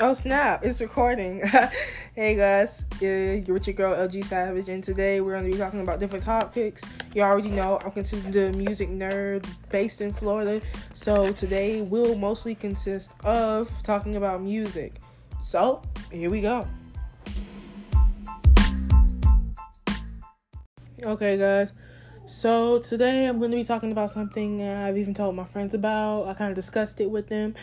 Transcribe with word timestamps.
Oh 0.00 0.12
snap! 0.12 0.64
It's 0.64 0.80
recording. 0.80 1.42
hey 2.14 2.36
guys, 2.36 2.84
you're 3.00 3.40
with 3.40 3.66
your 3.66 3.74
girl 3.74 3.96
LG 3.96 4.26
Savage, 4.26 4.68
and 4.68 4.84
today 4.84 5.20
we're 5.20 5.32
going 5.32 5.46
to 5.46 5.50
be 5.50 5.58
talking 5.58 5.80
about 5.80 5.98
different 5.98 6.24
topics. 6.24 6.82
You 7.16 7.22
already 7.22 7.48
know 7.48 7.80
I'm 7.84 7.90
considered 7.90 8.36
a 8.36 8.56
music 8.56 8.90
nerd 8.90 9.44
based 9.70 10.00
in 10.00 10.12
Florida, 10.12 10.64
so 10.94 11.32
today 11.32 11.82
will 11.82 12.14
mostly 12.14 12.54
consist 12.54 13.10
of 13.24 13.72
talking 13.82 14.14
about 14.14 14.40
music. 14.40 15.00
So 15.42 15.82
here 16.12 16.30
we 16.30 16.42
go. 16.42 16.68
Okay, 21.02 21.36
guys. 21.36 21.72
So 22.24 22.78
today 22.78 23.26
I'm 23.26 23.40
going 23.40 23.50
to 23.50 23.56
be 23.56 23.64
talking 23.64 23.90
about 23.90 24.12
something 24.12 24.62
I've 24.62 24.96
even 24.96 25.14
told 25.14 25.34
my 25.34 25.44
friends 25.46 25.74
about. 25.74 26.28
I 26.28 26.34
kind 26.34 26.50
of 26.50 26.54
discussed 26.54 27.00
it 27.00 27.10
with 27.10 27.26
them 27.26 27.56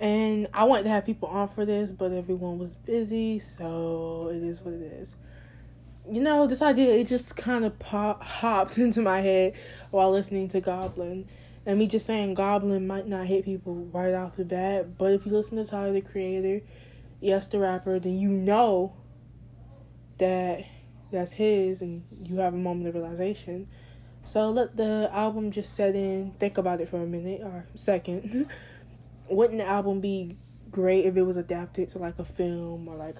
and 0.00 0.46
I 0.54 0.64
wanted 0.64 0.84
to 0.84 0.88
have 0.88 1.04
people 1.04 1.28
on 1.28 1.48
for 1.48 1.66
this, 1.66 1.92
but 1.92 2.10
everyone 2.10 2.58
was 2.58 2.70
busy, 2.70 3.38
so 3.38 4.30
it 4.32 4.42
is 4.42 4.62
what 4.62 4.72
it 4.72 4.80
is. 4.80 5.14
You 6.10 6.22
know, 6.22 6.46
this 6.46 6.62
idea 6.62 6.94
it 6.94 7.06
just 7.06 7.36
kind 7.36 7.66
of 7.66 7.78
pop, 7.78 8.22
hopped 8.22 8.78
into 8.78 9.02
my 9.02 9.20
head 9.20 9.52
while 9.90 10.10
listening 10.10 10.48
to 10.48 10.60
Goblin. 10.60 11.28
And 11.66 11.78
me 11.78 11.86
just 11.86 12.06
saying 12.06 12.32
Goblin 12.32 12.86
might 12.86 13.06
not 13.06 13.26
hit 13.26 13.44
people 13.44 13.74
right 13.92 14.14
off 14.14 14.36
the 14.36 14.46
bat, 14.46 14.96
but 14.96 15.12
if 15.12 15.26
you 15.26 15.32
listen 15.32 15.58
to 15.58 15.66
Tyler 15.66 15.92
the 15.92 16.00
Creator, 16.00 16.62
yes, 17.20 17.46
the 17.46 17.58
rapper, 17.58 17.98
then 17.98 18.18
you 18.18 18.30
know 18.30 18.96
that 20.16 20.64
that's 21.12 21.32
his 21.32 21.82
and 21.82 22.04
you 22.24 22.38
have 22.38 22.54
a 22.54 22.56
moment 22.56 22.88
of 22.88 22.94
realization. 22.94 23.68
So 24.24 24.50
let 24.50 24.78
the 24.78 25.10
album 25.12 25.50
just 25.50 25.74
set 25.74 25.94
in, 25.94 26.32
think 26.40 26.56
about 26.56 26.80
it 26.80 26.88
for 26.88 27.02
a 27.02 27.06
minute 27.06 27.42
or 27.42 27.66
second. 27.74 28.48
wouldn't 29.30 29.58
the 29.58 29.66
album 29.66 30.00
be 30.00 30.36
great 30.70 31.04
if 31.04 31.16
it 31.16 31.22
was 31.22 31.36
adapted 31.36 31.88
to 31.90 31.98
like 31.98 32.18
a 32.18 32.24
film 32.24 32.88
or 32.88 32.96
like 32.96 33.16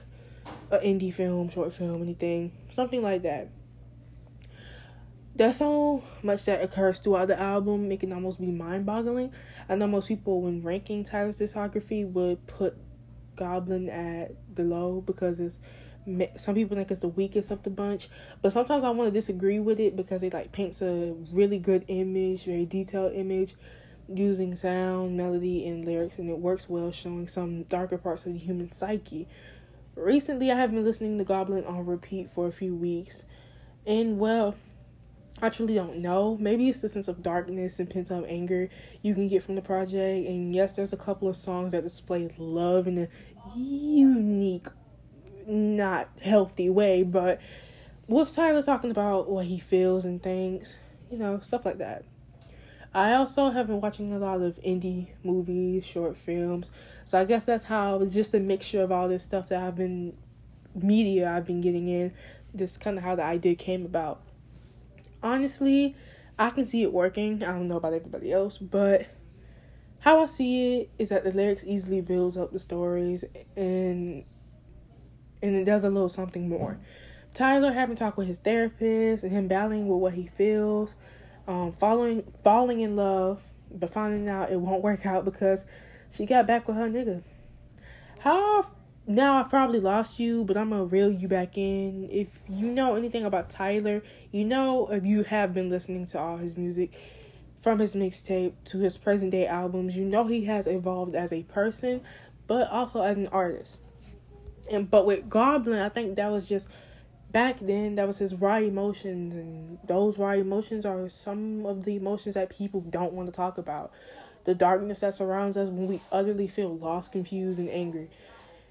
an 0.70 0.80
indie 0.80 1.12
film, 1.12 1.48
short 1.48 1.72
film, 1.72 2.02
anything, 2.02 2.52
something 2.74 3.02
like 3.02 3.22
that. 3.22 3.48
There's 5.34 5.56
so 5.56 6.02
much 6.22 6.44
that 6.44 6.62
occurs 6.62 6.98
throughout 6.98 7.28
the 7.28 7.40
album, 7.40 7.88
making 7.88 8.12
almost 8.12 8.40
be 8.40 8.50
mind 8.50 8.84
boggling. 8.84 9.32
I 9.68 9.76
know 9.76 9.86
most 9.86 10.08
people, 10.08 10.42
when 10.42 10.62
ranking 10.62 11.04
Tyler's 11.04 11.38
discography, 11.38 12.06
would 12.10 12.46
put 12.46 12.76
Goblin 13.36 13.88
at 13.88 14.32
the 14.54 14.64
low 14.64 15.00
because 15.00 15.40
it's 15.40 15.58
some 16.36 16.54
people 16.54 16.76
think 16.76 16.90
it's 16.90 17.00
the 17.00 17.08
weakest 17.08 17.50
of 17.50 17.62
the 17.62 17.70
bunch 17.70 18.08
but 18.40 18.52
sometimes 18.52 18.82
i 18.84 18.90
want 18.90 19.06
to 19.06 19.12
disagree 19.12 19.58
with 19.58 19.78
it 19.78 19.96
because 19.96 20.22
it 20.22 20.32
like 20.32 20.50
paints 20.50 20.80
a 20.80 21.14
really 21.32 21.58
good 21.58 21.84
image 21.88 22.44
very 22.44 22.64
detailed 22.64 23.12
image 23.12 23.54
using 24.12 24.56
sound, 24.56 25.16
melody, 25.16 25.66
and 25.66 25.84
lyrics, 25.84 26.18
and 26.18 26.28
it 26.28 26.38
works 26.38 26.68
well, 26.68 26.90
showing 26.90 27.28
some 27.28 27.62
darker 27.64 27.98
parts 27.98 28.26
of 28.26 28.32
the 28.32 28.38
human 28.38 28.70
psyche. 28.70 29.28
Recently, 29.94 30.50
I 30.50 30.56
have 30.56 30.72
been 30.72 30.84
listening 30.84 31.18
to 31.18 31.24
Goblin 31.24 31.64
on 31.64 31.86
repeat 31.86 32.30
for 32.30 32.46
a 32.46 32.52
few 32.52 32.74
weeks, 32.74 33.22
and 33.86 34.18
well, 34.18 34.54
I 35.42 35.48
truly 35.48 35.74
don't 35.74 35.98
know. 35.98 36.36
Maybe 36.38 36.68
it's 36.68 36.80
the 36.80 36.88
sense 36.88 37.08
of 37.08 37.22
darkness 37.22 37.78
and 37.78 37.88
pent 37.88 38.10
up 38.10 38.24
anger 38.28 38.68
you 39.02 39.14
can 39.14 39.28
get 39.28 39.42
from 39.42 39.54
the 39.54 39.62
project. 39.62 40.28
And 40.28 40.54
yes, 40.54 40.76
there's 40.76 40.92
a 40.92 40.98
couple 40.98 41.28
of 41.28 41.36
songs 41.36 41.72
that 41.72 41.82
display 41.82 42.34
love 42.36 42.86
in 42.86 42.98
a 42.98 43.08
unique, 43.56 44.66
not 45.46 46.10
healthy 46.20 46.68
way, 46.68 47.02
but 47.02 47.40
with 48.06 48.32
Tyler 48.32 48.62
talking 48.62 48.90
about 48.90 49.30
what 49.30 49.46
he 49.46 49.58
feels 49.58 50.04
and 50.04 50.22
thinks, 50.22 50.76
you 51.10 51.16
know, 51.16 51.40
stuff 51.40 51.64
like 51.64 51.78
that. 51.78 52.04
I 52.92 53.12
also 53.14 53.50
have 53.50 53.68
been 53.68 53.80
watching 53.80 54.12
a 54.12 54.18
lot 54.18 54.40
of 54.40 54.60
indie 54.62 55.08
movies, 55.22 55.86
short 55.86 56.16
films. 56.16 56.70
So 57.04 57.20
I 57.20 57.24
guess 57.24 57.44
that's 57.44 57.64
how 57.64 58.00
it's 58.00 58.14
just 58.14 58.34
a 58.34 58.40
mixture 58.40 58.82
of 58.82 58.90
all 58.90 59.08
this 59.08 59.22
stuff 59.22 59.48
that 59.48 59.62
I've 59.62 59.76
been 59.76 60.16
media 60.74 61.30
I've 61.30 61.46
been 61.46 61.60
getting 61.60 61.88
in. 61.88 62.12
This 62.52 62.76
kind 62.76 62.98
of 62.98 63.04
how 63.04 63.14
the 63.14 63.22
idea 63.22 63.54
came 63.54 63.84
about. 63.84 64.22
Honestly, 65.22 65.94
I 66.38 66.50
can 66.50 66.64
see 66.64 66.82
it 66.82 66.92
working. 66.92 67.44
I 67.44 67.52
don't 67.52 67.68
know 67.68 67.76
about 67.76 67.92
everybody 67.92 68.32
else, 68.32 68.58
but 68.58 69.06
how 70.00 70.22
I 70.22 70.26
see 70.26 70.80
it 70.80 70.90
is 70.98 71.10
that 71.10 71.22
the 71.22 71.30
lyrics 71.30 71.62
easily 71.64 72.00
builds 72.00 72.36
up 72.36 72.52
the 72.52 72.58
stories 72.58 73.24
and 73.56 74.24
and 75.42 75.56
it 75.56 75.64
does 75.64 75.84
a 75.84 75.90
little 75.90 76.08
something 76.08 76.48
more. 76.48 76.78
Tyler 77.34 77.72
having 77.72 77.96
talked 77.96 78.16
with 78.16 78.26
his 78.26 78.38
therapist 78.38 79.22
and 79.22 79.32
him 79.32 79.46
battling 79.46 79.86
with 79.86 80.00
what 80.00 80.14
he 80.14 80.26
feels 80.26 80.96
um, 81.46 81.72
following 81.72 82.24
falling 82.44 82.80
in 82.80 82.96
love, 82.96 83.40
but 83.70 83.92
finding 83.92 84.28
out 84.28 84.50
it 84.50 84.60
won't 84.60 84.82
work 84.82 85.06
out 85.06 85.24
because 85.24 85.64
she 86.12 86.26
got 86.26 86.46
back 86.46 86.66
with 86.68 86.76
her 86.76 86.88
nigga. 86.88 87.22
How 88.20 88.66
now 89.06 89.40
I've 89.40 89.48
probably 89.48 89.80
lost 89.80 90.20
you, 90.20 90.44
but 90.44 90.56
I'm 90.56 90.70
gonna 90.70 90.84
reel 90.84 91.10
you 91.10 91.26
back 91.26 91.56
in. 91.56 92.08
If 92.10 92.42
you 92.48 92.66
know 92.66 92.94
anything 92.94 93.24
about 93.24 93.50
Tyler, 93.50 94.02
you 94.30 94.44
know 94.44 94.88
if 94.90 95.04
you 95.04 95.24
have 95.24 95.52
been 95.52 95.68
listening 95.68 96.06
to 96.06 96.18
all 96.18 96.36
his 96.36 96.56
music 96.56 96.92
from 97.60 97.78
his 97.78 97.94
mixtape 97.94 98.52
to 98.66 98.78
his 98.78 98.96
present 98.96 99.32
day 99.32 99.46
albums, 99.46 99.96
you 99.96 100.04
know 100.04 100.26
he 100.26 100.44
has 100.44 100.66
evolved 100.66 101.14
as 101.14 101.32
a 101.32 101.42
person, 101.44 102.02
but 102.46 102.70
also 102.70 103.02
as 103.02 103.16
an 103.16 103.26
artist. 103.28 103.80
And 104.70 104.90
but 104.90 105.06
with 105.06 105.28
Goblin, 105.28 105.80
I 105.80 105.88
think 105.88 106.16
that 106.16 106.30
was 106.30 106.48
just 106.48 106.68
back 107.30 107.58
then 107.60 107.94
that 107.94 108.06
was 108.06 108.18
his 108.18 108.34
raw 108.34 108.56
emotions 108.56 109.34
and 109.34 109.78
those 109.86 110.18
raw 110.18 110.32
emotions 110.32 110.84
are 110.84 111.08
some 111.08 111.64
of 111.64 111.84
the 111.84 111.96
emotions 111.96 112.34
that 112.34 112.50
people 112.50 112.80
don't 112.80 113.12
want 113.12 113.28
to 113.28 113.32
talk 113.32 113.58
about. 113.58 113.92
The 114.44 114.54
darkness 114.54 115.00
that 115.00 115.14
surrounds 115.14 115.56
us 115.56 115.68
when 115.68 115.86
we 115.86 116.00
utterly 116.10 116.48
feel 116.48 116.76
lost 116.76 117.12
confused 117.12 117.58
and 117.58 117.68
angry. 117.68 118.08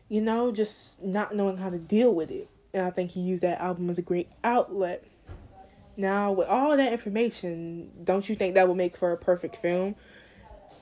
You 0.09 0.22
know 0.22 0.52
just 0.52 1.02
not 1.02 1.36
knowing 1.36 1.58
how 1.58 1.69
to 1.69 1.78
deal 1.78 2.14
with 2.14 2.31
it. 2.31 2.50
And 2.74 2.84
i 2.84 2.92
think 2.92 3.12
he 3.12 3.22
used 3.22 3.44
that 3.44 3.59
album 3.59 3.90
as 3.90 3.98
a 3.98 4.03
great 4.03 4.30
outlet. 4.44 5.03
Now 5.96 6.31
with 6.31 6.48
all 6.48 6.75
that 6.75 6.92
information 6.92 7.92
don't 8.03 8.28
you 8.28 8.36
think 8.36 8.56
that 8.56 8.68
would 8.68 8.78
make 8.78 8.98
for 8.98 9.12
a 9.12 9.18
perfect 9.18 9.56
film? 9.56 9.96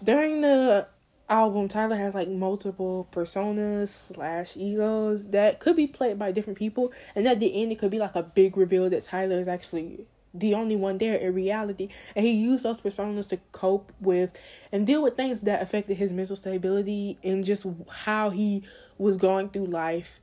During 0.03 0.41
the 0.41 0.87
album, 1.29 1.67
Tyler 1.67 1.97
has 1.97 2.13
like 2.13 2.29
multiple 2.29 3.07
personas 3.11 3.89
slash 3.89 4.55
egos 4.55 5.27
that 5.29 5.59
could 5.59 5.75
be 5.75 5.87
played 5.87 6.17
by 6.17 6.31
different 6.31 6.57
people, 6.57 6.91
and 7.15 7.27
at 7.27 7.39
the 7.39 7.61
end, 7.61 7.71
it 7.71 7.79
could 7.79 7.91
be 7.91 7.99
like 7.99 8.15
a 8.15 8.23
big 8.23 8.57
reveal 8.57 8.89
that 8.89 9.03
Tyler 9.03 9.39
is 9.39 9.47
actually 9.47 10.05
the 10.33 10.53
only 10.53 10.75
one 10.75 10.97
there 10.97 11.15
in 11.15 11.33
reality, 11.33 11.89
and 12.15 12.25
he 12.25 12.31
used 12.33 12.63
those 12.63 12.81
personas 12.81 13.29
to 13.29 13.37
cope 13.51 13.91
with 13.99 14.39
and 14.71 14.85
deal 14.85 15.01
with 15.01 15.15
things 15.15 15.41
that 15.41 15.61
affected 15.61 15.97
his 15.97 16.11
mental 16.11 16.35
stability 16.35 17.17
and 17.23 17.43
just 17.43 17.65
how 17.89 18.29
he 18.29 18.63
was 18.97 19.17
going 19.17 19.49
through 19.49 19.65
life. 19.65 20.19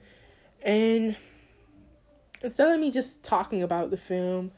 And 0.62 1.16
instead 2.42 2.72
of 2.72 2.80
me 2.80 2.90
just 2.90 3.22
talking 3.22 3.62
about 3.62 3.90
the 3.90 3.96
film 3.96 4.52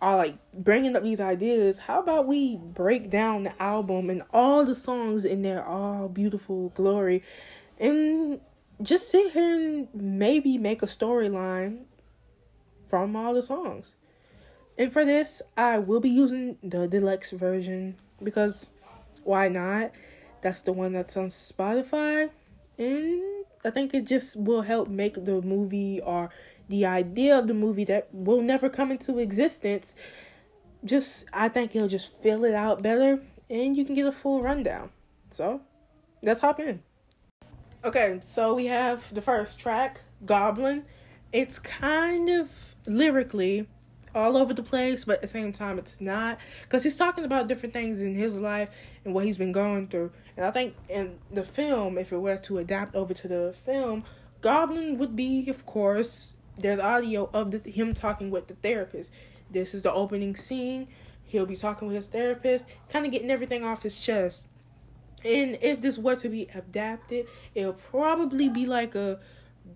are 0.00 0.16
like 0.16 0.36
bringing 0.52 0.96
up 0.96 1.02
these 1.02 1.20
ideas, 1.20 1.78
how 1.78 2.00
about 2.00 2.26
we 2.26 2.56
break 2.56 3.10
down 3.10 3.44
the 3.44 3.62
album 3.62 4.10
and 4.10 4.22
all 4.32 4.64
the 4.64 4.74
songs 4.74 5.24
in 5.24 5.42
their 5.42 5.64
all 5.64 6.08
beautiful 6.08 6.70
glory, 6.70 7.22
and 7.78 8.40
just 8.82 9.10
sit 9.10 9.32
here 9.32 9.54
and 9.54 9.88
maybe 9.94 10.58
make 10.58 10.82
a 10.82 10.86
storyline 10.86 11.84
from 12.88 13.16
all 13.16 13.32
the 13.32 13.42
songs. 13.42 13.94
And 14.76 14.92
for 14.92 15.04
this, 15.04 15.40
I 15.56 15.78
will 15.78 16.00
be 16.00 16.10
using 16.10 16.58
the 16.62 16.86
deluxe 16.88 17.30
version 17.30 17.96
because 18.22 18.66
why 19.22 19.48
not? 19.48 19.92
That's 20.42 20.62
the 20.62 20.72
one 20.72 20.92
that's 20.92 21.16
on 21.16 21.28
Spotify, 21.28 22.28
and 22.76 23.22
I 23.64 23.70
think 23.70 23.94
it 23.94 24.06
just 24.06 24.36
will 24.36 24.62
help 24.62 24.88
make 24.88 25.14
the 25.14 25.40
movie 25.40 26.00
or 26.00 26.28
the 26.68 26.86
idea 26.86 27.38
of 27.38 27.46
the 27.46 27.54
movie 27.54 27.84
that 27.84 28.08
will 28.12 28.40
never 28.40 28.68
come 28.68 28.90
into 28.90 29.18
existence 29.18 29.94
just 30.84 31.24
i 31.32 31.48
think 31.48 31.74
it'll 31.74 31.88
just 31.88 32.20
fill 32.20 32.44
it 32.44 32.54
out 32.54 32.82
better 32.82 33.20
and 33.50 33.76
you 33.76 33.84
can 33.84 33.94
get 33.94 34.06
a 34.06 34.12
full 34.12 34.42
rundown. 34.42 34.90
So 35.30 35.60
let's 36.22 36.40
hop 36.40 36.60
in. 36.60 36.82
Okay 37.84 38.20
so 38.22 38.54
we 38.54 38.66
have 38.66 39.12
the 39.12 39.22
first 39.22 39.58
track 39.58 40.00
goblin. 40.24 40.84
It's 41.32 41.58
kind 41.58 42.28
of 42.28 42.50
lyrically 42.86 43.68
all 44.14 44.36
over 44.36 44.54
the 44.54 44.62
place 44.62 45.04
but 45.04 45.16
at 45.16 45.22
the 45.22 45.28
same 45.28 45.52
time 45.52 45.76
it's 45.76 46.00
not 46.00 46.38
because 46.62 46.84
he's 46.84 46.94
talking 46.94 47.24
about 47.24 47.48
different 47.48 47.72
things 47.72 48.00
in 48.00 48.14
his 48.14 48.32
life 48.34 48.70
and 49.04 49.12
what 49.12 49.24
he's 49.24 49.38
been 49.38 49.52
going 49.52 49.88
through. 49.88 50.12
And 50.36 50.46
i 50.46 50.50
think 50.50 50.74
in 50.88 51.18
the 51.30 51.44
film 51.44 51.98
if 51.98 52.12
it 52.12 52.18
were 52.18 52.36
to 52.36 52.58
adapt 52.58 52.94
over 52.94 53.12
to 53.12 53.28
the 53.28 53.54
film 53.64 54.04
goblin 54.40 54.98
would 54.98 55.16
be 55.16 55.48
of 55.50 55.66
course 55.66 56.34
there's 56.58 56.78
audio 56.78 57.30
of 57.32 57.50
the, 57.50 57.70
him 57.70 57.94
talking 57.94 58.30
with 58.30 58.48
the 58.48 58.54
therapist. 58.54 59.10
This 59.50 59.74
is 59.74 59.82
the 59.82 59.92
opening 59.92 60.36
scene. 60.36 60.88
He'll 61.24 61.46
be 61.46 61.56
talking 61.56 61.88
with 61.88 61.96
his 61.96 62.06
therapist, 62.06 62.66
kind 62.88 63.04
of 63.04 63.12
getting 63.12 63.30
everything 63.30 63.64
off 63.64 63.82
his 63.82 64.00
chest. 64.00 64.46
And 65.24 65.58
if 65.62 65.80
this 65.80 65.98
were 65.98 66.16
to 66.16 66.28
be 66.28 66.48
adapted, 66.54 67.26
it'll 67.54 67.72
probably 67.72 68.48
be 68.48 68.66
like 68.66 68.94
a 68.94 69.20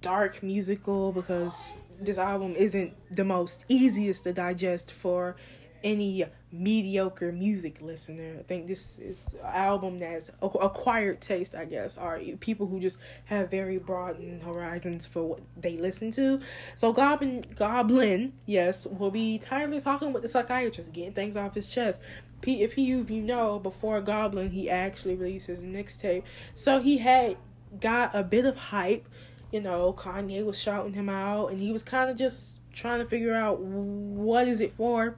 dark 0.00 0.42
musical 0.42 1.10
because 1.12 1.78
this 2.00 2.18
album 2.18 2.54
isn't 2.54 2.94
the 3.14 3.24
most 3.24 3.64
easiest 3.68 4.24
to 4.24 4.32
digest 4.32 4.92
for 4.92 5.36
any 5.82 6.26
mediocre 6.50 7.30
music 7.30 7.80
listener. 7.82 8.36
I 8.38 8.42
think 8.42 8.66
this 8.66 8.98
is 8.98 9.34
album 9.44 9.98
that's 9.98 10.30
acquired 10.40 11.20
taste, 11.20 11.54
I 11.54 11.66
guess, 11.66 11.98
or 11.98 12.18
people 12.40 12.66
who 12.66 12.80
just 12.80 12.96
have 13.26 13.50
very 13.50 13.78
broad 13.78 14.16
horizons 14.42 15.04
for 15.04 15.22
what 15.24 15.40
they 15.56 15.76
listen 15.76 16.10
to. 16.12 16.40
So 16.74 16.92
Goblin, 16.92 17.44
Goblin, 17.54 18.32
yes, 18.46 18.86
will 18.86 19.10
be 19.10 19.38
Tyler 19.38 19.78
talking 19.80 20.12
with 20.12 20.22
the 20.22 20.28
psychiatrist, 20.28 20.92
getting 20.92 21.12
things 21.12 21.36
off 21.36 21.54
his 21.54 21.68
chest. 21.68 22.00
P, 22.40 22.62
if 22.62 22.78
you 22.78 23.04
you 23.08 23.20
know, 23.20 23.58
before 23.58 24.00
Goblin, 24.00 24.50
he 24.50 24.70
actually 24.70 25.16
released 25.16 25.48
his 25.48 25.60
mixtape, 25.60 26.22
so 26.54 26.80
he 26.80 26.98
had 26.98 27.36
got 27.80 28.14
a 28.14 28.22
bit 28.22 28.46
of 28.46 28.56
hype. 28.56 29.06
You 29.52 29.60
know, 29.60 29.92
Kanye 29.94 30.44
was 30.44 30.60
shouting 30.60 30.92
him 30.92 31.08
out, 31.08 31.48
and 31.50 31.58
he 31.58 31.72
was 31.72 31.82
kind 31.82 32.10
of 32.10 32.16
just 32.16 32.60
trying 32.72 33.00
to 33.00 33.06
figure 33.06 33.34
out 33.34 33.60
what 33.60 34.46
is 34.46 34.60
it 34.60 34.72
for 34.74 35.16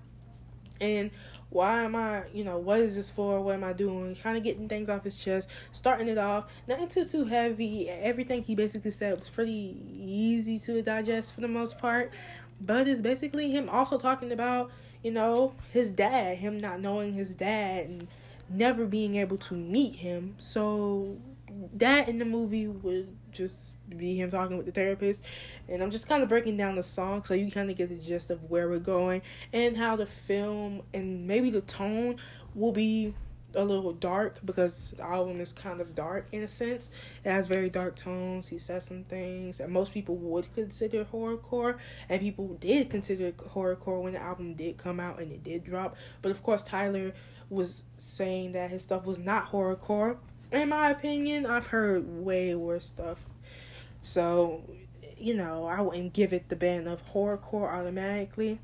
and 0.81 1.11
why 1.51 1.83
am 1.83 1.97
I, 1.97 2.25
you 2.33 2.45
know, 2.45 2.59
what 2.59 2.81
is 2.81 2.95
this 2.97 3.11
for? 3.11 3.41
What 3.41 3.55
am 3.55 3.65
I 3.65 3.73
doing? 3.73 4.15
Kind 4.15 4.37
of 4.37 4.45
getting 4.45 4.69
things 4.69 4.89
off 4.89 5.05
his 5.05 5.19
chest, 5.19 5.49
starting 5.73 6.09
it 6.09 6.19
off. 6.19 6.51
Nothing 6.69 6.89
too 6.89 7.05
too 7.05 7.25
heavy. 7.25 7.89
Everything 7.89 8.43
he 8.43 8.55
basically 8.55 8.93
said 8.93 9.19
was 9.19 9.29
pretty 9.29 9.77
easy 9.99 10.59
to 10.61 10.81
digest 10.83 11.35
for 11.35 11.41
the 11.41 11.49
most 11.49 11.79
part. 11.79 12.13
But 12.61 12.87
it's 12.87 13.01
basically 13.01 13.51
him 13.51 13.69
also 13.69 13.99
talking 13.99 14.33
about, 14.33 14.71
you 15.03 15.11
know, 15.11 15.55
his 15.73 15.91
dad, 15.91 16.39
him 16.39 16.61
not 16.61 16.81
knowing 16.81 17.15
his 17.15 17.35
dad 17.35 17.87
and 17.87 18.09
never 18.49 18.87
being 18.87 19.17
able 19.17 19.39
to 19.39 19.55
meet 19.55 19.97
him. 19.97 20.37
So 20.39 21.17
that 21.75 22.09
in 22.09 22.19
the 22.19 22.25
movie 22.25 22.69
would 22.69 23.17
just 23.33 23.73
be 23.89 24.19
him 24.21 24.31
talking 24.31 24.57
with 24.57 24.67
the 24.67 24.73
therapist 24.73 25.23
and 25.69 25.83
i'm 25.83 25.91
just 25.91 26.09
kind 26.09 26.23
of 26.23 26.29
breaking 26.29 26.57
down 26.57 26.77
the 26.77 26.83
song 26.83 27.23
so 27.25 27.35
you 27.35 27.51
kind 27.51 27.71
of 27.71 27.77
get 27.77 27.89
the 27.89 27.97
gist 27.97 28.31
of 28.31 28.51
where 28.51 28.69
we're 28.69 28.79
going 28.79 29.21
and 29.53 29.77
how 29.77 29.97
the 29.97 30.07
film 30.07 30.83
and 30.95 31.27
maybe 31.27 31.51
the 31.51 31.61
tone 31.63 32.17
will 32.55 32.73
be 32.73 33.15
a 33.55 33.65
little 33.65 33.93
dark 33.93 34.39
because 34.45 34.93
the 34.97 35.03
album 35.03 35.41
is 35.41 35.53
kind 35.53 35.81
of 35.81 35.95
dark 35.95 36.27
in 36.33 36.43
a 36.43 36.49
sense. 36.49 36.91
It 37.25 37.31
has 37.31 37.47
very 37.47 37.69
dark 37.69 37.97
tones. 37.97 38.49
He 38.49 38.59
says 38.59 38.85
some 38.85 39.05
things 39.05 39.59
that 39.59 39.71
most 39.71 39.93
people 39.93 40.17
would 40.17 40.53
consider 40.55 41.05
horrorcore, 41.05 41.79
and 42.09 42.21
people 42.21 42.49
did 42.61 42.91
consider 42.91 43.33
horrorcore 43.33 44.03
when 44.03 44.13
the 44.13 44.23
album 44.23 44.55
did 44.55 44.79
come 44.79 45.01
out 45.01 45.21
and 45.21 45.33
it 45.33 45.43
did 45.43 45.65
drop. 45.65 45.97
But 46.23 46.31
of 46.31 46.43
course, 46.43 46.63
Tyler 46.63 47.13
was 47.49 47.85
saying 47.99 48.53
that 48.53 48.71
his 48.71 48.83
stuff 48.83 49.05
was 49.05 49.19
not 49.19 49.51
horrorcore, 49.51 50.19
in 50.53 50.69
my 50.69 50.91
opinion, 50.91 51.47
I've 51.47 51.67
heard 51.67 52.25
way 52.25 52.55
worse 52.55 52.87
stuff. 52.87 53.19
So, 54.03 54.63
you 55.19 55.35
know, 55.35 55.67
I 55.67 55.81
wouldn't 55.81 56.13
give 56.13 56.33
it 56.33 56.49
the 56.49 56.57
band 56.57 56.89
of 56.89 57.05
horrorcore 57.13 57.73
automatically. 57.73 58.59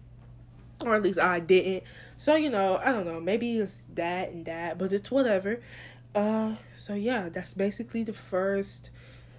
Or 0.85 0.94
at 0.94 1.03
least 1.03 1.19
I 1.19 1.41
didn't. 1.41 1.85
So, 2.17 2.37
you 2.37 2.50
know, 2.50 2.81
I 2.83 2.93
don't 2.93 3.06
know. 3.06 3.21
Maybe 3.21 3.59
it's 3.59 3.87
that 3.94 4.31
and 4.31 4.44
that, 4.47 4.79
but 4.79 4.93
it's 4.93 5.11
whatever. 5.11 5.61
Uh 6.15 6.55
so 6.77 6.94
yeah, 6.94 7.29
that's 7.29 7.55
basically 7.55 8.03
the 8.03 8.12
first 8.12 8.91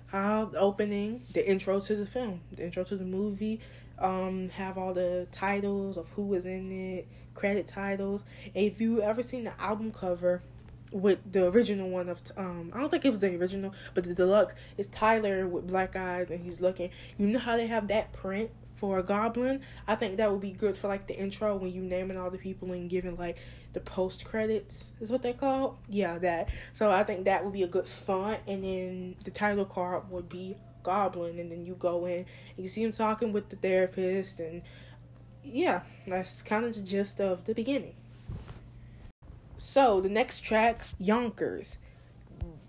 how 0.08 0.52
uh, 0.54 0.58
opening, 0.58 1.22
the 1.34 1.48
intro 1.48 1.80
to 1.80 1.96
the 1.96 2.06
film, 2.06 2.42
the 2.52 2.64
intro 2.64 2.84
to 2.84 2.96
the 2.96 3.06
movie. 3.06 3.60
Um, 4.00 4.50
have 4.50 4.78
all 4.78 4.94
the 4.94 5.28
titles 5.32 5.98
of 5.98 6.08
who 6.10 6.28
was 6.28 6.46
in 6.46 6.72
it, 6.72 7.08
credit 7.34 7.68
titles. 7.68 8.24
If 8.54 8.80
you 8.80 9.02
ever 9.02 9.24
seen 9.24 9.46
the 9.46 9.60
album 9.60 9.92
cover, 9.92 10.44
with 10.92 11.20
the 11.32 11.48
original 11.48 11.90
one 11.90 12.10
of 12.10 12.22
um 12.38 12.72
I 12.74 12.80
don't 12.80 12.90
think 12.90 13.06
it 13.06 13.10
was 13.10 13.22
the 13.22 13.36
original, 13.36 13.74
but 13.94 14.04
the 14.04 14.14
deluxe 14.14 14.54
is 14.78 14.88
Tyler 14.88 15.48
with 15.48 15.68
black 15.68 15.96
eyes 15.96 16.30
and 16.30 16.44
he's 16.44 16.62
looking. 16.62 16.90
You 17.18 17.28
know 17.28 17.40
how 17.40 17.58
they 17.58 17.68
have 17.68 17.88
that 17.90 18.14
print 18.14 18.52
for 18.76 19.00
a 19.00 19.04
goblin? 19.04 19.62
I 19.88 19.96
think 19.96 20.18
that 20.18 20.32
would 20.32 20.42
be 20.42 20.52
good 20.52 20.78
for 20.78 20.88
like 20.88 21.08
the 21.08 21.18
intro 21.18 21.56
when 21.56 21.72
you 21.72 21.82
naming 21.82 22.18
all 22.18 22.30
the 22.30 22.38
people 22.38 22.72
and 22.72 22.90
giving 22.90 23.18
like 23.18 23.38
the 23.74 23.80
post 23.80 24.26
credits 24.26 24.90
is 25.00 25.12
what 25.12 25.22
they 25.22 25.34
call. 25.34 25.80
Yeah, 25.90 26.18
that. 26.20 26.50
So 26.74 26.92
I 26.92 27.04
think 27.04 27.26
that 27.26 27.44
would 27.44 27.54
be 27.54 27.64
a 27.64 27.68
good 27.68 27.88
font 27.88 28.40
and 28.48 28.64
then 28.64 29.16
the 29.24 29.32
title 29.32 29.66
card 29.66 30.10
would 30.10 30.30
be 30.30 30.58
goblin 30.84 31.38
and 31.38 31.52
then 31.52 31.66
you 31.66 31.76
go 31.76 32.06
in 32.06 32.26
you 32.56 32.66
see 32.70 32.82
him 32.82 32.94
talking 32.94 33.34
with 33.34 33.50
the 33.50 33.58
therapist 33.58 34.40
and 34.40 34.62
yeah, 35.44 35.82
that's 36.08 36.42
kind 36.42 36.66
of 36.66 36.76
the 36.76 36.82
gist 36.82 37.20
of 37.20 37.46
the 37.46 37.54
beginning. 37.54 37.96
So 39.58 40.00
the 40.02 40.10
next 40.10 40.42
track, 40.42 40.86
Yonkers. 41.00 41.80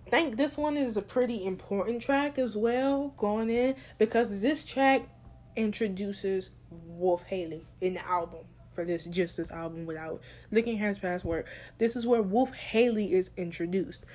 Think 0.09 0.39
this 0.39 0.57
one 0.57 0.79
is 0.79 0.97
a 0.97 1.03
pretty 1.03 1.45
important 1.45 2.01
track 2.01 2.39
as 2.39 2.57
well 2.57 3.13
going 3.19 3.51
in 3.51 3.75
because 3.99 4.41
this 4.41 4.65
track 4.65 5.07
introduces 5.55 6.51
Wolf 6.71 7.25
Haley 7.25 7.67
in 7.83 7.95
the 7.95 8.09
album 8.09 8.41
for 8.73 8.87
this 8.87 9.05
just 9.05 9.37
this 9.37 9.51
album 9.51 9.85
without 9.85 10.23
looking 10.51 10.81
at 10.81 10.89
his 10.89 10.99
past 10.99 11.27
work. 11.27 11.47
This 11.77 11.95
is 11.95 12.07
where 12.07 12.23
Wolf 12.23 12.53
Haley 12.55 13.13
is 13.13 13.31
introduced. 13.37 14.07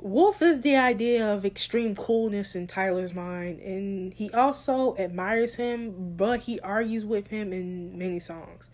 Wolf 0.00 0.40
is 0.40 0.60
the 0.60 0.76
idea 0.76 1.26
of 1.26 1.44
extreme 1.44 1.96
coolness 1.96 2.54
in 2.54 2.66
Tyler's 2.66 3.14
mind, 3.14 3.60
and 3.60 4.12
he 4.12 4.30
also 4.30 4.96
admires 4.98 5.54
him, 5.54 6.14
but 6.16 6.40
he 6.40 6.60
argues 6.60 7.04
with 7.04 7.28
him 7.28 7.52
in 7.52 7.96
many 7.96 8.20
songs. 8.20 8.68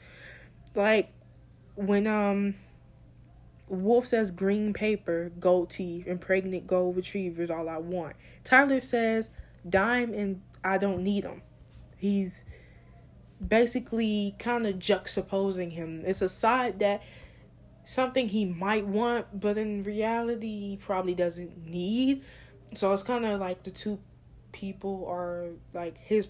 Like 0.75 1.11
when 1.75 2.07
um 2.07 2.55
Wolf 3.69 4.07
says 4.07 4.31
green 4.31 4.73
paper, 4.73 5.31
gold 5.39 5.71
teeth, 5.71 6.07
and 6.07 6.21
pregnant 6.21 6.67
gold 6.67 6.97
retrievers 6.97 7.51
all 7.51 7.69
I 7.69 7.79
want. 7.79 8.17
Tyler 8.45 8.81
says 8.81 9.31
dime 9.69 10.13
and 10.15 10.43
I 10.65 10.79
don't 10.79 11.03
need 11.03 11.25
them. 11.25 11.43
He's 11.97 12.45
basically 13.47 14.35
kind 14.39 14.67
of 14.67 14.77
juxtaposing 14.77 15.73
him. 15.73 16.03
It's 16.05 16.23
a 16.23 16.29
side 16.29 16.79
that 16.81 17.03
something 17.85 18.29
he 18.29 18.45
might 18.45 18.87
want, 18.87 19.41
but 19.41 19.57
in 19.59 19.83
reality 19.83 20.71
he 20.71 20.77
probably 20.77 21.15
doesn't 21.15 21.67
need. 21.67 22.23
So 22.75 22.93
it's 22.93 23.03
kind 23.03 23.25
of 23.25 23.41
like 23.41 23.63
the 23.63 23.71
two 23.71 23.99
people 24.53 25.07
are 25.09 25.51
like 25.75 25.99
his 25.99 26.29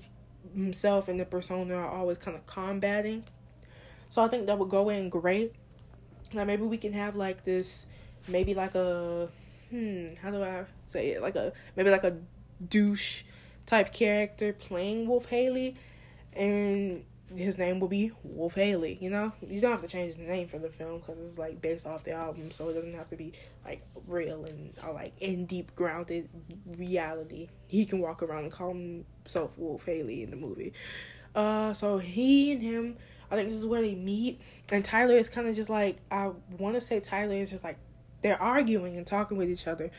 himself 0.54 1.08
and 1.08 1.18
the 1.18 1.24
persona 1.24 1.74
are 1.74 1.90
always 1.90 2.18
kind 2.18 2.36
of 2.36 2.46
combating. 2.46 3.24
So 4.08 4.22
I 4.22 4.28
think 4.28 4.46
that 4.46 4.58
would 4.58 4.70
go 4.70 4.88
in 4.88 5.08
great. 5.08 5.54
Now 6.32 6.44
maybe 6.44 6.62
we 6.62 6.76
can 6.76 6.92
have 6.92 7.16
like 7.16 7.44
this, 7.44 7.86
maybe 8.26 8.54
like 8.54 8.74
a, 8.74 9.28
hmm, 9.70 10.08
how 10.22 10.30
do 10.30 10.42
I 10.42 10.64
say 10.86 11.10
it? 11.10 11.22
Like 11.22 11.36
a 11.36 11.52
maybe 11.76 11.90
like 11.90 12.04
a 12.04 12.16
douche 12.68 13.22
type 13.66 13.92
character 13.92 14.52
playing 14.52 15.06
Wolf 15.06 15.26
Haley, 15.26 15.76
and 16.32 17.04
his 17.36 17.58
name 17.58 17.78
will 17.78 17.88
be 17.88 18.12
Wolf 18.22 18.54
Haley. 18.54 18.98
You 19.00 19.10
know, 19.10 19.32
you 19.46 19.60
don't 19.60 19.72
have 19.72 19.82
to 19.82 19.88
change 19.88 20.16
the 20.16 20.22
name 20.22 20.48
for 20.48 20.58
the 20.58 20.70
film 20.70 21.00
because 21.00 21.18
it's 21.18 21.38
like 21.38 21.60
based 21.60 21.86
off 21.86 22.04
the 22.04 22.12
album, 22.12 22.50
so 22.50 22.68
it 22.68 22.74
doesn't 22.74 22.94
have 22.94 23.08
to 23.08 23.16
be 23.16 23.32
like 23.64 23.82
real 24.06 24.44
and 24.44 24.72
or 24.86 24.92
like 24.92 25.12
in 25.20 25.46
deep 25.46 25.74
grounded 25.76 26.28
reality. 26.66 27.48
He 27.66 27.84
can 27.84 28.00
walk 28.00 28.22
around 28.22 28.44
and 28.44 28.52
call 28.52 28.74
himself 28.74 29.58
Wolf 29.58 29.84
Haley 29.84 30.22
in 30.22 30.30
the 30.30 30.36
movie. 30.36 30.72
Uh, 31.34 31.72
so 31.74 31.98
he 31.98 32.52
and 32.52 32.62
him 32.62 32.96
I 33.30 33.36
think 33.36 33.48
this 33.48 33.58
is 33.58 33.66
where 33.66 33.82
they 33.82 33.94
meet. 33.94 34.40
And 34.72 34.84
Tyler 34.84 35.16
is 35.16 35.28
kind 35.28 35.48
of 35.48 35.56
just 35.56 35.70
like, 35.70 35.98
I 36.10 36.30
want 36.58 36.74
to 36.74 36.80
say 36.80 37.00
Tyler 37.00 37.34
is 37.34 37.50
just 37.50 37.64
like, 37.64 37.78
they're 38.22 38.40
arguing 38.40 38.96
and 38.96 39.06
talking 39.06 39.36
with 39.36 39.50
each 39.50 39.66
other. 39.66 39.90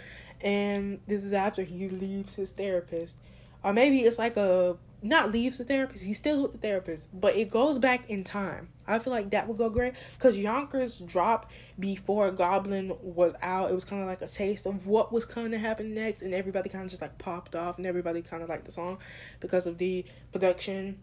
And 0.42 1.00
this 1.08 1.24
is 1.24 1.34
after 1.34 1.64
he 1.64 1.90
leaves 1.90 2.36
his 2.36 2.52
therapist. 2.52 3.18
Or 3.64 3.74
maybe 3.74 4.00
it's 4.00 4.18
like 4.18 4.38
a, 4.38 4.78
not 5.02 5.32
leaves 5.32 5.58
the 5.58 5.64
therapist, 5.64 6.04
he 6.04 6.14
stays 6.14 6.38
with 6.38 6.54
the 6.54 6.58
therapist, 6.58 7.08
but 7.14 7.36
it 7.36 7.50
goes 7.50 7.78
back 7.78 8.10
in 8.10 8.24
time. 8.24 8.70
I 8.88 9.00
feel 9.00 9.12
like 9.12 9.30
that 9.32 9.48
would 9.48 9.58
go 9.58 9.70
great 9.70 9.94
because 10.18 10.38
Yonkers 10.38 11.00
dropped 11.00 11.52
before 11.78 12.32
Goblin 12.32 12.94
was 13.02 13.34
out. 13.42 13.70
It 13.70 13.74
was 13.74 13.86
kind 13.86 14.02
of 14.02 14.08
like 14.08 14.22
a 14.22 14.28
taste 14.28 14.66
of 14.66 14.88
what 14.88 15.12
was 15.12 15.26
going 15.26 15.52
to 15.52 15.58
happen 15.58 15.94
next, 15.94 16.22
and 16.22 16.34
everybody 16.34 16.70
kind 16.70 16.84
of 16.84 16.90
just 16.90 17.02
like 17.02 17.18
popped 17.18 17.56
off, 17.56 17.78
and 17.78 17.86
everybody 17.86 18.22
kind 18.22 18.44
of 18.44 18.50
liked 18.50 18.66
the 18.66 18.72
song 18.72 18.98
because 19.40 19.66
of 19.66 19.78
the 19.78 20.06
production 20.32 20.98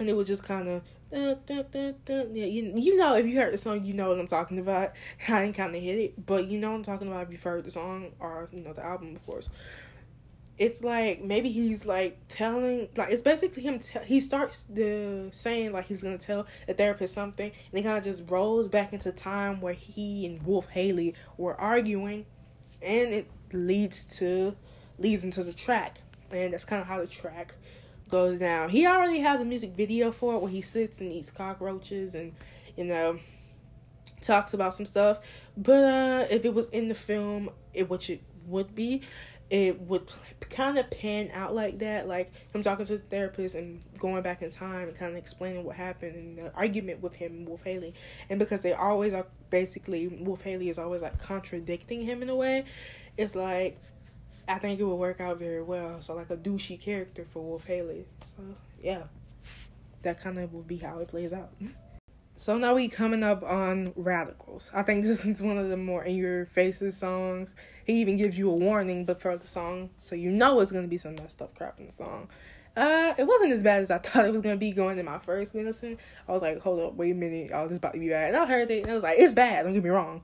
and 0.00 0.08
it 0.08 0.16
was 0.16 0.26
just 0.26 0.42
kind 0.42 0.68
of 0.68 0.82
yeah, 2.32 2.46
you, 2.46 2.72
you 2.76 2.96
know 2.96 3.16
if 3.16 3.26
you 3.26 3.36
heard 3.40 3.52
the 3.52 3.58
song 3.58 3.84
you 3.84 3.94
know 3.94 4.08
what 4.08 4.18
I'm 4.18 4.26
talking 4.26 4.58
about. 4.58 4.92
I 5.28 5.42
ain't 5.42 5.56
kind 5.56 5.74
of 5.74 5.82
hit 5.82 5.98
it, 5.98 6.26
but 6.26 6.46
you 6.46 6.58
know 6.58 6.74
I'm 6.74 6.82
talking 6.82 7.08
about 7.08 7.24
if 7.24 7.32
you've 7.32 7.42
heard 7.42 7.64
the 7.64 7.70
song 7.70 8.12
or 8.20 8.48
you 8.52 8.60
know 8.60 8.72
the 8.72 8.84
album 8.84 9.16
of 9.16 9.26
course. 9.26 9.48
It's 10.58 10.84
like 10.84 11.22
maybe 11.22 11.50
he's 11.50 11.86
like 11.86 12.18
telling 12.28 12.88
like 12.94 13.10
it's 13.10 13.22
basically 13.22 13.62
him. 13.62 13.78
Te- 13.78 14.04
he 14.04 14.20
starts 14.20 14.66
the 14.68 15.30
saying 15.32 15.72
like 15.72 15.86
he's 15.86 16.02
gonna 16.02 16.18
tell 16.18 16.46
the 16.66 16.74
therapist 16.74 17.14
something, 17.14 17.50
and 17.50 17.78
he 17.78 17.82
kind 17.82 17.96
of 17.96 18.04
just 18.04 18.30
rolls 18.30 18.68
back 18.68 18.92
into 18.92 19.10
time 19.10 19.60
where 19.62 19.72
he 19.72 20.26
and 20.26 20.42
Wolf 20.42 20.68
Haley 20.68 21.14
were 21.38 21.58
arguing, 21.58 22.26
and 22.82 23.14
it 23.14 23.30
leads 23.52 24.04
to 24.18 24.54
leads 24.98 25.24
into 25.24 25.42
the 25.42 25.54
track, 25.54 26.00
and 26.30 26.52
that's 26.52 26.66
kind 26.66 26.82
of 26.82 26.88
how 26.88 26.98
the 26.98 27.06
track 27.06 27.54
goes 28.10 28.38
down. 28.38 28.68
He 28.70 28.86
already 28.86 29.20
has 29.20 29.40
a 29.40 29.44
music 29.44 29.74
video 29.76 30.12
for 30.12 30.34
it 30.34 30.40
where 30.40 30.50
he 30.50 30.60
sits 30.60 31.00
and 31.00 31.12
eats 31.12 31.30
cockroaches 31.30 32.14
and 32.14 32.32
you 32.76 32.84
know 32.84 33.18
talks 34.20 34.54
about 34.54 34.74
some 34.74 34.86
stuff. 34.86 35.18
But 35.56 35.84
uh 35.84 36.26
if 36.30 36.44
it 36.44 36.54
was 36.54 36.66
in 36.68 36.88
the 36.88 36.94
film, 36.94 37.50
it 37.72 37.88
which 37.88 38.10
it 38.10 38.22
would 38.46 38.74
be, 38.74 39.02
it 39.50 39.80
would 39.80 40.08
kind 40.48 40.78
of 40.78 40.88
pan 40.90 41.28
out 41.32 41.54
like 41.54 41.80
that, 41.80 42.06
like 42.06 42.30
him 42.54 42.62
talking 42.62 42.86
to 42.86 42.98
the 42.98 43.04
therapist 43.04 43.56
and 43.56 43.82
going 43.98 44.22
back 44.22 44.42
in 44.42 44.50
time 44.50 44.88
and 44.88 44.96
kind 44.96 45.12
of 45.12 45.18
explaining 45.18 45.64
what 45.64 45.76
happened 45.76 46.14
and 46.14 46.38
the 46.38 46.54
argument 46.54 47.02
with 47.02 47.14
him 47.14 47.32
and 47.32 47.48
Wolf 47.48 47.64
Haley. 47.64 47.94
And 48.28 48.38
because 48.38 48.62
they 48.62 48.72
always 48.72 49.12
are 49.12 49.26
basically, 49.50 50.06
Wolf 50.06 50.42
Haley 50.42 50.68
is 50.68 50.78
always 50.78 51.02
like 51.02 51.18
contradicting 51.18 52.02
him 52.02 52.22
in 52.22 52.28
a 52.28 52.36
way, 52.36 52.64
it's 53.16 53.34
like, 53.34 53.78
I 54.50 54.58
think 54.58 54.80
it 54.80 54.84
would 54.84 54.96
work 54.96 55.20
out 55.20 55.38
very 55.38 55.62
well. 55.62 56.00
So, 56.00 56.14
like 56.14 56.30
a 56.30 56.36
douchey 56.36 56.80
character 56.80 57.26
for 57.32 57.42
Wolf 57.42 57.66
Haley. 57.66 58.06
So, 58.24 58.42
yeah, 58.82 59.04
that 60.02 60.20
kind 60.20 60.38
of 60.38 60.52
would 60.52 60.66
be 60.66 60.78
how 60.78 60.98
it 60.98 61.08
plays 61.08 61.32
out. 61.32 61.52
So 62.40 62.56
now 62.56 62.74
we 62.74 62.88
coming 62.88 63.22
up 63.22 63.42
on 63.42 63.92
Radicals. 63.96 64.70
I 64.72 64.82
think 64.82 65.04
this 65.04 65.26
is 65.26 65.42
one 65.42 65.58
of 65.58 65.68
the 65.68 65.76
more 65.76 66.04
in 66.04 66.16
your 66.16 66.46
faces 66.46 66.96
songs. 66.96 67.54
He 67.84 68.00
even 68.00 68.16
gives 68.16 68.38
you 68.38 68.48
a 68.48 68.54
warning 68.54 69.04
before 69.04 69.36
the 69.36 69.46
song, 69.46 69.90
so 69.98 70.14
you 70.14 70.30
know 70.30 70.60
it's 70.60 70.72
gonna 70.72 70.88
be 70.88 70.96
some 70.96 71.16
messed 71.16 71.42
up 71.42 71.54
crap 71.54 71.78
in 71.78 71.84
the 71.84 71.92
song. 71.92 72.28
Uh, 72.74 73.12
it 73.18 73.26
wasn't 73.26 73.52
as 73.52 73.62
bad 73.62 73.82
as 73.82 73.90
I 73.90 73.98
thought 73.98 74.24
it 74.24 74.32
was 74.32 74.40
gonna 74.40 74.56
be 74.56 74.72
going 74.72 74.96
in 74.96 75.04
my 75.04 75.18
first 75.18 75.54
listen. 75.54 75.98
I 76.26 76.32
was 76.32 76.40
like, 76.40 76.60
hold 76.60 76.80
up, 76.80 76.94
wait 76.94 77.10
a 77.10 77.14
minute, 77.14 77.50
oh, 77.52 77.68
this 77.68 77.76
about 77.76 77.92
to 77.92 78.00
be 78.00 78.08
bad. 78.08 78.28
And 78.28 78.36
I 78.38 78.46
heard 78.46 78.70
it, 78.70 78.84
and 78.84 78.90
I 78.90 78.94
was 78.94 79.02
like, 79.02 79.18
it's 79.18 79.34
bad. 79.34 79.64
Don't 79.64 79.74
get 79.74 79.84
me 79.84 79.90
wrong, 79.90 80.22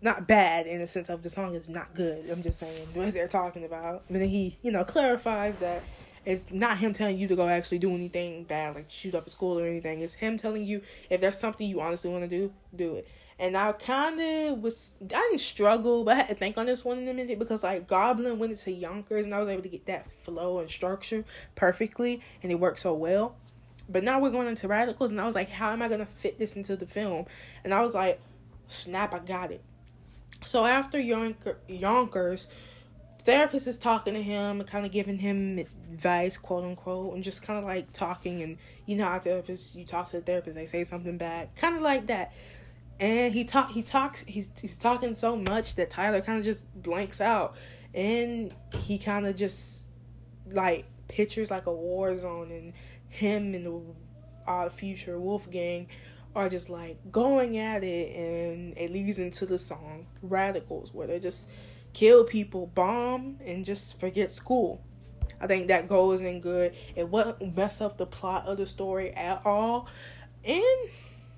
not 0.00 0.26
bad 0.26 0.66
in 0.66 0.80
the 0.80 0.86
sense 0.86 1.08
of 1.08 1.22
the 1.22 1.30
song 1.30 1.54
is 1.54 1.68
not 1.68 1.94
good. 1.94 2.28
I'm 2.30 2.42
just 2.42 2.58
saying 2.58 2.86
what 2.94 3.12
they're 3.12 3.28
talking 3.28 3.64
about. 3.64 4.04
But 4.08 4.20
then 4.20 4.28
he, 4.28 4.58
you 4.62 4.72
know, 4.72 4.84
clarifies 4.84 5.56
that 5.58 5.82
it's 6.26 6.50
not 6.50 6.78
him 6.78 6.92
telling 6.92 7.16
you 7.16 7.26
to 7.28 7.36
go 7.36 7.48
actually 7.48 7.78
do 7.78 7.94
anything 7.94 8.44
bad, 8.44 8.74
like 8.74 8.90
shoot 8.90 9.14
up 9.14 9.26
a 9.26 9.30
school 9.30 9.58
or 9.58 9.66
anything. 9.66 10.00
It's 10.00 10.14
him 10.14 10.36
telling 10.36 10.64
you 10.64 10.82
if 11.08 11.20
there's 11.20 11.38
something 11.38 11.66
you 11.66 11.80
honestly 11.80 12.10
want 12.10 12.28
to 12.28 12.28
do, 12.28 12.52
do 12.74 12.96
it. 12.96 13.08
And 13.38 13.56
I 13.56 13.72
kind 13.72 14.20
of 14.20 14.58
was, 14.58 14.94
I 15.00 15.06
didn't 15.06 15.40
struggle, 15.40 16.04
but 16.04 16.12
I 16.12 16.16
had 16.18 16.28
to 16.28 16.34
think 16.34 16.58
on 16.58 16.66
this 16.66 16.84
one 16.84 16.98
in 16.98 17.08
a 17.08 17.14
minute 17.14 17.38
because 17.38 17.62
like 17.62 17.88
Goblin 17.88 18.38
went 18.38 18.52
into 18.52 18.70
Yonkers 18.70 19.24
and 19.24 19.34
I 19.34 19.38
was 19.38 19.48
able 19.48 19.62
to 19.62 19.68
get 19.70 19.86
that 19.86 20.06
flow 20.24 20.58
and 20.58 20.68
structure 20.68 21.24
perfectly 21.54 22.20
and 22.42 22.52
it 22.52 22.56
worked 22.56 22.80
so 22.80 22.92
well. 22.92 23.36
But 23.88 24.04
now 24.04 24.20
we're 24.20 24.30
going 24.30 24.46
into 24.46 24.68
Radicals 24.68 25.10
and 25.10 25.18
I 25.18 25.26
was 25.26 25.34
like, 25.34 25.48
how 25.48 25.72
am 25.72 25.80
I 25.80 25.88
going 25.88 26.00
to 26.00 26.06
fit 26.06 26.38
this 26.38 26.54
into 26.54 26.76
the 26.76 26.86
film? 26.86 27.24
And 27.64 27.72
I 27.72 27.80
was 27.80 27.94
like, 27.94 28.20
snap, 28.68 29.14
I 29.14 29.20
got 29.20 29.50
it. 29.50 29.62
So 30.44 30.64
after 30.64 30.98
Yonker, 30.98 31.56
Yonkers, 31.68 32.46
therapist 33.24 33.66
is 33.66 33.78
talking 33.78 34.14
to 34.14 34.22
him 34.22 34.60
and 34.60 34.68
kind 34.68 34.86
of 34.86 34.92
giving 34.92 35.18
him 35.18 35.58
advice, 35.58 36.36
quote 36.38 36.64
unquote, 36.64 37.14
and 37.14 37.22
just 37.22 37.42
kind 37.42 37.58
of 37.58 37.64
like 37.64 37.92
talking. 37.92 38.42
And 38.42 38.58
you 38.86 38.96
know 38.96 39.04
how 39.04 39.18
therapists, 39.18 39.74
you 39.74 39.84
talk 39.84 40.10
to 40.10 40.18
the 40.18 40.22
therapist, 40.22 40.56
they 40.56 40.66
say 40.66 40.84
something 40.84 41.18
bad, 41.18 41.54
kind 41.56 41.76
of 41.76 41.82
like 41.82 42.06
that. 42.08 42.32
And 42.98 43.32
he 43.32 43.44
talk, 43.44 43.70
he 43.70 43.82
talks, 43.82 44.24
he's 44.26 44.50
he's 44.60 44.76
talking 44.76 45.14
so 45.14 45.36
much 45.36 45.76
that 45.76 45.88
Tyler 45.88 46.20
kind 46.20 46.38
of 46.38 46.44
just 46.44 46.66
blanks 46.82 47.20
out, 47.20 47.56
and 47.94 48.54
he 48.78 48.98
kind 48.98 49.26
of 49.26 49.36
just 49.36 49.86
like 50.50 50.84
pictures 51.08 51.50
like 51.50 51.66
a 51.66 51.72
war 51.72 52.16
zone, 52.18 52.50
and 52.50 52.74
him 53.08 53.54
and 53.54 53.66
the 53.66 53.80
uh, 54.46 54.68
future 54.68 55.18
Wolfgang 55.18 55.86
are 56.34 56.48
just 56.48 56.68
like 56.70 56.98
going 57.10 57.58
at 57.58 57.82
it, 57.82 58.16
and 58.16 58.76
it 58.76 58.92
leads 58.92 59.18
into 59.18 59.46
the 59.46 59.58
song 59.58 60.06
Radicals, 60.22 60.94
where 60.94 61.06
they're 61.06 61.18
just 61.18 61.48
kill 61.92 62.24
people, 62.24 62.68
bomb, 62.68 63.38
and 63.44 63.64
just 63.64 63.98
forget 63.98 64.30
school. 64.30 64.82
I 65.40 65.46
think 65.46 65.68
that 65.68 65.88
goes 65.88 66.20
in 66.20 66.40
good. 66.40 66.74
It 66.94 67.08
wouldn't 67.08 67.56
mess 67.56 67.80
up 67.80 67.96
the 67.96 68.06
plot 68.06 68.46
of 68.46 68.58
the 68.58 68.66
story 68.66 69.10
at 69.12 69.44
all. 69.46 69.88
And 70.44 70.90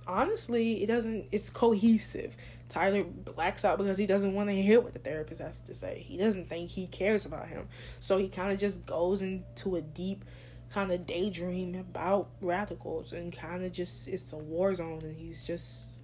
honestly, 0.07 0.83
it 0.83 0.87
doesn't, 0.87 1.29
it's 1.31 1.49
cohesive. 1.49 2.37
Tyler 2.69 3.05
blacks 3.05 3.65
out 3.65 3.79
because 3.79 3.99
he 3.99 4.07
doesn't 4.07 4.35
want 4.35 4.49
to 4.49 4.55
hear 4.55 4.81
what 4.81 4.95
the 4.95 4.99
therapist 4.99 5.41
has 5.41 5.61
to 5.61 5.75
say. 5.75 6.05
He 6.07 6.17
doesn't 6.17 6.49
think 6.49 6.71
he 6.71 6.87
cares 6.87 7.27
about 7.27 7.49
him. 7.49 7.69
So 8.01 8.19
he 8.19 8.29
kind 8.29 8.53
of 8.53 8.59
just 8.59 8.85
goes 8.87 9.23
into 9.23 9.77
a 9.77 9.83
deep 9.83 10.25
kind 10.73 10.91
of 10.91 11.07
daydream 11.07 11.75
about 11.75 12.29
radicals 12.41 13.13
and 13.13 13.37
kind 13.37 13.65
of 13.65 13.73
just, 13.73 14.09
it's 14.09 14.33
a 14.33 14.37
war 14.37 14.75
zone 14.75 15.01
and 15.03 15.17
he's 15.17 15.45
just, 15.45 15.99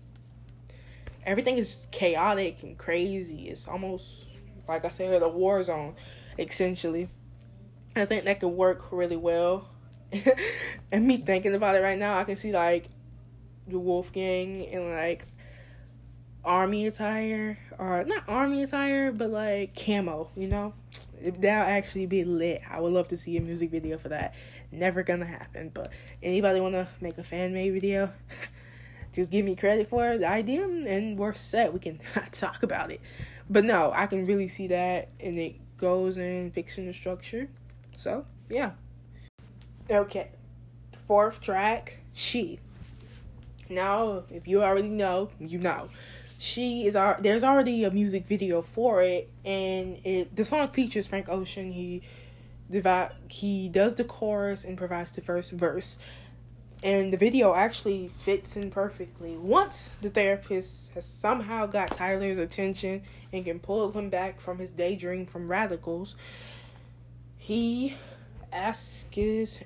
everything 1.24 1.56
is 1.56 1.86
chaotic 1.90 2.62
and 2.62 2.76
crazy. 2.76 3.48
It's 3.48 3.66
almost 3.66 4.26
like 4.68 4.84
I 4.84 4.90
said, 4.90 5.22
a 5.22 5.28
war 5.28 5.64
zone, 5.64 5.94
essentially. 6.38 7.08
I 7.96 8.04
think 8.04 8.24
that 8.24 8.40
could 8.40 8.48
work 8.48 8.92
really 8.92 9.16
well. 9.16 9.68
and 10.92 11.06
me 11.06 11.16
thinking 11.16 11.54
about 11.54 11.74
it 11.74 11.82
right 11.82 11.98
now, 11.98 12.18
I 12.18 12.24
can 12.24 12.36
see 12.36 12.52
like 12.52 12.88
the 13.66 13.78
Wolfgang 13.78 14.66
and 14.66 14.90
like 14.90 15.26
army 16.48 16.86
attire, 16.86 17.58
or 17.78 18.02
not 18.04 18.24
army 18.26 18.62
attire, 18.62 19.12
but 19.12 19.30
like 19.30 19.74
camo, 19.74 20.30
you 20.34 20.48
know? 20.48 20.72
That'll 21.22 21.68
actually 21.68 22.06
be 22.06 22.24
lit. 22.24 22.62
I 22.68 22.80
would 22.80 22.92
love 22.92 23.08
to 23.08 23.16
see 23.16 23.36
a 23.36 23.40
music 23.40 23.70
video 23.70 23.98
for 23.98 24.08
that. 24.08 24.34
Never 24.72 25.02
gonna 25.02 25.26
happen, 25.26 25.70
but 25.72 25.92
anybody 26.22 26.60
wanna 26.60 26.88
make 27.00 27.18
a 27.18 27.22
fan 27.22 27.52
made 27.52 27.74
video? 27.74 28.12
just 29.12 29.30
give 29.30 29.44
me 29.44 29.54
credit 29.54 29.90
for 29.90 30.16
the 30.16 30.26
idea 30.26 30.64
and 30.64 31.18
we're 31.18 31.34
set. 31.34 31.72
We 31.72 31.80
can 31.80 32.00
talk 32.32 32.62
about 32.62 32.90
it. 32.90 33.00
But 33.50 33.64
no, 33.64 33.92
I 33.94 34.06
can 34.06 34.24
really 34.24 34.48
see 34.48 34.68
that, 34.68 35.12
and 35.20 35.38
it 35.38 35.56
goes 35.76 36.18
in 36.18 36.50
fixing 36.50 36.86
the 36.86 36.94
structure. 36.94 37.48
So 37.96 38.24
yeah. 38.48 38.72
Okay, 39.90 40.30
fourth 41.06 41.40
track, 41.40 41.98
she. 42.14 42.58
Now, 43.68 44.24
if 44.30 44.48
you 44.48 44.62
already 44.62 44.88
know, 44.88 45.28
you 45.38 45.58
know. 45.58 45.90
She 46.38 46.86
is. 46.86 46.94
There's 46.94 47.44
already 47.44 47.84
a 47.84 47.90
music 47.90 48.26
video 48.26 48.62
for 48.62 49.02
it, 49.02 49.28
and 49.44 49.98
it 50.04 50.34
the 50.34 50.44
song 50.44 50.68
features 50.68 51.06
Frank 51.06 51.28
Ocean. 51.28 51.72
He 51.72 52.02
divide 52.70 53.12
he 53.28 53.68
does 53.68 53.94
the 53.94 54.04
chorus 54.04 54.64
and 54.64 54.78
provides 54.78 55.10
the 55.10 55.20
first 55.20 55.52
verse 55.52 55.98
and 56.82 57.12
the 57.12 57.16
video 57.16 57.54
actually 57.54 58.08
fits 58.20 58.56
in 58.56 58.70
perfectly. 58.70 59.36
Once 59.36 59.90
the 60.00 60.10
therapist 60.10 60.92
has 60.92 61.04
somehow 61.04 61.66
got 61.66 61.90
Tyler's 61.90 62.38
attention 62.38 63.02
and 63.32 63.44
can 63.44 63.58
pull 63.58 63.90
him 63.92 64.10
back 64.10 64.40
from 64.40 64.58
his 64.58 64.70
daydream 64.70 65.26
from 65.26 65.50
radicals, 65.50 66.14
he 67.36 67.94
asks 68.52 69.04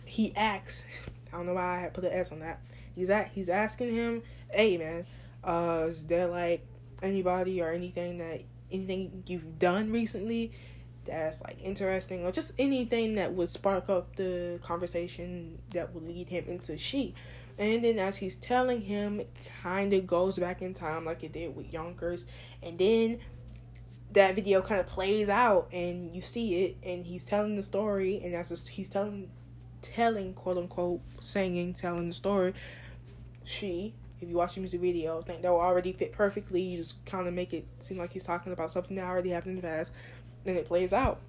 he 0.05 0.35
asks 0.35 0.85
I 1.33 1.37
don't 1.37 1.47
know 1.47 1.55
why 1.55 1.87
I 1.87 1.88
put 1.88 2.05
an 2.05 2.12
S 2.12 2.33
on 2.33 2.41
that. 2.41 2.61
He's 2.95 3.11
at 3.11 3.29
he's 3.29 3.49
asking 3.49 3.95
him, 3.95 4.23
Hey 4.50 4.79
man, 4.79 5.07
uh 5.45 5.87
is 5.89 6.05
there 6.07 6.27
like 6.27 6.67
anybody 7.03 7.61
or 7.61 7.71
anything 7.71 8.19
that 8.19 8.43
anything 8.71 9.23
you've 9.27 9.59
done 9.59 9.91
recently 9.91 10.53
that's 11.05 11.41
like 11.43 11.59
interesting 11.63 12.25
or 12.25 12.33
just 12.33 12.53
anything 12.59 13.17
that 13.17 13.33
would 13.33 13.49
spark 13.49 13.89
up 13.89 14.15
the 14.17 14.59
conversation 14.63 15.59
that 15.71 15.93
would 15.93 16.05
lead 16.05 16.29
him 16.29 16.45
into 16.47 16.77
she. 16.79 17.15
And 17.59 17.85
then 17.85 17.99
as 17.99 18.17
he's 18.17 18.37
telling 18.37 18.83
him, 18.83 19.21
it 19.21 19.31
kind 19.63 19.93
of 19.93 20.07
goes 20.07 20.39
back 20.39 20.63
in 20.63 20.75
time 20.75 21.05
like 21.05 21.23
it 21.23 21.33
did 21.33 21.55
with 21.55 21.73
Yonkers. 21.73 22.25
And 22.63 22.79
then 22.79 23.19
that 24.13 24.35
video 24.35 24.63
kind 24.63 24.81
of 24.81 24.87
plays 24.87 25.29
out 25.29 25.69
and 25.73 26.15
you 26.15 26.23
see 26.23 26.65
it 26.65 26.77
and 26.83 27.05
he's 27.05 27.25
telling 27.25 27.57
the 27.57 27.63
story 27.63 28.21
and 28.23 28.35
that's 28.35 28.49
just, 28.49 28.69
he's 28.69 28.89
telling 28.89 29.31
telling 29.81 30.33
quote 30.33 30.57
unquote 30.57 31.01
singing 31.21 31.75
telling 31.75 32.07
the 32.09 32.15
story 32.15 32.55
she 33.43 33.93
if 34.23 34.29
you 34.29 34.37
watch 34.37 34.55
the 34.55 34.61
music 34.61 34.81
video 34.81 35.21
I 35.21 35.23
think 35.23 35.43
that 35.43 35.50
will 35.50 35.61
already 35.61 35.93
fit 35.93 36.12
perfectly 36.12 36.62
you 36.62 36.79
just 36.79 37.05
kind 37.05 37.26
of 37.26 37.35
make 37.35 37.52
it 37.52 37.67
seem 37.81 37.99
like 37.99 38.12
he's 38.12 38.25
talking 38.25 38.52
about 38.52 38.71
something 38.71 38.97
that 38.97 39.05
already 39.05 39.31
happened 39.31 39.57
in 39.57 39.62
the 39.62 39.69
past 39.69 39.91
and 40.45 40.57
it 40.57 40.67
plays 40.67 40.93
out. 40.93 41.21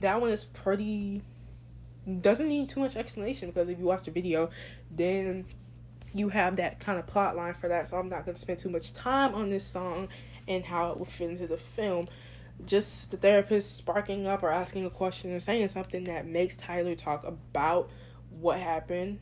That 0.00 0.20
one 0.20 0.30
is 0.30 0.44
pretty 0.44 1.22
doesn't 2.20 2.48
need 2.48 2.68
too 2.68 2.80
much 2.80 2.96
explanation 2.96 3.50
because 3.50 3.68
if 3.68 3.78
you 3.78 3.84
watch 3.84 4.04
the 4.04 4.10
video, 4.10 4.50
then 4.90 5.44
you 6.12 6.28
have 6.28 6.56
that 6.56 6.80
kind 6.80 6.98
of 6.98 7.06
plot 7.06 7.36
line 7.36 7.54
for 7.54 7.68
that. 7.68 7.88
So 7.88 7.96
I'm 7.96 8.08
not 8.08 8.26
gonna 8.26 8.36
spend 8.36 8.58
too 8.58 8.68
much 8.68 8.92
time 8.92 9.34
on 9.34 9.50
this 9.50 9.64
song 9.64 10.08
and 10.48 10.64
how 10.64 10.90
it 10.90 10.98
will 10.98 11.06
fit 11.06 11.30
into 11.30 11.46
the 11.46 11.56
film. 11.56 12.08
Just 12.66 13.10
the 13.10 13.16
therapist 13.16 13.76
sparking 13.76 14.26
up 14.26 14.42
or 14.42 14.50
asking 14.50 14.84
a 14.84 14.90
question 14.90 15.32
or 15.32 15.40
saying 15.40 15.68
something 15.68 16.04
that 16.04 16.26
makes 16.26 16.56
Tyler 16.56 16.94
talk 16.94 17.24
about 17.24 17.88
what 18.40 18.58
happened 18.58 19.20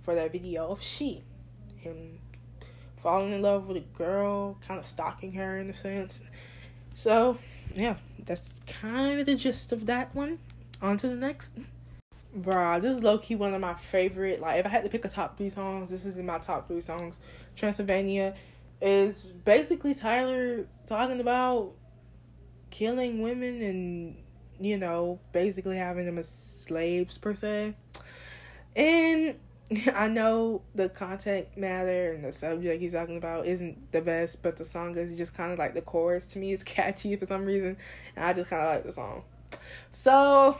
for 0.00 0.14
that 0.14 0.32
video 0.32 0.68
of 0.68 0.82
she. 0.82 1.24
Him 1.80 2.18
falling 2.96 3.32
in 3.32 3.42
love 3.42 3.66
with 3.66 3.78
a 3.78 3.86
girl, 3.96 4.58
kind 4.66 4.78
of 4.78 4.86
stalking 4.86 5.32
her 5.32 5.58
in 5.58 5.70
a 5.70 5.74
sense. 5.74 6.22
So 6.94 7.38
yeah, 7.74 7.96
that's 8.24 8.60
kind 8.66 9.20
of 9.20 9.26
the 9.26 9.34
gist 9.34 9.72
of 9.72 9.86
that 9.86 10.14
one. 10.14 10.38
On 10.82 10.96
to 10.96 11.08
the 11.08 11.14
next. 11.14 11.52
Bruh, 12.36 12.80
this 12.80 12.96
is 12.96 13.02
low 13.02 13.18
key 13.18 13.34
one 13.34 13.54
of 13.54 13.60
my 13.60 13.74
favorite. 13.74 14.40
Like, 14.40 14.60
if 14.60 14.66
I 14.66 14.68
had 14.68 14.84
to 14.84 14.88
pick 14.88 15.04
a 15.04 15.08
top 15.08 15.36
three 15.36 15.50
songs, 15.50 15.90
this 15.90 16.06
is 16.06 16.16
in 16.16 16.26
my 16.26 16.38
top 16.38 16.68
three 16.68 16.80
songs. 16.80 17.16
Transylvania 17.56 18.34
is 18.80 19.20
basically 19.20 19.94
Tyler 19.94 20.66
talking 20.86 21.20
about 21.20 21.72
killing 22.70 23.20
women 23.20 23.60
and, 23.62 24.16
you 24.60 24.78
know, 24.78 25.18
basically 25.32 25.76
having 25.76 26.06
them 26.06 26.18
as 26.18 26.28
slaves, 26.28 27.18
per 27.18 27.34
se. 27.34 27.74
And 28.76 29.34
I 29.94 30.08
know 30.08 30.62
the 30.74 30.88
content 30.88 31.46
matter 31.56 32.12
and 32.12 32.24
the 32.24 32.32
subject 32.32 32.82
he's 32.82 32.92
talking 32.92 33.16
about 33.16 33.46
isn't 33.46 33.92
the 33.92 34.00
best, 34.00 34.42
but 34.42 34.56
the 34.56 34.64
song 34.64 34.96
is 34.96 35.16
just 35.16 35.34
kind 35.34 35.52
of 35.52 35.58
like 35.58 35.74
the 35.74 35.82
chorus 35.82 36.26
to 36.32 36.38
me 36.38 36.52
is 36.52 36.62
catchy 36.64 37.14
for 37.16 37.26
some 37.26 37.44
reason, 37.44 37.76
and 38.16 38.24
I 38.24 38.32
just 38.32 38.50
kind 38.50 38.62
of 38.62 38.74
like 38.74 38.84
the 38.84 38.92
song. 38.92 39.22
So, 39.90 40.56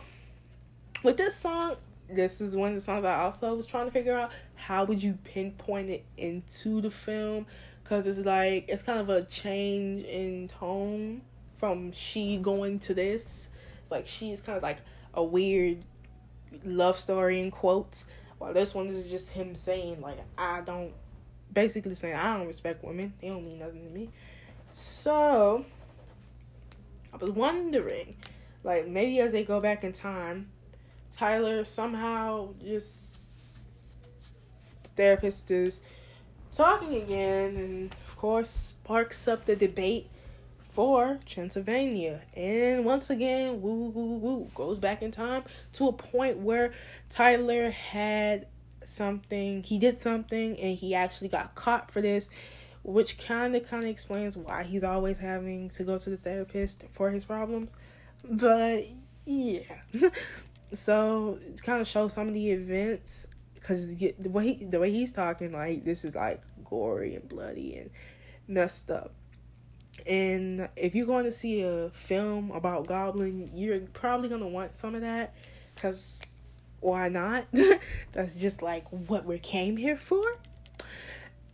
with 1.02 1.16
this 1.16 1.34
song, 1.34 1.76
this 2.08 2.40
is 2.40 2.56
one 2.56 2.70
of 2.70 2.74
the 2.76 2.80
songs 2.80 3.04
I 3.04 3.20
also 3.20 3.54
was 3.54 3.66
trying 3.66 3.86
to 3.86 3.90
figure 3.90 4.16
out 4.16 4.30
how 4.54 4.84
would 4.84 5.02
you 5.02 5.18
pinpoint 5.24 5.90
it 5.90 6.04
into 6.16 6.80
the 6.80 6.90
film 6.90 7.46
because 7.82 8.06
it's 8.06 8.18
like 8.20 8.66
it's 8.68 8.82
kind 8.82 9.00
of 9.00 9.08
a 9.08 9.22
change 9.22 10.04
in 10.04 10.48
tone 10.48 11.22
from 11.54 11.90
she 11.92 12.36
going 12.36 12.78
to 12.80 12.94
this. 12.94 13.48
It's 13.82 13.90
like 13.90 14.06
she's 14.06 14.40
kind 14.40 14.56
of 14.56 14.62
like 14.62 14.78
a 15.14 15.24
weird 15.24 15.78
love 16.64 16.98
story 16.98 17.40
in 17.40 17.50
quotes 17.50 18.06
while 18.40 18.54
this 18.54 18.74
one 18.74 18.86
is 18.86 19.10
just 19.10 19.28
him 19.28 19.54
saying 19.54 20.00
like 20.00 20.18
I 20.38 20.62
don't 20.62 20.94
basically 21.52 21.94
saying 21.94 22.14
I 22.14 22.38
don't 22.38 22.46
respect 22.46 22.82
women. 22.82 23.12
They 23.20 23.28
don't 23.28 23.44
mean 23.44 23.58
nothing 23.58 23.84
to 23.84 23.90
me. 23.90 24.08
So 24.72 25.64
I 27.12 27.16
was 27.18 27.30
wondering, 27.30 28.16
like 28.64 28.88
maybe 28.88 29.20
as 29.20 29.30
they 29.32 29.44
go 29.44 29.60
back 29.60 29.84
in 29.84 29.92
time, 29.92 30.50
Tyler 31.12 31.64
somehow 31.64 32.54
just 32.64 33.18
the 34.84 34.88
therapist 34.96 35.50
is 35.50 35.82
talking 36.50 36.94
again 36.94 37.56
and 37.56 37.92
of 37.92 38.16
course 38.16 38.48
sparks 38.50 39.28
up 39.28 39.44
the 39.44 39.54
debate 39.54 40.09
for 40.70 41.18
Transylvania. 41.26 42.22
And 42.34 42.84
once 42.84 43.10
again, 43.10 43.60
woo 43.60 43.90
woo 43.90 44.16
woo 44.16 44.50
goes 44.54 44.78
back 44.78 45.02
in 45.02 45.10
time 45.10 45.42
to 45.74 45.88
a 45.88 45.92
point 45.92 46.38
where 46.38 46.72
Tyler 47.08 47.70
had 47.70 48.46
something, 48.84 49.62
he 49.62 49.78
did 49.78 49.98
something 49.98 50.58
and 50.58 50.78
he 50.78 50.94
actually 50.94 51.28
got 51.28 51.54
caught 51.54 51.90
for 51.90 52.00
this, 52.00 52.30
which 52.82 53.18
kind 53.18 53.54
of 53.56 53.68
kind 53.68 53.84
of 53.84 53.90
explains 53.90 54.36
why 54.36 54.62
he's 54.62 54.84
always 54.84 55.18
having 55.18 55.68
to 55.70 55.84
go 55.84 55.98
to 55.98 56.10
the 56.10 56.16
therapist 56.16 56.84
for 56.90 57.10
his 57.10 57.24
problems. 57.24 57.74
But 58.24 58.84
yeah. 59.26 59.60
so 60.72 61.38
it 61.46 61.62
kind 61.62 61.80
of 61.80 61.86
shows 61.86 62.12
some 62.12 62.28
of 62.28 62.34
the 62.34 62.50
events 62.52 63.26
because 63.54 63.96
the 63.96 64.14
way 64.30 64.54
the 64.54 64.78
way 64.78 64.90
he's 64.90 65.12
talking 65.12 65.52
like 65.52 65.84
this 65.84 66.04
is 66.04 66.14
like 66.14 66.40
gory 66.64 67.14
and 67.14 67.28
bloody 67.28 67.76
and 67.76 67.90
messed 68.48 68.90
up 68.90 69.12
and 70.06 70.68
if 70.76 70.94
you're 70.94 71.06
going 71.06 71.24
to 71.24 71.30
see 71.30 71.62
a 71.62 71.90
film 71.90 72.50
about 72.52 72.86
Goblin, 72.86 73.50
you're 73.54 73.80
probably 73.92 74.28
going 74.28 74.40
to 74.40 74.46
want 74.46 74.76
some 74.76 74.94
of 74.94 75.02
that. 75.02 75.34
Because 75.74 76.20
why 76.80 77.08
not? 77.08 77.46
That's 78.12 78.40
just 78.40 78.62
like 78.62 78.86
what 78.88 79.24
we 79.24 79.38
came 79.38 79.76
here 79.76 79.96
for. 79.96 80.24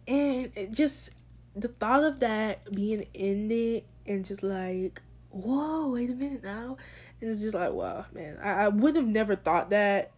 And 0.07 0.52
it 0.55 0.73
just, 0.73 1.11
the 1.55 1.69
thought 1.69 2.05
of 2.05 2.21
that 2.21 2.73
being 2.73 3.07
in 3.14 3.50
it 3.50 3.85
and 4.07 4.25
just 4.25 4.43
like, 4.43 5.02
whoa, 5.31 5.88
wait 5.88 6.11
a 6.11 6.14
minute 6.14 6.45
now. 6.45 6.76
And 7.21 7.31
it's 7.31 7.40
just 7.40 7.55
like, 7.55 7.73
wow, 7.73 8.07
man. 8.12 8.38
I, 8.43 8.64
I 8.64 8.69
would 8.69 8.95
have 8.97 9.07
never 9.07 9.35
thought 9.35 9.71
that 9.71 10.12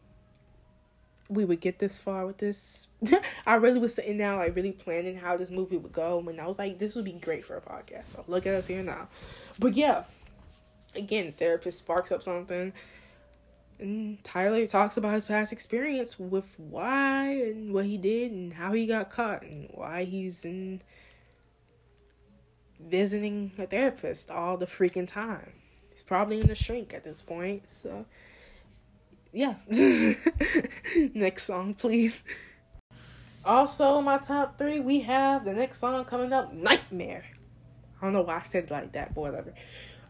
we 1.29 1.45
would 1.45 1.61
get 1.61 1.79
this 1.79 1.99
far 1.99 2.27
with 2.27 2.39
this. 2.39 2.89
I 3.47 3.57
really 3.57 3.79
was 3.79 3.95
sitting 3.95 4.19
down, 4.19 4.39
like 4.39 4.57
really 4.57 4.73
planning 4.73 5.17
how 5.17 5.37
this 5.37 5.51
movie 5.51 5.77
would 5.77 5.93
go, 5.93 6.25
and 6.27 6.41
I 6.41 6.47
was 6.47 6.59
like, 6.59 6.79
this 6.79 6.95
would 6.95 7.05
be 7.05 7.13
great 7.13 7.45
for 7.45 7.57
a 7.57 7.61
podcast. 7.61 8.13
So 8.13 8.25
look 8.27 8.47
at 8.47 8.55
us 8.55 8.67
here 8.67 8.83
now. 8.83 9.09
But 9.59 9.75
yeah, 9.75 10.05
again, 10.95 11.33
therapist 11.37 11.79
sparks 11.79 12.13
up 12.13 12.23
something, 12.23 12.73
and 13.79 14.23
Tyler 14.25 14.67
talks 14.67 14.97
about 14.97 15.15
his 15.15 15.27
past 15.27 15.53
experience 15.53 16.19
with 16.19 16.47
why 16.57 17.29
and 17.31 17.73
what 17.73 17.85
he 17.85 17.97
did 17.97 18.33
and 18.33 18.53
how 18.53 18.73
he 18.73 18.87
got 18.87 19.11
caught 19.11 19.43
and 19.43 19.69
why 19.73 20.05
he's 20.05 20.45
in 20.45 20.81
visiting 22.81 23.53
a 23.59 23.67
therapist 23.67 24.31
all 24.31 24.57
the 24.57 24.67
freaking 24.67 25.07
time. 25.07 25.53
He's 25.93 26.03
probably 26.03 26.41
in 26.41 26.49
the 26.49 26.55
shrink 26.55 26.95
at 26.95 27.05
this 27.05 27.23
point, 27.23 27.63
so 27.83 28.07
yeah. 29.33 29.55
next 31.15 31.45
song, 31.45 31.75
please. 31.75 32.23
Also, 33.45 34.01
my 34.01 34.19
top 34.19 34.59
three, 34.59 34.81
we 34.81 35.01
have 35.01 35.45
the 35.45 35.55
next 35.55 35.81
song 35.81 36.05
coming 36.05 36.33
up, 36.33 36.53
Nightmare. 36.53 37.25
I 38.01 38.05
don't 38.05 38.13
know 38.13 38.23
why 38.23 38.39
I 38.39 38.43
said 38.43 38.71
like 38.71 38.93
that, 38.93 39.15
but 39.15 39.21
whatever. 39.21 39.55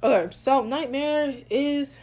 Okay, 0.03 0.35
so 0.35 0.63
Nightmare 0.63 1.35
is 1.51 1.99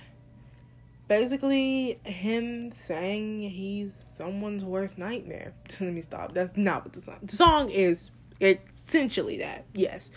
basically 1.07 1.99
him 2.03 2.71
saying 2.73 3.41
he's 3.41 3.93
someone's 3.93 4.63
worst 4.63 4.97
nightmare. 4.97 5.53
Let 5.79 5.93
me 5.93 6.01
stop. 6.01 6.33
That's 6.33 6.55
not 6.57 6.83
what 6.85 6.93
the 6.93 7.01
song. 7.01 7.19
The 7.23 7.35
song 7.35 7.69
is 7.69 8.09
essentially 8.41 9.37
that, 9.39 9.65
yes, 9.73 10.09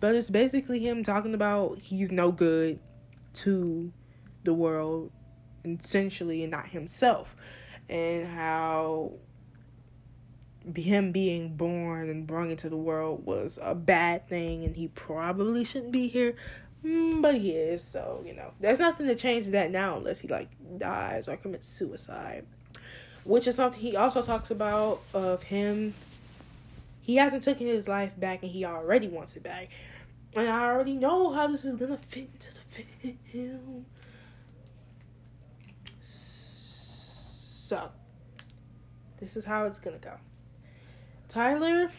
but 0.00 0.14
it's 0.14 0.30
basically 0.30 0.80
him 0.80 1.02
talking 1.02 1.34
about 1.34 1.78
he's 1.78 2.10
no 2.10 2.30
good 2.30 2.80
to 3.34 3.92
the 4.44 4.54
world 4.54 5.10
essentially 5.64 6.42
and 6.42 6.50
not 6.50 6.68
himself. 6.68 7.36
And 7.88 8.26
how 8.26 9.12
him 10.74 11.12
being 11.12 11.56
born 11.56 12.08
and 12.08 12.26
brought 12.26 12.48
into 12.48 12.68
the 12.68 12.76
world 12.76 13.24
was 13.26 13.58
a 13.60 13.74
bad 13.74 14.26
thing 14.28 14.64
and 14.64 14.74
he 14.76 14.88
probably 14.88 15.64
shouldn't 15.64 15.92
be 15.92 16.08
here. 16.08 16.34
Mm, 16.84 17.22
but 17.22 17.36
he 17.36 17.52
is 17.52 17.82
so 17.82 18.22
you 18.26 18.34
know. 18.34 18.52
There's 18.60 18.78
nothing 18.78 19.06
to 19.06 19.14
change 19.14 19.46
that 19.48 19.70
now 19.70 19.96
unless 19.96 20.20
he 20.20 20.28
like 20.28 20.48
dies 20.78 21.28
or 21.28 21.36
commits 21.36 21.66
suicide. 21.66 22.46
Which 23.24 23.46
is 23.46 23.56
something 23.56 23.80
he 23.80 23.96
also 23.96 24.22
talks 24.22 24.50
about 24.50 25.02
of 25.14 25.42
him. 25.44 25.94
He 27.00 27.16
hasn't 27.16 27.42
taken 27.42 27.66
his 27.66 27.88
life 27.88 28.12
back 28.18 28.42
and 28.42 28.50
he 28.50 28.64
already 28.64 29.08
wants 29.08 29.36
it 29.36 29.42
back. 29.42 29.68
And 30.36 30.48
i 30.48 30.64
already 30.64 30.94
know 30.94 31.32
how 31.32 31.46
this 31.46 31.64
is 31.64 31.76
gonna 31.76 31.98
fit 32.08 32.28
into 32.32 32.48
the 33.02 33.14
film 33.30 33.86
So, 37.74 37.90
this 39.18 39.36
is 39.36 39.44
how 39.44 39.64
it's 39.64 39.80
gonna 39.80 39.98
go. 39.98 40.12
Tyler, 41.28 41.90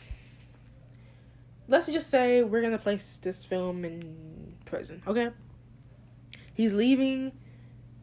let's 1.67 1.87
just 1.87 2.09
say 2.09 2.43
we're 2.43 2.61
gonna 2.61 2.77
place 2.77 3.19
this 3.21 3.43
film 3.43 3.83
in 3.83 4.55
prison, 4.63 5.03
okay? 5.05 5.31
He's 6.53 6.73
leaving 6.73 7.33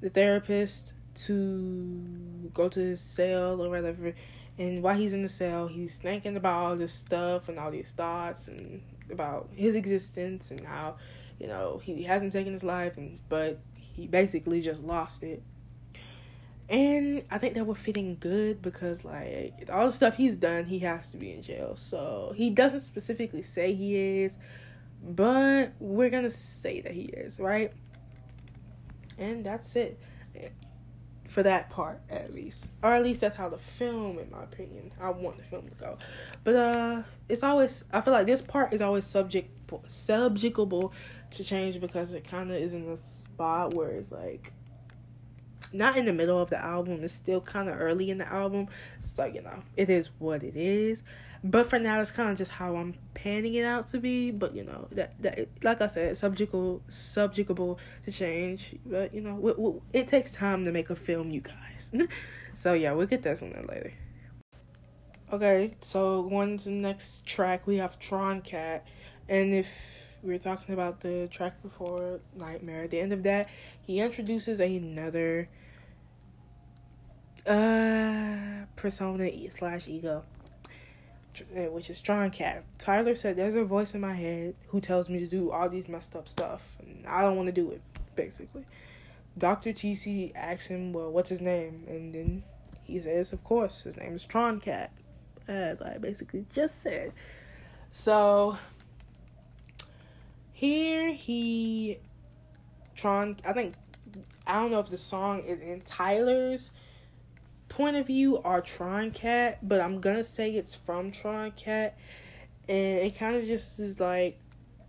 the 0.03 0.11
therapist 0.11 0.93
to 1.25 2.51
go 2.53 2.69
to 2.69 2.79
his 2.79 3.01
cell 3.01 3.63
or 3.63 3.71
whatever, 3.71 4.13
and 4.59 4.83
while 4.83 4.95
he's 4.95 5.15
in 5.15 5.23
the 5.23 5.31
cell, 5.31 5.67
he's 5.67 5.97
thinking 5.97 6.37
about 6.37 6.67
all 6.67 6.77
this 6.77 6.93
stuff 6.93 7.49
and 7.49 7.59
all 7.59 7.71
these 7.71 7.93
thoughts 7.93 8.49
and 8.49 8.83
about 9.11 9.49
his 9.55 9.75
existence 9.77 10.51
and 10.51 10.67
how, 10.67 10.97
you 11.41 11.47
know, 11.47 11.81
he 11.83 12.03
hasn't 12.03 12.35
taken 12.35 12.53
his 12.53 12.65
life, 12.65 12.99
and 12.99 13.19
but 13.31 13.61
he 13.75 14.07
basically 14.07 14.61
just 14.61 14.83
lost 14.83 15.23
it 15.23 15.43
and 16.73 17.23
I 17.31 17.37
think 17.37 17.53
that 17.55 17.67
we're 17.67 17.75
fitting 17.75 18.17
good 18.19 18.63
because 18.63 19.05
like 19.05 19.69
all 19.71 19.87
the 19.87 19.93
stuff 19.93 20.17
he's 20.17 20.35
done, 20.35 20.65
he 20.65 20.79
has 20.79 21.09
to 21.11 21.19
be 21.19 21.31
in 21.31 21.43
jail. 21.43 21.77
So 21.77 22.33
he 22.35 22.49
doesn't 22.49 22.81
specifically 22.81 23.43
say 23.43 23.75
he 23.75 23.97
is, 23.97 24.33
but 25.05 25.75
we're 25.79 26.09
gonna 26.09 26.31
say 26.31 26.81
that 26.81 26.93
he 26.93 27.03
is, 27.03 27.39
right? 27.39 27.73
And 29.19 29.45
that's 29.45 29.77
it 29.77 30.01
for 31.29 31.43
that 31.43 31.71
part 31.71 31.99
at 32.11 32.35
least 32.35 32.67
or 32.83 32.93
at 32.93 33.03
least 33.03 33.23
that's 33.23 33.37
how 33.37 33.49
the 33.49 33.57
film 33.57 34.19
in 34.19 34.31
my 34.31 34.43
opinion 34.43 34.93
i 35.01 35.09
want 35.09 35.35
the 35.39 35.43
film 35.43 35.67
to 35.67 35.75
go 35.77 35.97
but 36.45 36.55
uh 36.55 37.03
it's 37.31 37.43
always 37.43 37.85
i 37.91 38.03
feel 38.03 38.13
like 38.13 38.27
this 38.27 38.43
part 38.43 38.75
is 38.75 38.83
always 38.83 39.07
subject 39.07 39.51
subjectable 39.87 40.93
to 41.31 41.43
change 41.43 41.81
because 41.81 42.13
it 42.13 42.23
kind 42.23 42.51
of 42.51 42.57
is 42.59 42.75
in 42.75 42.87
a 42.87 42.97
spot 42.99 43.73
where 43.73 43.93
it's 43.93 44.13
like 44.13 44.53
not 45.73 45.97
in 45.97 46.05
the 46.05 46.13
middle 46.13 46.39
of 46.39 46.51
the 46.51 46.59
album. 46.59 47.03
It's 47.03 47.15
still 47.15 47.41
kind 47.41 47.69
of 47.69 47.81
early 47.81 48.11
in 48.11 48.19
the 48.19 48.27
album. 48.27 48.69
So, 49.01 49.25
you 49.25 49.43
know, 49.43 49.63
it 49.77 49.91
is 49.91 50.11
what 50.19 50.43
it 50.43 50.57
is. 50.57 51.03
But 51.45 51.69
for 51.69 51.79
now, 51.79 52.01
it's 52.01 52.13
kind 52.13 52.31
of 52.31 52.39
just 52.39 52.53
how 52.53 52.77
I'm 52.77 52.95
panning 53.15 53.55
it 53.55 53.65
out 53.65 53.89
to 53.89 53.99
be. 53.99 54.31
But, 54.31 54.55
you 54.55 54.65
know, 54.65 54.89
that, 54.93 55.21
that 55.23 55.49
like 55.63 55.81
I 55.81 55.89
said, 55.89 56.15
subjectable, 56.15 56.81
subjectable 56.91 57.79
to 58.05 58.13
change. 58.13 58.77
But, 58.87 59.15
you 59.15 59.21
know, 59.21 59.35
we, 59.35 59.53
we, 59.53 59.81
it 59.93 60.09
takes 60.09 60.31
time 60.31 60.65
to 60.65 60.73
make 60.73 60.91
a 60.91 60.97
film, 60.97 61.31
you 61.31 61.41
guys. 61.41 61.91
so, 62.55 62.75
yeah, 62.75 62.93
we'll 62.93 63.07
get 63.07 63.23
that 63.23 63.43
on 63.43 63.51
that 63.51 63.69
later. 63.69 63.93
Okay, 65.33 65.73
so 65.81 66.25
going 66.25 66.59
to 66.59 66.65
the 66.65 66.71
next 66.71 67.25
track, 67.25 67.67
we 67.67 67.79
have 67.79 67.99
Tron 67.99 68.43
Cat. 68.43 68.87
And 69.31 69.55
if 69.55 69.69
we 70.23 70.31
were 70.31 70.39
talking 70.39 70.75
about 70.75 71.01
the 71.01 71.27
track 71.31 71.63
before 71.63 72.21
Nightmare, 72.37 72.85
at 72.85 72.91
the 72.91 73.01
end 73.01 73.15
of 73.15 73.23
that, 73.23 73.49
he 73.87 74.01
introduces 74.01 74.61
another 74.61 75.49
uh 77.47 78.65
persona 78.77 79.29
slash 79.51 79.89
ego 79.89 80.25
eh, 81.55 81.67
which 81.67 81.91
is 81.91 82.01
Tron 82.01 82.31
Cat. 82.31 82.65
Tyler 82.79 83.17
said 83.17 83.37
there's 83.37 83.57
a 83.57 83.65
voice 83.65 83.95
in 83.95 84.01
my 84.01 84.15
head 84.15 84.55
who 84.69 84.81
tells 84.81 85.09
me 85.09 85.19
to 85.19 85.27
do 85.27 85.51
all 85.51 85.69
these 85.69 85.89
messed 85.89 86.15
up 86.15 86.29
stuff 86.29 86.63
and 86.81 87.05
i 87.07 87.23
don't 87.23 87.37
want 87.37 87.47
to 87.47 87.53
do 87.53 87.71
it 87.71 87.81
basically. 88.15 88.65
Dr 89.39 89.73
tc 89.73 90.33
asks 90.35 90.67
him 90.67 90.93
well 90.93 91.11
what's 91.11 91.31
his 91.31 91.41
name? 91.41 91.85
And 91.89 92.15
then 92.15 92.43
he 92.85 92.95
He 92.95 93.01
says, 93.01 93.33
of 93.33 93.43
course, 93.45 93.81
his 93.81 93.97
name 93.97 94.15
is 94.15 94.25
Tron 94.25 94.61
Cat, 94.61 94.91
as 95.49 95.81
I 95.81 95.99
basically 95.99 96.45
just 96.53 96.83
said. 96.83 97.13
So 97.91 98.59
here 100.53 101.13
he 101.13 101.99
Tron 102.95 103.37
I 103.45 103.53
think 103.53 103.75
I 104.47 104.55
don't 104.55 104.71
know 104.71 104.81
if 104.81 104.91
the 104.91 104.99
song 104.99 105.41
is 105.41 105.61
in 105.61 105.81
Tyler's 105.83 106.71
point 107.69 107.97
of 107.97 108.07
view 108.07 108.37
or 108.37 108.61
Tron 108.61 109.11
Cat, 109.11 109.67
but 109.67 109.81
I'm 109.81 110.01
gonna 110.01 110.25
say 110.25 110.51
it's 110.51 110.75
from 110.75 111.11
Tron 111.11 111.53
Cat. 111.53 111.97
And 112.69 113.07
it 113.07 113.19
kind 113.19 113.37
of 113.37 113.47
just 113.47 113.81
is 113.81 113.99
like 113.99 114.39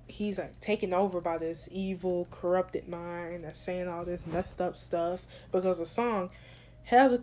he's 0.08 0.38
like 0.38 0.60
taken 0.62 0.94
over 0.94 1.22
by 1.22 1.38
this 1.38 1.68
evil, 1.72 2.28
corrupted 2.30 2.88
mind 2.88 3.46
that's 3.46 3.60
saying 3.60 3.88
all 3.88 4.06
this 4.06 4.28
messed 4.28 4.62
up 4.62 4.78
stuff 4.78 5.26
because 5.52 5.80
the 5.80 5.86
song 5.86 6.30
has 6.84 7.14
a 7.14 7.22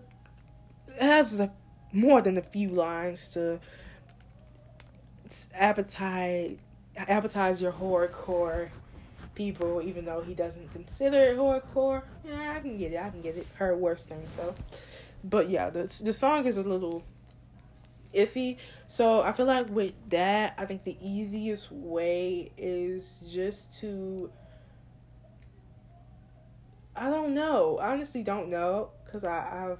has 0.98 1.40
a, 1.40 1.52
more 1.92 2.20
than 2.20 2.36
a 2.36 2.42
few 2.42 2.68
lines 2.68 3.28
to 3.28 3.60
appetite 5.54 6.58
appetize 6.96 7.60
your 7.60 7.72
horrorcore 7.72 8.70
people, 9.34 9.80
even 9.82 10.04
though 10.04 10.20
he 10.20 10.34
doesn't 10.34 10.72
consider 10.72 11.16
it 11.16 11.36
horrorcore. 11.36 12.02
Yeah, 12.24 12.54
I 12.56 12.60
can 12.60 12.76
get 12.76 12.92
it. 12.92 12.98
I 12.98 13.10
can 13.10 13.22
get 13.22 13.36
it. 13.36 13.46
Her 13.54 13.76
worse 13.76 14.04
things 14.04 14.30
though. 14.36 14.54
But 15.24 15.50
yeah, 15.50 15.70
the 15.70 15.84
the 16.02 16.12
song 16.12 16.46
is 16.46 16.56
a 16.56 16.62
little 16.62 17.04
iffy. 18.14 18.56
So 18.86 19.22
I 19.22 19.32
feel 19.32 19.46
like 19.46 19.68
with 19.68 19.94
that, 20.10 20.54
I 20.58 20.64
think 20.66 20.84
the 20.84 20.96
easiest 21.00 21.70
way 21.70 22.52
is 22.56 23.18
just 23.28 23.78
to. 23.80 24.30
I 26.96 27.08
don't 27.08 27.34
know. 27.34 27.78
I 27.78 27.92
honestly 27.92 28.22
don't 28.22 28.48
know 28.48 28.90
because 29.04 29.24
I've 29.24 29.78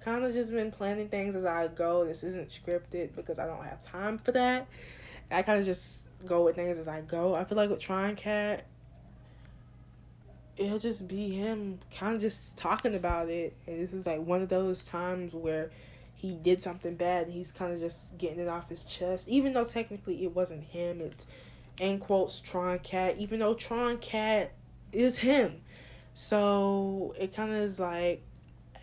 kind 0.00 0.24
of 0.24 0.32
just 0.32 0.52
been 0.52 0.70
planning 0.70 1.08
things 1.08 1.34
as 1.34 1.44
I 1.44 1.68
go. 1.68 2.04
This 2.04 2.22
isn't 2.22 2.50
scripted 2.50 3.14
because 3.16 3.38
I 3.38 3.46
don't 3.46 3.64
have 3.64 3.80
time 3.82 4.18
for 4.18 4.32
that. 4.32 4.68
I 5.30 5.42
kind 5.42 5.58
of 5.58 5.64
just 5.64 6.02
go 6.26 6.44
with 6.44 6.56
things 6.56 6.78
as 6.78 6.88
I 6.88 7.00
go. 7.00 7.34
I 7.34 7.44
feel 7.44 7.56
like 7.56 7.70
with 7.70 7.80
Tron 7.80 8.16
Cat, 8.16 8.66
it'll 10.56 10.78
just 10.78 11.08
be 11.08 11.30
him 11.30 11.78
kind 11.96 12.14
of 12.14 12.20
just 12.20 12.56
talking 12.56 12.94
about 12.94 13.28
it. 13.28 13.56
And 13.66 13.80
this 13.80 13.92
is 13.92 14.06
like 14.06 14.20
one 14.20 14.42
of 14.42 14.48
those 14.48 14.84
times 14.84 15.32
where 15.32 15.70
he 16.14 16.36
did 16.36 16.62
something 16.62 16.94
bad 16.94 17.26
and 17.26 17.32
he's 17.32 17.50
kind 17.50 17.72
of 17.72 17.80
just 17.80 18.16
getting 18.18 18.38
it 18.38 18.48
off 18.48 18.68
his 18.68 18.84
chest. 18.84 19.28
Even 19.28 19.52
though 19.52 19.64
technically 19.64 20.24
it 20.24 20.34
wasn't 20.34 20.62
him, 20.62 21.00
it's 21.00 21.26
end 21.80 22.00
quotes 22.00 22.40
Tron 22.40 22.78
Cat, 22.78 23.16
even 23.18 23.40
though 23.40 23.54
Tron 23.54 23.98
Cat 23.98 24.52
is 24.92 25.18
him. 25.18 25.62
So 26.14 27.14
it 27.18 27.34
kind 27.34 27.50
of 27.50 27.56
is 27.56 27.78
like, 27.78 28.22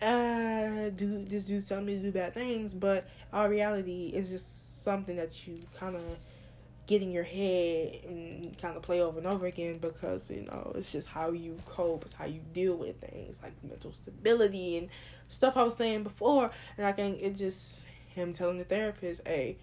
uh, 0.02 0.90
do 0.96 1.24
this 1.24 1.44
dude 1.44 1.66
tell 1.66 1.80
me 1.80 1.94
to 1.94 2.00
do 2.00 2.10
bad 2.10 2.34
things, 2.34 2.74
but 2.74 3.06
our 3.32 3.48
reality 3.48 4.10
is 4.12 4.30
just 4.30 4.82
something 4.82 5.16
that 5.16 5.46
you 5.46 5.58
kind 5.78 5.94
of 5.94 6.02
get 6.90 7.02
in 7.02 7.12
your 7.12 7.22
head 7.22 8.00
and 8.04 8.58
kind 8.58 8.76
of 8.76 8.82
play 8.82 9.00
over 9.00 9.18
and 9.18 9.26
over 9.28 9.46
again 9.46 9.78
because 9.78 10.28
you 10.28 10.42
know 10.42 10.72
it's 10.74 10.90
just 10.90 11.06
how 11.06 11.30
you 11.30 11.56
cope, 11.64 12.04
it's 12.04 12.12
how 12.12 12.24
you 12.24 12.40
deal 12.52 12.74
with 12.74 13.00
things 13.00 13.36
like 13.44 13.52
mental 13.62 13.92
stability 13.92 14.76
and 14.76 14.88
stuff 15.28 15.56
I 15.56 15.62
was 15.62 15.76
saying 15.76 16.02
before. 16.02 16.50
And 16.76 16.84
I 16.84 16.90
think 16.90 17.22
it 17.22 17.36
just 17.36 17.84
him 18.08 18.32
telling 18.32 18.58
the 18.58 18.64
therapist, 18.64 19.20
"Hey, 19.24 19.58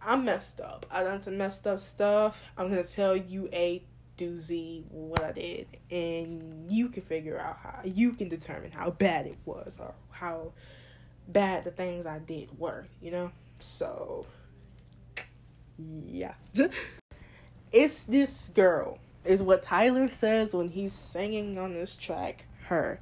I'm 0.00 0.24
messed 0.24 0.60
up. 0.60 0.86
I 0.88 1.02
done 1.02 1.20
some 1.20 1.36
messed 1.36 1.66
up 1.66 1.80
stuff. 1.80 2.40
I'm 2.56 2.68
gonna 2.68 2.84
tell 2.84 3.16
you 3.16 3.48
A 3.52 3.82
do 4.16 4.38
Z 4.38 4.84
what 4.90 5.24
I 5.24 5.32
did, 5.32 5.66
and 5.90 6.70
you 6.70 6.90
can 6.90 7.02
figure 7.02 7.40
out 7.40 7.56
how 7.56 7.80
you 7.84 8.12
can 8.12 8.28
determine 8.28 8.70
how 8.70 8.90
bad 8.90 9.26
it 9.26 9.38
was 9.44 9.78
or 9.80 9.92
how 10.12 10.52
bad 11.26 11.64
the 11.64 11.72
things 11.72 12.06
I 12.06 12.20
did 12.20 12.56
were. 12.56 12.86
You 13.02 13.10
know, 13.10 13.32
so." 13.58 14.26
Yeah. 15.78 16.34
it's 17.72 18.04
this 18.04 18.50
girl, 18.54 18.98
is 19.24 19.42
what 19.42 19.62
Tyler 19.62 20.10
says 20.10 20.52
when 20.52 20.68
he's 20.68 20.92
singing 20.92 21.58
on 21.58 21.72
this 21.74 21.96
track, 21.96 22.46
her. 22.66 23.00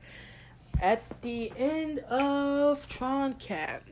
At 0.81 1.23
the 1.23 1.53
end 1.57 2.01
of 2.01 2.89
Tron 2.89 3.35
Cat, 3.35 3.83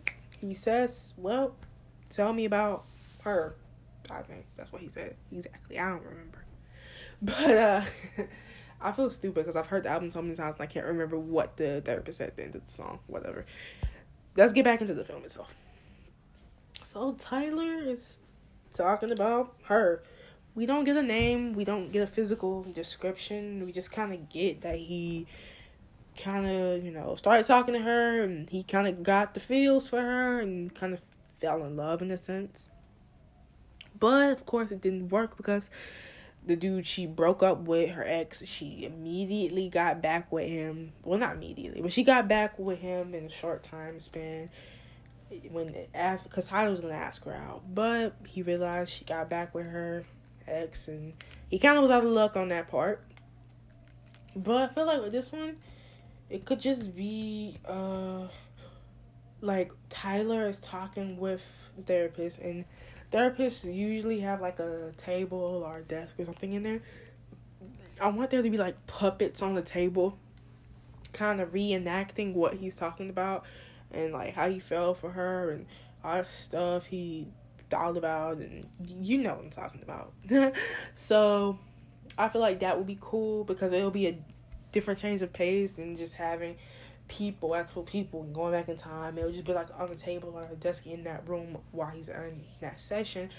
he 0.41 0.55
says, 0.55 1.15
Well, 1.17 1.55
tell 2.09 2.33
me 2.33 2.45
about 2.45 2.85
her. 3.23 3.55
I 4.11 4.23
think 4.23 4.47
that's 4.57 4.73
what 4.73 4.83
he 4.83 4.89
said. 4.89 5.17
Exactly. 5.31 5.79
I 5.79 5.91
don't 5.91 6.05
remember. 6.05 6.39
But, 7.23 7.51
uh,. 7.51 7.85
I 8.81 8.93
feel 8.93 9.11
stupid 9.11 9.35
because 9.35 9.57
I've 9.57 9.67
heard 9.67 9.83
the 9.83 9.91
album 9.91 10.11
so 10.11 10.23
many 10.23 10.35
times 10.35 10.55
and 10.59 10.63
I 10.63 10.67
can't 10.67 10.87
remember 10.87 11.19
what 11.19 11.59
the 11.59 11.83
therapist 11.85 12.17
said 12.17 12.29
at 12.29 12.37
the 12.37 12.45
end 12.45 12.55
of 12.55 12.65
the 12.65 12.73
song. 12.73 13.01
Whatever. 13.09 13.45
Let's 14.37 14.55
get 14.55 14.65
back 14.65 14.81
into 14.81 14.95
the 14.95 15.05
film 15.05 15.23
itself. 15.23 15.55
So 16.83 17.13
Tyler 17.21 17.83
is 17.83 18.21
talking 18.73 19.11
about 19.11 19.55
her. 19.65 20.03
We 20.55 20.67
don't 20.67 20.85
get 20.85 20.97
a 20.97 21.03
name, 21.03 21.53
we 21.53 21.65
don't 21.65 21.93
get 21.93 22.03
a 22.03 22.07
physical 22.07 22.65
description. 22.65 23.65
We 23.65 23.73
just 23.73 23.93
kind 23.93 24.13
of 24.13 24.29
get 24.29 24.63
that 24.63 24.77
he 24.77 25.27
kind 26.19 26.47
of, 26.47 26.85
you 26.85 26.91
know, 26.91 27.15
started 27.15 27.47
talking 27.47 27.75
to 27.75 27.81
her 27.81 28.23
and 28.23 28.51
he 28.51 28.63
kind 28.63 28.87
of 28.87 29.03
got 29.03 29.35
the 29.35 29.41
feels 29.41 29.89
for 29.89 30.01
her 30.01 30.41
and 30.41 30.75
kind 30.75 30.93
of 30.93 31.01
fell 31.41 31.65
in 31.65 31.77
love 31.77 32.03
in 32.03 32.11
a 32.11 32.19
sense. 32.19 32.69
But 33.99 34.33
of 34.33 34.47
course, 34.47 34.71
it 34.71 34.81
didn't 34.81 35.11
work 35.11 35.37
because 35.37 35.71
the 36.47 36.57
dude 36.57 36.87
she 36.87 37.07
broke 37.07 37.43
up 37.43 37.61
with, 37.61 37.91
her 37.91 38.05
ex, 38.05 38.43
she 38.45 38.85
immediately 38.85 39.69
got 39.69 40.03
back 40.03 40.33
with 40.33 40.49
him. 40.49 40.93
Well, 41.05 41.19
not 41.19 41.37
immediately, 41.37 41.83
but 41.83 41.93
she 41.93 42.03
got 42.03 42.29
back 42.29 42.59
with 42.59 42.81
him 42.81 43.15
in 43.15 43.27
a 43.27 43.31
short 43.31 43.63
time 43.63 44.01
span 44.01 44.51
when 45.51 45.75
after 45.95 46.29
because 46.29 46.47
Tyler 46.47 46.71
was 46.71 46.81
gonna 46.81 46.95
ask 46.95 47.25
her 47.25 47.35
out, 47.35 47.63
but 47.73 48.15
he 48.27 48.43
realized 48.43 48.93
she 48.93 49.05
got 49.05 49.31
back 49.31 49.55
with 49.55 49.67
her 49.67 50.05
ex, 50.47 50.89
and 50.89 51.15
he 51.49 51.59
kind 51.59 51.77
of 51.77 51.83
was 51.83 51.91
out 51.91 52.05
of 52.05 52.11
luck 52.11 52.37
on 52.37 52.49
that 52.49 52.69
part. 52.69 53.05
But 54.35 54.71
I 54.71 54.75
feel 54.75 54.87
like 54.87 55.03
with 55.03 55.13
this 55.13 55.33
one, 55.33 55.57
it 56.29 56.45
could 56.45 56.61
just 56.61 56.95
be 56.95 57.57
uh 57.65 58.27
like 59.41 59.73
Tyler 59.89 60.49
is 60.49 60.59
talking 60.61 61.17
with 61.19 61.45
the 61.77 61.83
therapist, 61.83 62.41
and 62.41 62.65
therapists 63.13 63.73
usually 63.73 64.21
have 64.21 64.41
like 64.41 64.59
a 64.59 64.93
table 64.97 65.63
or 65.65 65.79
a 65.79 65.83
desk 65.83 66.19
or 66.19 66.25
something 66.25 66.53
in 66.53 66.63
there. 66.63 66.83
I 68.01 68.09
want 68.09 68.31
there 68.31 68.43
to 68.43 68.51
be 68.51 68.59
like 68.59 68.87
puppets 68.87 69.43
on 69.43 69.55
the 69.55 69.63
table, 69.63 70.19
kind 71.13 71.41
of 71.41 71.53
reenacting 71.53 72.35
what 72.35 72.55
he's 72.55 72.75
talking 72.75 73.11
about 73.11 73.45
and 73.93 74.13
like 74.13 74.35
how 74.35 74.49
he 74.49 74.59
fell 74.59 74.95
for 74.95 75.11
her 75.11 75.51
and 75.51 75.67
all 76.05 76.15
that 76.15 76.29
stuff 76.29 76.87
he 76.87 77.29
thought 77.71 77.97
about 77.97 78.39
and 78.39 78.67
you 78.87 79.19
know 79.19 79.35
what 79.35 79.45
I'm 79.45 79.51
talking 79.51 79.83
about. 79.83 80.13
so 80.95 81.59
I 82.19 82.29
feel 82.29 82.41
like 82.41 82.61
that 82.61 82.77
would 82.77 82.87
be 82.87 82.99
cool 83.01 83.45
because 83.45 83.73
it'll 83.73 83.91
be 83.91 84.07
a 84.09 84.19
different 84.73 85.01
change 85.01 85.23
of 85.23 85.33
pace 85.33 85.79
and 85.79 85.97
just 85.97 86.15
having 86.15 86.57
people, 87.09 87.55
actual 87.55 87.83
people 87.83 88.23
going 88.25 88.53
back 88.53 88.69
in 88.69 88.77
time. 88.77 89.19
It'll 89.19 89.33
just 89.33 89.45
be 89.45 89.53
like 89.53 89.69
on 89.79 89.89
the 89.89 89.97
table 89.97 90.33
or 90.35 90.49
a 90.51 90.57
desk 90.57 90.87
in 90.87 91.05
that 91.05 91.29
room 91.29 91.59
while 91.73 91.91
he's 91.91 92.09
in 92.09 92.45
that 92.61 92.81
session. 92.81 93.31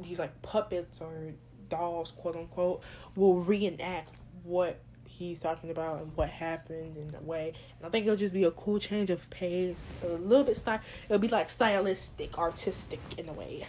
These 0.00 0.18
like 0.18 0.42
puppets 0.42 1.00
or 1.00 1.34
dolls, 1.68 2.10
quote 2.12 2.36
unquote, 2.36 2.82
will 3.16 3.40
reenact 3.40 4.10
what 4.42 4.80
he's 5.18 5.40
talking 5.40 5.70
about 5.70 6.00
and 6.00 6.16
what 6.16 6.28
happened 6.28 6.96
in 6.96 7.14
a 7.14 7.22
way. 7.22 7.52
And 7.78 7.86
I 7.86 7.90
think 7.90 8.06
it'll 8.06 8.16
just 8.16 8.34
be 8.34 8.44
a 8.44 8.50
cool 8.50 8.78
change 8.78 9.10
of 9.10 9.28
pace, 9.30 9.76
a 10.02 10.08
little 10.08 10.44
bit 10.44 10.56
style. 10.56 10.80
It'll 11.08 11.18
be 11.18 11.28
like 11.28 11.50
stylistic, 11.50 12.38
artistic 12.38 13.00
in 13.16 13.28
a 13.28 13.32
way. 13.32 13.66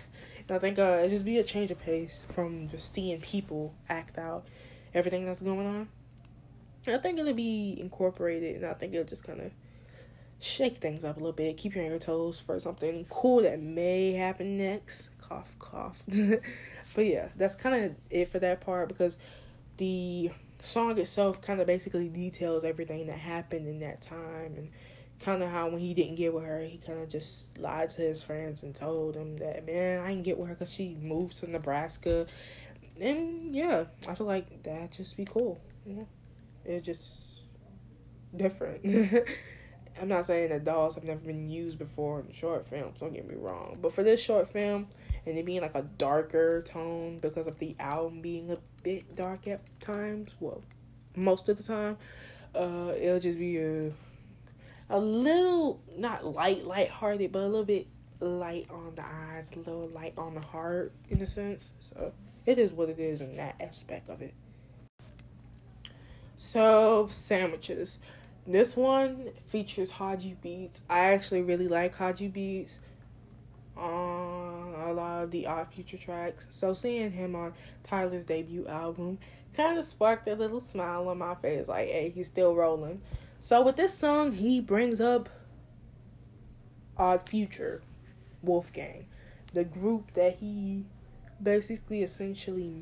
And 0.48 0.56
I 0.56 0.60
think 0.60 0.80
uh, 0.80 0.98
it'll 1.00 1.10
just 1.10 1.26
be 1.26 1.38
a 1.38 1.44
change 1.44 1.72
of 1.72 1.80
pace 1.80 2.26
from 2.34 2.68
just 2.68 2.94
seeing 2.94 3.20
people 3.22 3.74
act 3.90 4.18
out 4.18 4.48
everything 4.94 5.26
that's 5.26 5.42
going 5.42 5.66
on. 5.66 5.88
And 6.88 6.96
I 6.96 7.00
think 7.00 7.20
it'll 7.20 7.34
be 7.34 7.78
incorporated, 7.80 8.58
and 8.58 8.66
I 8.66 8.74
think 8.74 8.94
it'll 8.94 9.06
just 9.06 9.24
kind 9.24 9.42
of 9.42 9.52
shake 10.40 10.78
things 10.78 11.04
up 11.04 11.18
a 11.18 11.20
little 11.20 11.34
bit, 11.34 11.58
keep 11.58 11.76
you 11.76 11.82
on 11.82 11.90
your 11.90 12.00
toes 12.00 12.40
for 12.40 12.60
something 12.60 13.06
cool 13.10 13.42
that 13.42 13.60
may 13.60 14.14
happen 14.14 14.58
next. 14.58 15.10
Cough, 15.20 15.56
cough. 15.58 16.04
but 16.08 17.06
yeah, 17.06 17.30
that's 17.36 17.56
kind 17.56 17.86
of 17.86 17.96
it 18.10 18.32
for 18.32 18.40
that 18.40 18.62
part 18.62 18.88
because 18.88 19.18
the 19.78 20.30
song 20.66 20.98
itself 20.98 21.42
kind 21.42 21.62
of 21.62 21.68
basically 21.68 22.10
details 22.10 22.64
everything 22.64 23.08
that 23.08 23.18
happened 23.18 23.68
in 23.68 23.80
that 23.80 24.02
time 24.02 24.54
and 24.58 24.70
kind 25.20 25.42
of 25.42 25.50
how 25.50 25.70
when 25.70 25.80
he 25.80 25.94
didn't 25.94 26.16
get 26.16 26.34
with 26.34 26.44
her, 26.44 26.62
he 26.62 26.78
kind 26.78 27.00
of 27.00 27.10
just 27.10 27.58
lied 27.58 27.90
to 27.92 28.02
his 28.02 28.22
friends 28.22 28.64
and 28.64 28.76
told 28.76 29.16
them 29.16 29.38
that, 29.38 29.66
man, 29.66 30.02
I 30.02 30.10
didn't 30.10 30.24
get 30.24 30.38
with 30.38 30.50
her 30.50 30.56
because 30.56 30.72
she 30.72 30.98
moved 31.02 31.38
to 31.38 31.50
Nebraska. 31.50 32.28
And 33.00 33.56
yeah, 33.56 33.86
I 34.08 34.16
feel 34.16 34.28
like 34.28 34.64
that 34.64 34.92
just 34.92 35.16
be 35.16 35.26
cool. 35.26 35.60
Know? 35.86 36.08
It's 36.66 36.86
just 36.86 37.16
different. 38.36 38.86
I'm 40.02 40.08
not 40.08 40.26
saying 40.26 40.50
that 40.50 40.66
dolls 40.66 40.96
have 40.96 41.04
never 41.04 41.22
been 41.22 41.50
used 41.50 41.78
before 41.78 42.20
in 42.20 42.32
short 42.34 42.68
films, 42.68 43.00
don't 43.00 43.14
get 43.14 43.28
me 43.28 43.36
wrong. 43.36 43.78
But 43.82 43.94
for 43.94 44.04
this 44.04 44.22
short 44.22 44.50
film, 44.50 44.88
and 45.26 45.38
it 45.38 45.46
being 45.46 45.62
like 45.62 45.76
a 45.76 45.82
darker 45.82 46.62
tone 46.62 47.20
because 47.20 47.48
of 47.48 47.58
the 47.60 47.76
album 47.80 48.22
being 48.22 48.52
a 48.52 48.58
bit 48.84 49.16
dark 49.16 49.48
at 49.48 49.62
times. 49.80 50.30
Well, 50.40 50.62
most 51.16 51.50
of 51.50 51.58
the 51.58 51.64
time, 51.64 51.98
uh, 52.54 52.94
it'll 53.00 53.20
just 53.20 53.40
be 53.40 53.58
a 53.58 53.92
a 54.90 55.00
little 55.00 55.82
not 55.98 56.26
light, 56.26 56.64
light-hearted, 56.66 57.32
but 57.32 57.40
a 57.40 57.48
little 57.48 57.66
bit 57.66 57.88
light 58.20 58.68
on 58.70 58.94
the 58.96 59.04
eyes, 59.04 59.48
a 59.56 59.60
little 59.60 59.90
light 59.90 60.14
on 60.18 60.36
the 60.36 60.46
heart, 60.46 60.94
in 61.10 61.22
a 61.22 61.26
sense. 61.26 61.72
So 61.80 62.14
it 62.46 62.60
is 62.60 62.72
what 62.72 62.90
it 62.90 63.00
is 63.00 63.22
in 63.22 63.36
that 63.38 63.56
aspect 63.60 64.10
of 64.10 64.22
it. 64.22 64.34
So 66.38 67.08
sandwiches. 67.10 67.98
This 68.48 68.76
one 68.76 69.32
features 69.48 69.90
Hodgy 69.90 70.38
Beats. 70.42 70.82
I 70.90 71.14
actually 71.14 71.42
really 71.42 71.68
like 71.68 71.96
Hodgy 71.96 72.32
Beats 72.32 72.80
on 73.76 74.76
a 74.78 74.94
lot 74.94 75.24
of 75.24 75.32
the 75.32 75.48
Odd 75.48 75.68
Future 75.74 75.98
tracks. 75.98 76.46
So 76.50 76.74
seeing 76.74 77.12
him 77.12 77.36
on 77.36 77.54
Tyler's 77.84 78.26
debut 78.26 78.68
album 78.68 79.18
kind 79.56 79.80
of 79.80 79.86
sparked 79.86 80.28
a 80.28 80.36
little 80.36 80.60
smile 80.60 81.08
on 81.08 81.18
my 81.18 81.36
face, 81.36 81.68
like, 81.68 81.88
hey, 81.88 82.12
he's 82.14 82.28
still 82.28 82.56
rolling. 82.56 83.02
So 83.42 83.62
with 83.62 83.78
this 83.78 83.98
song, 83.98 84.34
he 84.34 84.60
brings 84.60 85.02
up 85.02 85.30
Odd 86.98 87.28
Future, 87.28 87.82
Wolfgang, 88.44 89.06
the 89.54 89.64
group 89.64 90.14
that 90.14 90.38
he 90.38 90.86
basically 91.42 92.04
essentially 92.04 92.74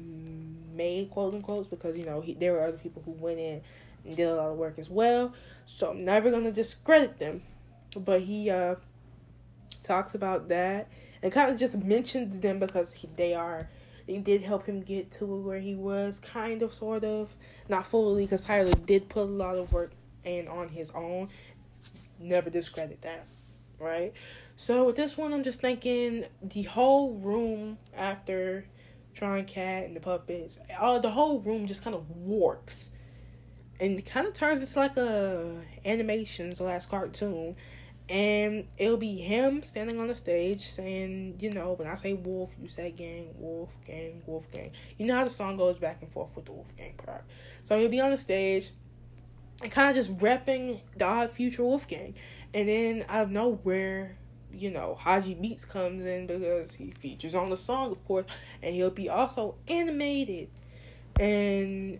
made 0.75 1.09
quote 1.09 1.33
unquote 1.33 1.69
because 1.69 1.97
you 1.97 2.05
know 2.05 2.21
he, 2.21 2.33
there 2.35 2.53
were 2.53 2.61
other 2.61 2.77
people 2.77 3.01
who 3.03 3.11
went 3.11 3.39
in 3.39 3.61
and 4.05 4.15
did 4.15 4.27
a 4.27 4.35
lot 4.35 4.49
of 4.49 4.57
work 4.57 4.77
as 4.77 4.89
well. 4.89 5.33
So 5.65 5.91
I'm 5.91 6.05
never 6.05 6.31
gonna 6.31 6.51
discredit 6.51 7.19
them, 7.19 7.41
but 7.95 8.21
he 8.21 8.49
uh 8.49 8.75
talks 9.83 10.15
about 10.15 10.47
that 10.49 10.87
and 11.21 11.31
kind 11.31 11.51
of 11.51 11.59
just 11.59 11.75
mentions 11.75 12.39
them 12.39 12.59
because 12.59 12.93
he, 12.93 13.09
they 13.15 13.33
are 13.33 13.69
they 14.05 14.17
did 14.17 14.41
help 14.41 14.65
him 14.65 14.81
get 14.81 15.11
to 15.13 15.25
where 15.25 15.59
he 15.59 15.75
was, 15.75 16.19
kind 16.19 16.61
of, 16.61 16.73
sort 16.73 17.03
of, 17.03 17.35
not 17.69 17.85
fully, 17.85 18.25
because 18.25 18.41
Tyler 18.41 18.73
did 18.85 19.09
put 19.09 19.23
a 19.23 19.31
lot 19.31 19.55
of 19.55 19.71
work 19.71 19.91
in 20.23 20.47
on 20.47 20.69
his 20.69 20.89
own. 20.91 21.29
Never 22.19 22.49
discredit 22.49 23.01
that, 23.03 23.25
right? 23.79 24.13
So 24.55 24.85
with 24.85 24.95
this 24.95 25.17
one, 25.17 25.33
I'm 25.33 25.43
just 25.43 25.61
thinking 25.61 26.25
the 26.41 26.63
whole 26.63 27.13
room 27.13 27.77
after 27.95 28.65
Tron 29.13 29.45
Cat 29.45 29.85
and 29.85 29.95
the 29.95 29.99
puppets, 29.99 30.59
all 30.79 30.99
the 30.99 31.11
whole 31.11 31.39
room 31.39 31.65
just 31.65 31.83
kind 31.83 31.95
of 31.95 32.09
warps 32.09 32.89
and 33.79 33.97
it 33.99 34.05
kind 34.05 34.27
of 34.27 34.33
turns 34.33 34.59
into 34.59 34.79
like 34.79 34.97
a 34.97 35.61
animation 35.85 36.53
slash 36.55 36.85
cartoon 36.85 37.55
and 38.09 38.67
it'll 38.77 38.97
be 38.97 39.17
him 39.17 39.63
standing 39.63 39.99
on 39.99 40.07
the 40.07 40.15
stage 40.15 40.67
saying, 40.67 41.37
you 41.39 41.49
know, 41.51 41.73
when 41.73 41.87
I 41.87 41.95
say 41.95 42.13
wolf, 42.13 42.53
you 42.61 42.67
say 42.67 42.91
gang, 42.91 43.33
wolf, 43.37 43.69
gang, 43.85 44.21
wolf, 44.25 44.51
gang. 44.51 44.71
You 44.97 45.05
know 45.05 45.15
how 45.15 45.23
the 45.23 45.29
song 45.29 45.55
goes 45.55 45.79
back 45.79 46.01
and 46.01 46.11
forth 46.11 46.35
with 46.35 46.45
the 46.45 46.51
wolf 46.51 46.75
gang 46.75 46.95
part. 46.97 47.23
So 47.63 47.79
he'll 47.79 47.89
be 47.89 48.01
on 48.01 48.11
the 48.11 48.17
stage 48.17 48.71
and 49.61 49.71
kind 49.71 49.89
of 49.89 49.95
just 49.95 50.15
repping 50.17 50.81
the 50.97 51.31
future 51.33 51.63
wolf 51.63 51.87
gang. 51.87 52.15
And 52.53 52.67
then 52.67 53.05
out 53.07 53.23
of 53.23 53.31
nowhere, 53.31 54.17
you 54.51 54.69
know, 54.69 54.97
Hodgy 54.99 55.39
Beats 55.41 55.63
comes 55.63 56.05
in 56.05 56.27
because 56.27 56.73
he 56.73 56.91
features 56.91 57.33
on 57.33 57.49
the 57.49 57.57
song, 57.57 57.91
of 57.91 58.05
course, 58.05 58.25
and 58.61 58.75
he'll 58.75 58.89
be 58.89 59.07
also 59.09 59.55
animated. 59.67 60.49
And 61.17 61.99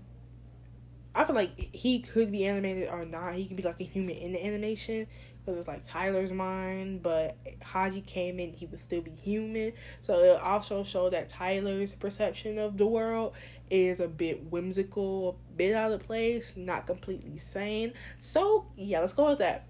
I 1.16 1.24
feel 1.26 1.36
like 1.36 1.76
he 1.76 2.00
could 2.00 2.32
be 2.32 2.46
animated 2.46 2.90
or 2.90 3.06
not. 3.06 3.36
He 3.36 3.46
could 3.46 3.58
be 3.58 3.64
like 3.64 3.80
a 3.80 3.84
human 3.84 4.16
in 4.16 4.34
the 4.34 4.44
animation 4.44 5.08
because 5.46 5.60
it's 5.60 5.68
like 5.68 5.84
Tyler's 5.84 6.32
mind, 6.32 7.04
but 7.04 7.38
Hodgy 7.62 8.06
came 8.06 8.40
in, 8.40 8.54
he 8.54 8.66
would 8.66 8.80
still 8.80 9.02
be 9.02 9.12
human. 9.12 9.74
So 10.02 10.18
it 10.20 10.42
also 10.42 10.84
show 10.84 11.10
that 11.10 11.28
Tyler's 11.30 11.94
perception 11.94 12.58
of 12.58 12.78
the 12.78 12.88
world 12.88 13.34
is 13.70 14.00
a 14.00 14.08
bit 14.08 14.52
whimsical, 14.52 15.38
a 15.54 15.58
bit 15.58 15.76
out 15.76 15.92
of 15.92 16.02
place, 16.02 16.54
not 16.56 16.88
completely 16.88 17.38
sane. 17.38 17.94
So 18.22 18.66
yeah, 18.76 19.02
let's 19.02 19.14
go 19.14 19.30
with 19.30 19.40
that. 19.40 19.66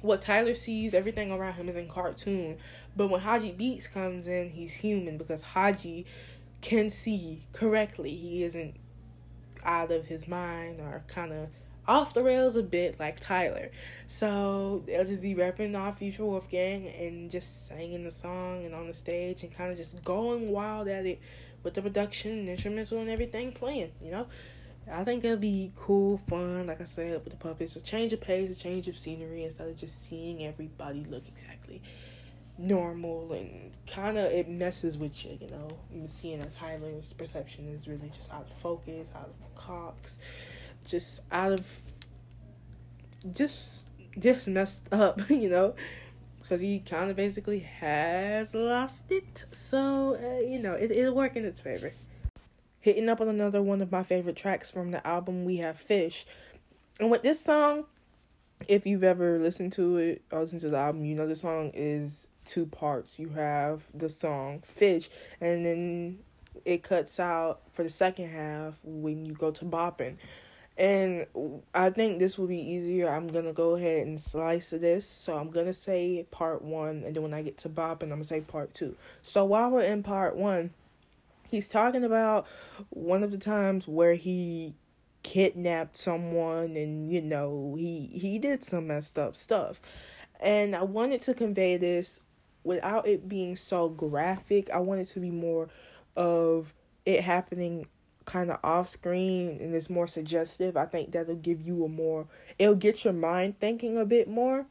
What 0.00 0.20
Tyler 0.20 0.54
sees, 0.54 0.94
everything 0.94 1.32
around 1.32 1.54
him 1.54 1.68
is 1.68 1.76
in 1.76 1.88
cartoon, 1.88 2.58
but 2.94 3.08
when 3.08 3.22
Hodgy 3.22 3.56
Beats 3.56 3.86
comes 3.86 4.26
in, 4.26 4.50
he's 4.50 4.74
human 4.74 5.16
because 5.16 5.42
Hodgy 5.42 6.04
can 6.60 6.90
see 6.90 7.42
correctly. 7.52 8.14
He 8.14 8.44
isn't 8.44 8.76
out 9.64 9.90
of 9.90 10.06
his 10.06 10.28
mind 10.28 10.80
or 10.80 11.02
kind 11.06 11.32
of 11.32 11.48
off 11.86 12.14
the 12.14 12.22
rails 12.22 12.56
a 12.56 12.62
bit 12.62 12.98
like 12.98 13.20
Tyler. 13.20 13.70
So 14.06 14.82
they'll 14.86 15.04
just 15.04 15.22
be 15.22 15.34
repping 15.34 15.78
Odd 15.78 15.98
Future 15.98 16.24
Wolfgang 16.24 16.88
and 16.88 17.30
just 17.30 17.68
singing 17.68 18.04
the 18.04 18.10
song 18.10 18.64
and 18.64 18.74
on 18.74 18.86
the 18.86 18.94
stage 18.94 19.42
and 19.42 19.54
kind 19.54 19.70
of 19.70 19.76
just 19.76 20.02
going 20.04 20.50
wild 20.50 20.88
at 20.88 21.06
it 21.06 21.20
with 21.62 21.74
the 21.74 21.82
production 21.82 22.48
instrumental 22.48 22.98
and 22.98 23.10
everything 23.10 23.52
playing, 23.52 23.92
you 24.02 24.10
know? 24.10 24.26
I 24.90 25.02
think 25.02 25.24
it'll 25.24 25.38
be 25.38 25.72
cool, 25.76 26.20
fun, 26.28 26.66
like 26.66 26.80
I 26.80 26.84
said, 26.84 27.24
with 27.24 27.32
the 27.32 27.38
puppets. 27.38 27.74
A 27.74 27.80
change 27.80 28.12
of 28.12 28.20
pace, 28.20 28.50
a 28.50 28.54
change 28.54 28.86
of 28.86 28.98
scenery 28.98 29.44
instead 29.44 29.68
of 29.68 29.76
just 29.76 30.04
seeing 30.04 30.44
everybody 30.44 31.04
look 31.04 31.26
exactly 31.26 31.80
normal 32.56 33.32
and 33.32 33.72
kind 33.86 34.16
of 34.16 34.26
it 34.26 34.48
messes 34.48 34.96
with 34.96 35.24
you, 35.24 35.38
you 35.40 35.48
know? 35.48 35.68
Seeing 36.06 36.40
as 36.40 36.54
Tyler's 36.54 37.12
perception 37.12 37.68
is 37.68 37.88
really 37.88 38.10
just 38.10 38.32
out 38.32 38.46
of 38.50 38.56
focus, 38.58 39.08
out 39.14 39.28
of 39.28 39.54
Cox 39.54 40.18
just 40.84 41.20
out 41.32 41.52
of 41.52 41.66
just 43.32 43.74
just 44.18 44.46
messed 44.46 44.82
up, 44.92 45.18
you 45.30 45.48
know, 45.48 45.74
because 46.40 46.60
he 46.60 46.78
kind 46.80 47.10
of 47.10 47.16
basically 47.16 47.60
has 47.60 48.54
lost 48.54 49.10
it. 49.10 49.44
So 49.52 50.16
uh, 50.16 50.46
you 50.46 50.58
know, 50.58 50.74
it 50.74 50.90
it'll 50.90 51.14
work 51.14 51.36
in 51.36 51.44
its 51.44 51.60
favor. 51.60 51.92
Hitting 52.80 53.08
up 53.08 53.20
on 53.20 53.28
another 53.28 53.62
one 53.62 53.80
of 53.80 53.90
my 53.90 54.02
favorite 54.02 54.36
tracks 54.36 54.70
from 54.70 54.90
the 54.90 55.04
album, 55.06 55.46
we 55.46 55.56
have 55.56 55.78
Fish, 55.78 56.26
and 57.00 57.10
with 57.10 57.22
this 57.22 57.40
song, 57.40 57.84
if 58.68 58.86
you've 58.86 59.04
ever 59.04 59.38
listened 59.38 59.72
to 59.72 59.96
it 59.96 60.22
or 60.30 60.40
listened 60.40 60.60
to 60.60 60.68
the 60.68 60.76
album, 60.76 61.04
you 61.04 61.14
know 61.14 61.26
the 61.26 61.36
song 61.36 61.70
is 61.72 62.28
two 62.44 62.66
parts. 62.66 63.18
You 63.18 63.30
have 63.30 63.82
the 63.92 64.10
song 64.10 64.62
Fish, 64.64 65.08
and 65.40 65.64
then 65.64 66.18
it 66.64 66.82
cuts 66.82 67.18
out 67.20 67.60
for 67.72 67.82
the 67.82 67.90
second 67.90 68.30
half 68.30 68.74
when 68.82 69.24
you 69.24 69.32
go 69.34 69.50
to 69.50 69.64
bopping. 69.64 70.16
And 70.76 71.26
I 71.72 71.90
think 71.90 72.18
this 72.18 72.36
will 72.36 72.48
be 72.48 72.58
easier. 72.58 73.08
I'm 73.08 73.28
gonna 73.28 73.52
go 73.52 73.76
ahead 73.76 74.06
and 74.06 74.20
slice 74.20 74.70
this. 74.70 75.08
So 75.08 75.36
I'm 75.36 75.50
gonna 75.50 75.74
say 75.74 76.26
part 76.30 76.62
one, 76.62 77.04
and 77.04 77.14
then 77.14 77.22
when 77.22 77.34
I 77.34 77.42
get 77.42 77.58
to 77.58 77.68
bopping, 77.68 78.04
I'm 78.04 78.10
gonna 78.10 78.24
say 78.24 78.40
part 78.40 78.74
two. 78.74 78.96
So 79.22 79.44
while 79.44 79.70
we're 79.70 79.82
in 79.82 80.02
part 80.02 80.36
one, 80.36 80.70
he's 81.48 81.68
talking 81.68 82.02
about 82.02 82.46
one 82.90 83.22
of 83.22 83.30
the 83.30 83.38
times 83.38 83.86
where 83.86 84.14
he 84.14 84.74
kidnapped 85.22 85.96
someone, 85.96 86.76
and 86.76 87.10
you 87.10 87.20
know 87.20 87.76
he 87.78 88.06
he 88.12 88.38
did 88.38 88.64
some 88.64 88.88
messed 88.88 89.18
up 89.18 89.36
stuff. 89.36 89.80
And 90.40 90.74
I 90.74 90.82
wanted 90.82 91.20
to 91.22 91.34
convey 91.34 91.76
this 91.76 92.20
without 92.64 93.06
it 93.06 93.28
being 93.28 93.56
so 93.56 93.88
graphic. 93.88 94.70
I 94.70 94.78
want 94.80 95.00
it 95.00 95.08
to 95.08 95.20
be 95.20 95.30
more 95.30 95.68
of 96.16 96.74
it 97.06 97.22
happening 97.22 97.86
kind 98.24 98.50
of 98.50 98.58
off 98.64 98.88
screen 98.88 99.58
and 99.60 99.74
it's 99.74 99.90
more 99.90 100.06
suggestive, 100.06 100.76
I 100.76 100.86
think 100.86 101.12
that'll 101.12 101.34
give 101.34 101.60
you 101.60 101.84
a 101.84 101.88
more 101.88 102.26
it'll 102.58 102.74
get 102.74 103.04
your 103.04 103.12
mind 103.12 103.58
thinking 103.60 103.98
a 103.98 104.04
bit 104.04 104.28
more. 104.28 104.66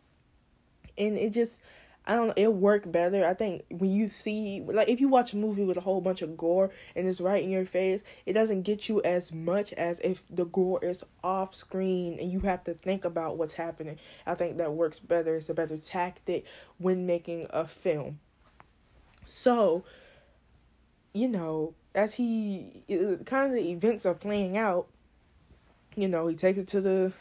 And 0.98 1.18
it 1.18 1.32
just 1.32 1.60
I 2.06 2.16
don't 2.16 2.28
know, 2.28 2.34
it'll 2.36 2.54
work 2.54 2.92
better. 2.92 3.26
I 3.26 3.34
think 3.34 3.64
when 3.70 3.92
you 3.92 4.10
see 4.10 4.62
like 4.66 4.90
if 4.90 5.00
you 5.00 5.08
watch 5.08 5.32
a 5.34 5.38
movie 5.38 5.64
with 5.64 5.78
a 5.78 5.82
whole 5.82 6.02
bunch 6.02 6.22
of 6.22 6.36
gore 6.36 6.70
and 6.96 7.08
it's 7.08 7.22
right 7.22 7.42
in 7.42 7.50
your 7.50 7.66
face, 7.66 8.04
it 8.26 8.34
doesn't 8.34 8.64
get 8.64 8.90
you 8.90 9.02
as 9.04 9.32
much 9.32 9.72
as 9.74 10.02
if 10.04 10.24
the 10.30 10.46
gore 10.46 10.84
is 10.84 11.04
off 11.24 11.56
screen 11.56 12.18
and 12.20 12.32
you 12.32 12.42
have 12.42 12.64
to 12.66 12.74
think 12.74 13.06
about 13.06 13.38
what's 13.38 13.54
happening. 13.54 13.98
I 14.26 14.36
think 14.36 14.58
that 14.58 14.74
works 14.74 15.00
better. 15.00 15.36
It's 15.36 15.48
a 15.50 15.54
better 15.54 15.78
tactic 15.78 16.46
when 16.78 17.06
making 17.06 17.48
a 17.52 17.66
film. 17.66 18.20
So, 19.26 19.86
you 21.14 21.30
know, 21.30 21.74
as 21.96 22.16
he 22.16 22.84
kind 23.26 23.48
of 23.48 23.54
the 23.54 23.72
events 23.72 24.06
are 24.06 24.14
playing 24.14 24.58
out, 24.58 24.88
you 25.96 26.08
know, 26.08 26.28
he 26.28 26.36
takes 26.36 26.60
it 26.60 26.68
to 26.70 26.82
the 26.82 27.14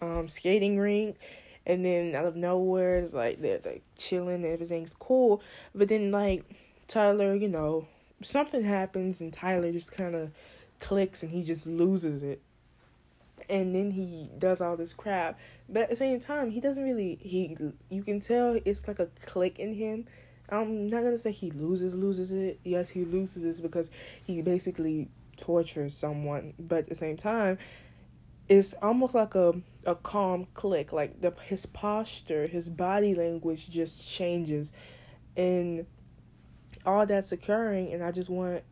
um, 0.00 0.28
skating 0.28 0.78
rink, 0.78 1.16
and 1.66 1.84
then 1.84 2.14
out 2.14 2.26
of 2.26 2.36
nowhere, 2.36 2.98
it's 2.98 3.12
like 3.12 3.40
they're 3.40 3.60
like 3.64 3.82
chilling, 3.96 4.44
and 4.44 4.46
everything's 4.46 4.94
cool. 4.98 5.42
But 5.74 5.88
then 5.88 6.10
like 6.10 6.44
Tyler, 6.88 7.34
you 7.34 7.48
know, 7.48 7.86
something 8.22 8.62
happens, 8.62 9.20
and 9.20 9.32
Tyler 9.32 9.72
just 9.72 9.92
kind 9.92 10.14
of 10.14 10.30
clicks, 10.80 11.22
and 11.22 11.32
he 11.32 11.42
just 11.42 11.66
loses 11.66 12.22
it. 12.22 12.40
And 13.48 13.74
then 13.74 13.90
he 13.92 14.30
does 14.38 14.60
all 14.60 14.76
this 14.76 14.92
crap, 14.92 15.38
but 15.68 15.84
at 15.84 15.90
the 15.90 15.96
same 15.96 16.20
time, 16.20 16.50
he 16.50 16.60
doesn't 16.60 16.82
really. 16.82 17.18
He 17.20 17.56
you 17.88 18.02
can 18.02 18.20
tell 18.20 18.58
it's 18.64 18.86
like 18.86 18.98
a 18.98 19.08
click 19.26 19.58
in 19.58 19.74
him 19.74 20.06
I'm 20.50 20.88
not 20.88 21.02
gonna 21.02 21.18
say 21.18 21.32
he 21.32 21.50
loses 21.50 21.94
loses 21.94 22.32
it. 22.32 22.58
Yes, 22.64 22.90
he 22.90 23.04
loses 23.04 23.44
it 23.44 23.62
because 23.62 23.90
he 24.26 24.42
basically 24.42 25.08
tortures 25.36 25.96
someone, 25.96 26.54
but 26.58 26.80
at 26.80 26.88
the 26.88 26.94
same 26.94 27.16
time, 27.16 27.58
it's 28.50 28.74
almost 28.82 29.14
like 29.14 29.34
a 29.36 29.54
a 29.86 29.94
calm 29.94 30.46
click. 30.52 30.92
Like 30.92 31.20
the 31.22 31.32
his 31.44 31.64
posture, 31.64 32.46
his 32.48 32.68
body 32.68 33.14
language 33.14 33.70
just 33.70 34.06
changes, 34.06 34.72
and 35.36 35.86
all 36.84 37.06
that's 37.06 37.32
occurring. 37.32 37.92
And 37.92 38.02
I 38.02 38.10
just 38.10 38.28
want 38.28 38.64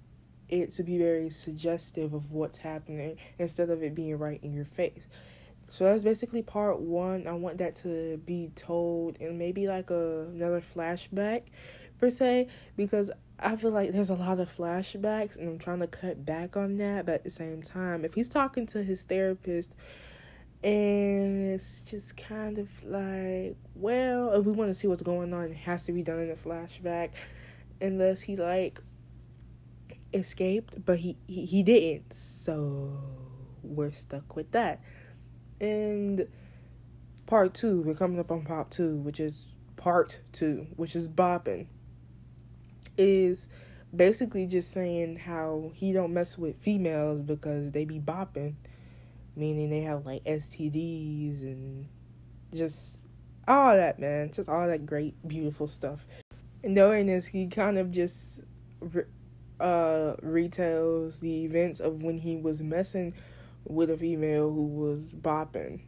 it 0.49 0.73
to 0.73 0.83
be 0.83 0.99
very 0.99 1.31
suggestive 1.31 2.13
of 2.13 2.33
what's 2.33 2.59
happening 2.59 3.19
instead 3.39 3.71
of 3.71 3.83
it 3.83 3.95
being 3.95 4.19
right 4.19 4.41
in 4.43 4.53
your 4.53 4.65
face. 4.65 5.07
So 5.71 5.85
that's 5.85 6.03
basically 6.03 6.43
part 6.43 6.81
one. 6.81 7.27
I 7.29 7.33
want 7.33 7.59
that 7.59 7.77
to 7.77 8.17
be 8.19 8.51
told 8.57 9.21
and 9.21 9.39
maybe 9.39 9.69
like 9.69 9.91
a, 9.91 10.23
another 10.23 10.63
flashback 10.63 11.43
per 11.99 12.11
se 12.11 12.49
because 12.77 13.11
I 13.41 13.55
feel 13.55 13.71
like 13.71 13.93
there's 13.93 14.11
a 14.11 14.15
lot 14.15 14.41
of 14.41 14.55
flashbacks 14.55 15.37
and 15.37 15.49
I'm 15.49 15.59
trying 15.59 15.79
to 15.79 15.87
cut 15.87 16.25
back 16.25 16.57
on 16.57 16.77
that, 16.79 17.07
but 17.07 17.17
at 17.17 17.25
the 17.25 17.31
same 17.31 17.63
time, 17.63 18.05
if 18.05 18.15
he's 18.15 18.29
talking 18.29 18.67
to 18.69 18.83
his 18.83 19.03
therapist 19.03 19.73
and 20.65 21.53
it's 21.53 21.83
just 21.83 22.17
kind 22.17 22.59
of 22.59 22.69
like, 22.85 23.57
well, 23.77 24.33
if 24.33 24.45
we 24.45 24.51
want 24.51 24.71
to 24.71 24.75
see 24.75 24.89
what's 24.89 25.03
going 25.03 25.33
on, 25.33 25.51
it 25.51 25.57
has 25.57 25.85
to 25.85 25.93
be 25.93 26.03
done 26.03 26.19
in 26.19 26.31
a 26.31 26.35
flashback 26.35 27.11
unless 27.81 28.23
he 28.23 28.35
like 28.35 28.81
escaped, 30.13 30.85
but 30.85 30.99
he, 30.99 31.17
he, 31.29 31.47
he 31.47 31.63
didn't. 31.63 32.13
So 32.13 32.99
we're 33.63 33.93
stuck 33.93 34.35
with 34.35 34.51
that. 34.51 34.81
And 35.61 36.27
part 37.27 37.55
two, 37.55 37.83
we're 37.83 37.95
coming 37.95 38.19
up 38.19 38.33
on 38.33 38.43
part 38.43 38.73
two, 38.73 38.97
which 38.97 39.21
is 39.21 39.45
part 39.77 40.19
two, 40.33 40.67
which 40.75 40.97
is 40.97 41.07
bopping 41.07 41.69
is 42.99 43.49
basically 43.95 44.47
just 44.47 44.73
saying 44.73 45.17
how 45.17 45.71
he 45.75 45.93
don't 45.93 46.13
mess 46.13 46.37
with 46.37 46.57
females 46.57 47.23
because 47.23 47.71
they 47.71 47.85
be 47.85 47.99
bopping, 47.99 48.55
meaning 49.35 49.71
they 49.71 49.83
have 49.83 50.05
like 50.05 50.25
STDs 50.25 51.43
and 51.43 51.89
just 52.55 53.07
all 53.47 53.77
that, 53.77 53.99
man. 53.99 54.31
Just 54.33 54.49
all 54.49 54.67
that 54.67 54.85
great, 54.85 55.15
beautiful 55.27 55.67
stuff. 55.67 56.05
And 56.63 56.75
knowing 56.75 57.07
this, 57.07 57.27
he 57.27 57.47
kind 57.47 57.79
of 57.79 57.91
just 57.91 58.43
uh 59.61 60.15
retells 60.23 61.19
the 61.19 61.45
events 61.45 61.81
of 61.81 62.03
when 62.03 62.17
he 62.19 62.37
was 62.37 62.63
messing 62.63 63.13
with 63.65 63.91
a 63.91 63.97
female 63.97 64.53
who 64.53 64.67
was 64.67 65.13
bopping. 65.13 65.81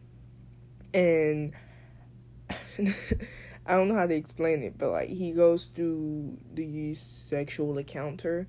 And 0.92 1.52
I 3.70 3.74
don't 3.74 3.86
know 3.86 3.94
how 3.94 4.06
to 4.06 4.14
explain 4.16 4.64
it, 4.64 4.76
but 4.76 4.90
like 4.90 5.08
he 5.08 5.30
goes 5.30 5.66
through 5.66 6.38
the 6.52 6.92
sexual 6.94 7.78
encounter. 7.78 8.48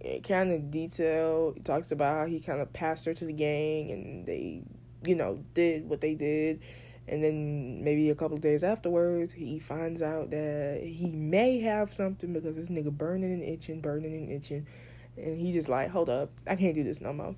Eh, 0.00 0.18
it 0.18 0.28
kind 0.28 0.52
of 0.52 0.70
detail. 0.70 1.54
He 1.56 1.60
talks 1.60 1.90
about 1.90 2.14
how 2.14 2.26
he 2.26 2.38
kind 2.38 2.60
of 2.60 2.72
passed 2.72 3.04
her 3.06 3.14
to 3.14 3.24
the 3.24 3.32
gang 3.32 3.90
and 3.90 4.24
they, 4.24 4.62
you 5.04 5.16
know, 5.16 5.42
did 5.54 5.88
what 5.88 6.00
they 6.00 6.14
did. 6.14 6.62
And 7.08 7.22
then 7.22 7.82
maybe 7.82 8.10
a 8.10 8.14
couple 8.14 8.36
days 8.36 8.62
afterwards, 8.62 9.32
he 9.32 9.58
finds 9.58 10.00
out 10.00 10.30
that 10.30 10.82
he 10.84 11.16
may 11.16 11.58
have 11.62 11.92
something 11.92 12.32
because 12.32 12.54
this 12.54 12.68
nigga 12.68 12.92
burning 12.92 13.32
and 13.32 13.42
itching, 13.42 13.80
burning 13.80 14.14
and 14.14 14.30
itching. 14.30 14.68
And 15.16 15.36
he 15.36 15.52
just 15.52 15.68
like, 15.68 15.90
hold 15.90 16.08
up, 16.08 16.30
I 16.46 16.54
can't 16.54 16.76
do 16.76 16.84
this 16.84 17.00
no 17.00 17.12
more. 17.12 17.34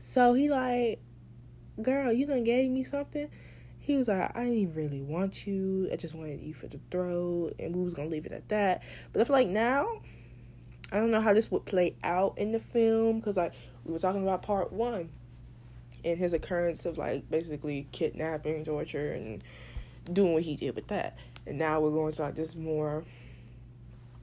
So 0.00 0.32
he 0.32 0.48
like, 0.48 1.02
girl, 1.82 2.10
you 2.14 2.24
done 2.24 2.44
gave 2.44 2.70
me 2.70 2.82
something 2.82 3.28
he 3.84 3.96
was 3.96 4.08
like, 4.08 4.34
I 4.34 4.44
didn't 4.44 4.74
really 4.74 5.02
want 5.02 5.46
you. 5.46 5.90
I 5.92 5.96
just 5.96 6.14
wanted 6.14 6.40
you 6.40 6.54
for 6.54 6.66
the 6.66 6.80
throat, 6.90 7.52
and 7.58 7.76
we 7.76 7.84
was 7.84 7.92
gonna 7.92 8.08
leave 8.08 8.24
it 8.24 8.32
at 8.32 8.48
that. 8.48 8.82
But 9.12 9.20
I 9.20 9.24
feel 9.24 9.36
like 9.36 9.48
now, 9.48 10.00
I 10.90 10.96
don't 10.96 11.10
know 11.10 11.20
how 11.20 11.34
this 11.34 11.50
would 11.50 11.66
play 11.66 11.94
out 12.02 12.38
in 12.38 12.52
the 12.52 12.58
film 12.58 13.20
because 13.20 13.36
like 13.36 13.52
we 13.84 13.92
were 13.92 13.98
talking 13.98 14.22
about 14.22 14.40
part 14.40 14.72
one, 14.72 15.10
and 16.02 16.16
his 16.16 16.32
occurrence 16.32 16.86
of 16.86 16.96
like 16.96 17.28
basically 17.28 17.86
kidnapping, 17.92 18.64
torture, 18.64 19.12
and 19.12 19.44
doing 20.10 20.32
what 20.32 20.44
he 20.44 20.56
did 20.56 20.74
with 20.74 20.86
that. 20.86 21.18
And 21.46 21.58
now 21.58 21.80
we're 21.80 21.90
going 21.90 22.14
to 22.14 22.22
like 22.22 22.36
this 22.36 22.54
more. 22.54 23.04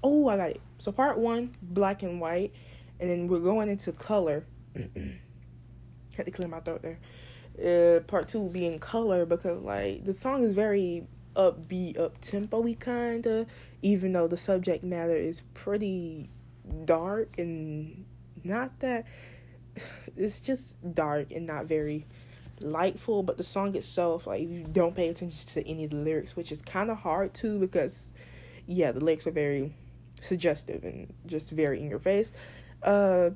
Oh, 0.03 0.27
I 0.27 0.37
got 0.37 0.49
it. 0.49 0.61
So 0.79 0.91
part 0.91 1.19
one, 1.19 1.53
black 1.61 2.01
and 2.01 2.19
white, 2.19 2.51
and 2.99 3.11
then 3.11 3.27
we're 3.27 3.37
going 3.37 3.69
into 3.69 3.91
color. 3.91 4.43
Had 4.75 6.25
to 6.25 6.31
clear 6.31 6.47
my 6.47 6.61
throat 6.61 6.81
there 6.81 6.97
uh, 7.59 7.99
part 8.01 8.27
two 8.27 8.39
will 8.39 8.49
be 8.49 8.65
in 8.65 8.79
color 8.79 9.25
because 9.25 9.61
like 9.61 10.05
the 10.05 10.13
song 10.13 10.43
is 10.43 10.53
very 10.53 11.07
upbeat, 11.35 11.99
up 11.99 12.19
tempo 12.21 12.73
kind 12.75 13.25
of, 13.25 13.47
even 13.81 14.13
though 14.13 14.27
the 14.27 14.37
subject 14.37 14.83
matter 14.83 15.15
is 15.15 15.41
pretty 15.53 16.29
dark 16.85 17.37
and 17.37 18.05
not 18.43 18.79
that. 18.79 19.05
It's 20.17 20.41
just 20.41 20.75
dark 20.93 21.31
and 21.31 21.47
not 21.47 21.65
very 21.65 22.05
lightful, 22.59 23.23
but 23.23 23.37
the 23.37 23.43
song 23.43 23.75
itself, 23.75 24.27
like 24.27 24.41
you 24.41 24.65
don't 24.69 24.93
pay 24.93 25.07
attention 25.07 25.47
to 25.47 25.67
any 25.67 25.85
of 25.85 25.91
the 25.91 25.97
lyrics, 25.97 26.35
which 26.35 26.51
is 26.51 26.61
kind 26.61 26.91
of 26.91 26.97
hard 26.97 27.33
to 27.35 27.57
because, 27.57 28.11
yeah, 28.67 28.91
the 28.91 28.99
lyrics 28.99 29.25
are 29.25 29.31
very 29.31 29.73
suggestive 30.21 30.83
and 30.83 31.13
just 31.25 31.51
very 31.51 31.79
in 31.79 31.89
your 31.89 31.99
face. 31.99 32.33
Uh, 32.83 33.29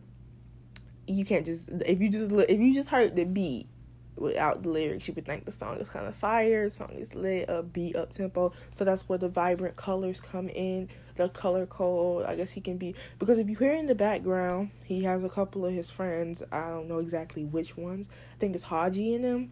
you 1.08 1.23
can't 1.23 1.45
just 1.45 1.69
if 1.86 2.01
you 2.01 2.10
just 2.10 2.32
if 2.32 2.60
you 2.60 2.73
just 2.73 2.89
heard 2.89 3.15
the 3.15 3.25
beat 3.25 3.67
without 4.15 4.63
the 4.63 4.69
lyrics, 4.69 5.08
you 5.08 5.13
would 5.13 5.25
think 5.25 5.45
the 5.45 5.51
song 5.51 5.78
is 5.78 5.89
kind 5.89 6.08
of 6.08 6.15
fire. 6.15 6.69
Song 6.69 6.91
is 6.91 7.15
lit, 7.15 7.47
upbeat, 7.47 7.95
up 7.95 8.12
tempo. 8.12 8.54
So 8.71 8.86
that's 8.86 9.08
where 9.10 9.17
the 9.17 9.30
vibrant 9.30 9.75
colors 9.75 10.19
come 10.19 10.49
in. 10.49 10.89
The 11.15 11.30
color 11.30 11.65
code, 11.65 12.25
I 12.25 12.36
guess 12.36 12.51
he 12.51 12.60
can 12.60 12.78
be 12.78 12.93
because 13.19 13.39
if 13.39 13.49
you 13.49 13.56
hear 13.56 13.73
in 13.73 13.88
the 13.88 13.95
background, 13.95 14.71
he 14.84 15.04
has 15.06 15.23
a 15.23 15.30
couple 15.30 15.65
of 15.65 15.73
his 15.73 15.89
friends. 15.89 16.43
I 16.51 16.67
don't 16.69 16.89
know 16.89 16.99
exactly 16.99 17.45
which 17.45 17.78
ones. 17.78 18.10
I 18.36 18.39
think 18.39 18.54
it's 18.54 18.65
Hodgy 18.65 19.15
in 19.15 19.21
them 19.21 19.51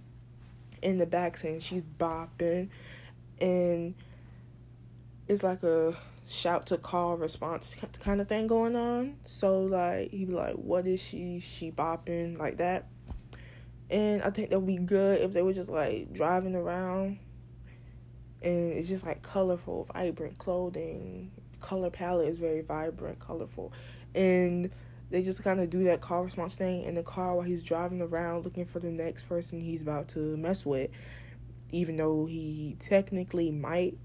in 0.81 0.97
the 0.97 1.05
back 1.05 1.37
saying 1.37 1.61
she's 1.61 1.83
bopping, 1.97 2.67
and 3.39 3.95
it's 5.27 5.41
like 5.41 5.63
a 5.63 5.95
shout 6.27 6.65
to 6.67 6.77
call 6.77 7.15
response 7.15 7.75
kind 7.99 8.21
of 8.21 8.27
thing 8.27 8.47
going 8.47 8.75
on. 8.75 9.15
So 9.23 9.61
like 9.61 10.11
he 10.11 10.25
be 10.25 10.33
like, 10.33 10.55
"What 10.55 10.85
is 10.85 11.01
she? 11.01 11.39
She 11.39 11.71
bopping 11.71 12.37
like 12.37 12.57
that." 12.57 12.87
And 13.89 14.23
I 14.23 14.29
think 14.29 14.49
that 14.49 14.59
would 14.59 14.67
be 14.67 14.77
good 14.77 15.21
if 15.21 15.33
they 15.33 15.41
were 15.41 15.53
just 15.53 15.69
like 15.69 16.13
driving 16.13 16.55
around 16.55 17.19
and 18.43 18.73
it's 18.73 18.89
just 18.89 19.05
like 19.05 19.21
colorful, 19.21 19.87
vibrant 19.93 20.37
clothing. 20.37 21.31
Color 21.61 21.89
palette 21.89 22.27
is 22.27 22.39
very 22.39 22.61
vibrant, 22.61 23.19
colorful. 23.19 23.71
And 24.13 24.69
they 25.09 25.23
just 25.23 25.41
kind 25.43 25.61
of 25.61 25.69
do 25.69 25.85
that 25.85 26.01
call 26.01 26.23
response 26.23 26.55
thing 26.55 26.83
in 26.83 26.95
the 26.95 27.03
car 27.03 27.35
while 27.35 27.45
he's 27.45 27.63
driving 27.63 28.01
around 28.01 28.43
looking 28.43 28.65
for 28.65 28.79
the 28.79 28.91
next 28.91 29.29
person 29.29 29.61
he's 29.61 29.81
about 29.81 30.09
to 30.09 30.35
mess 30.35 30.65
with. 30.65 30.89
Even 31.71 31.95
though 31.95 32.25
he 32.25 32.75
technically 32.79 33.49
might, 33.49 33.97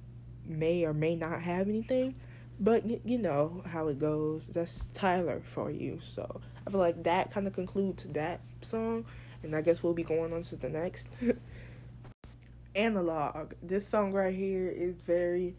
may 0.46 0.84
or 0.84 0.94
may 0.94 1.16
not 1.16 1.42
have 1.42 1.68
anything. 1.68 2.14
But 2.60 3.06
you 3.06 3.18
know 3.18 3.62
how 3.66 3.88
it 3.88 3.98
goes. 3.98 4.46
That's 4.46 4.90
Tyler 4.90 5.42
for 5.44 5.70
you. 5.70 5.98
So 6.04 6.40
I 6.66 6.70
feel 6.70 6.80
like 6.80 7.02
that 7.04 7.32
kind 7.32 7.46
of 7.46 7.54
concludes 7.54 8.04
that 8.04 8.40
song 8.62 9.04
and 9.42 9.54
I 9.54 9.60
guess 9.60 9.82
we'll 9.82 9.94
be 9.94 10.02
going 10.02 10.32
on 10.32 10.42
to 10.42 10.56
the 10.56 10.68
next. 10.68 11.08
Analog. 12.74 13.54
This 13.62 13.86
song 13.86 14.12
right 14.12 14.34
here 14.34 14.68
is 14.68 14.96
very 15.06 15.56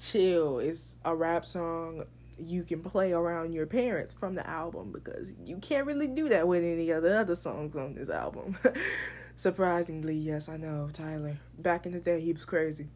chill. 0.00 0.58
It's 0.58 0.96
a 1.04 1.14
rap 1.14 1.44
song 1.44 2.04
you 2.38 2.62
can 2.64 2.82
play 2.82 3.12
around 3.12 3.52
your 3.52 3.66
parents 3.66 4.14
from 4.14 4.34
the 4.34 4.48
album 4.48 4.90
because 4.92 5.28
you 5.44 5.58
can't 5.58 5.86
really 5.86 6.06
do 6.06 6.28
that 6.28 6.46
with 6.48 6.64
any 6.64 6.90
of 6.90 7.02
the 7.02 7.18
other 7.18 7.36
songs 7.36 7.76
on 7.76 7.94
this 7.94 8.08
album. 8.08 8.56
Surprisingly, 9.36 10.14
yes, 10.14 10.48
I 10.48 10.56
know, 10.56 10.88
Tyler. 10.92 11.38
Back 11.58 11.86
in 11.86 11.92
the 11.92 12.00
day, 12.00 12.20
he 12.20 12.32
was 12.32 12.44
crazy. 12.44 12.88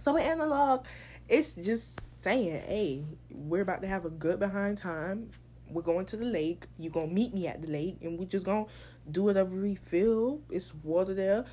So 0.00 0.14
with 0.14 0.24
Analog, 0.24 0.84
it's 1.28 1.54
just 1.54 2.00
saying, 2.22 2.62
hey, 2.66 3.04
we're 3.30 3.62
about 3.62 3.82
to 3.82 3.88
have 3.88 4.04
a 4.04 4.10
good 4.10 4.38
behind 4.38 4.78
time. 4.78 5.30
We're 5.68 5.82
going 5.82 6.06
to 6.06 6.16
the 6.16 6.26
lake. 6.26 6.66
You're 6.78 6.92
going 6.92 7.08
to 7.08 7.14
meet 7.14 7.32
me 7.32 7.46
at 7.46 7.62
the 7.62 7.68
lake, 7.68 7.98
and 8.02 8.18
we're 8.18 8.26
just 8.26 8.44
going 8.44 8.66
to 8.66 8.70
do 9.10 9.24
whatever 9.24 9.54
we 9.54 9.74
feel. 9.74 10.40
It's 10.50 10.72
water 10.82 11.14
there. 11.14 11.44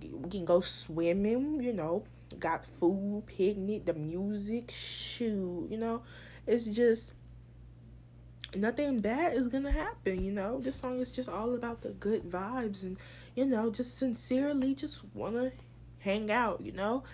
We 0.00 0.30
can 0.30 0.44
go 0.44 0.60
swimming, 0.60 1.62
you 1.62 1.72
know. 1.72 2.04
Got 2.38 2.64
food, 2.66 3.24
picnic, 3.26 3.86
the 3.86 3.94
music, 3.94 4.72
shoot, 4.72 5.68
you 5.70 5.78
know. 5.78 6.02
It's 6.46 6.64
just 6.64 7.12
nothing 8.54 8.98
bad 8.98 9.36
is 9.36 9.48
gonna 9.48 9.70
happen, 9.70 10.24
you 10.24 10.32
know. 10.32 10.60
This 10.60 10.76
song 10.76 11.00
is 11.00 11.10
just 11.10 11.28
all 11.28 11.54
about 11.54 11.82
the 11.82 11.90
good 11.90 12.24
vibes 12.24 12.82
and 12.82 12.96
you 13.34 13.44
know, 13.44 13.70
just 13.70 13.98
sincerely 13.98 14.74
just 14.74 15.00
wanna 15.14 15.52
hang 15.98 16.30
out, 16.30 16.60
you 16.64 16.72
know? 16.72 17.04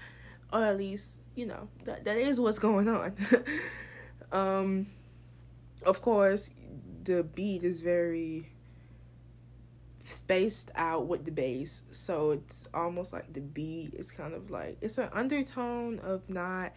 Or 0.52 0.62
at 0.64 0.76
least, 0.78 1.09
you 1.35 1.46
know, 1.46 1.68
that 1.85 2.05
that 2.05 2.16
is 2.16 2.40
what's 2.40 2.59
going 2.59 2.88
on. 2.88 3.14
um 4.33 4.87
of 5.85 6.00
course 6.00 6.48
the 7.05 7.22
beat 7.22 7.64
is 7.64 7.81
very 7.81 8.51
spaced 10.12 10.70
out 10.75 11.07
with 11.07 11.25
the 11.25 11.31
bass. 11.31 11.83
So 11.92 12.33
it's 12.33 12.66
almost 12.75 13.12
like 13.12 13.33
the 13.33 13.40
beat 13.40 13.94
is 13.94 14.10
kind 14.10 14.35
of 14.35 14.50
like 14.50 14.79
it's 14.81 14.98
an 14.98 15.08
undertone 15.13 15.98
of 16.00 16.29
not 16.29 16.73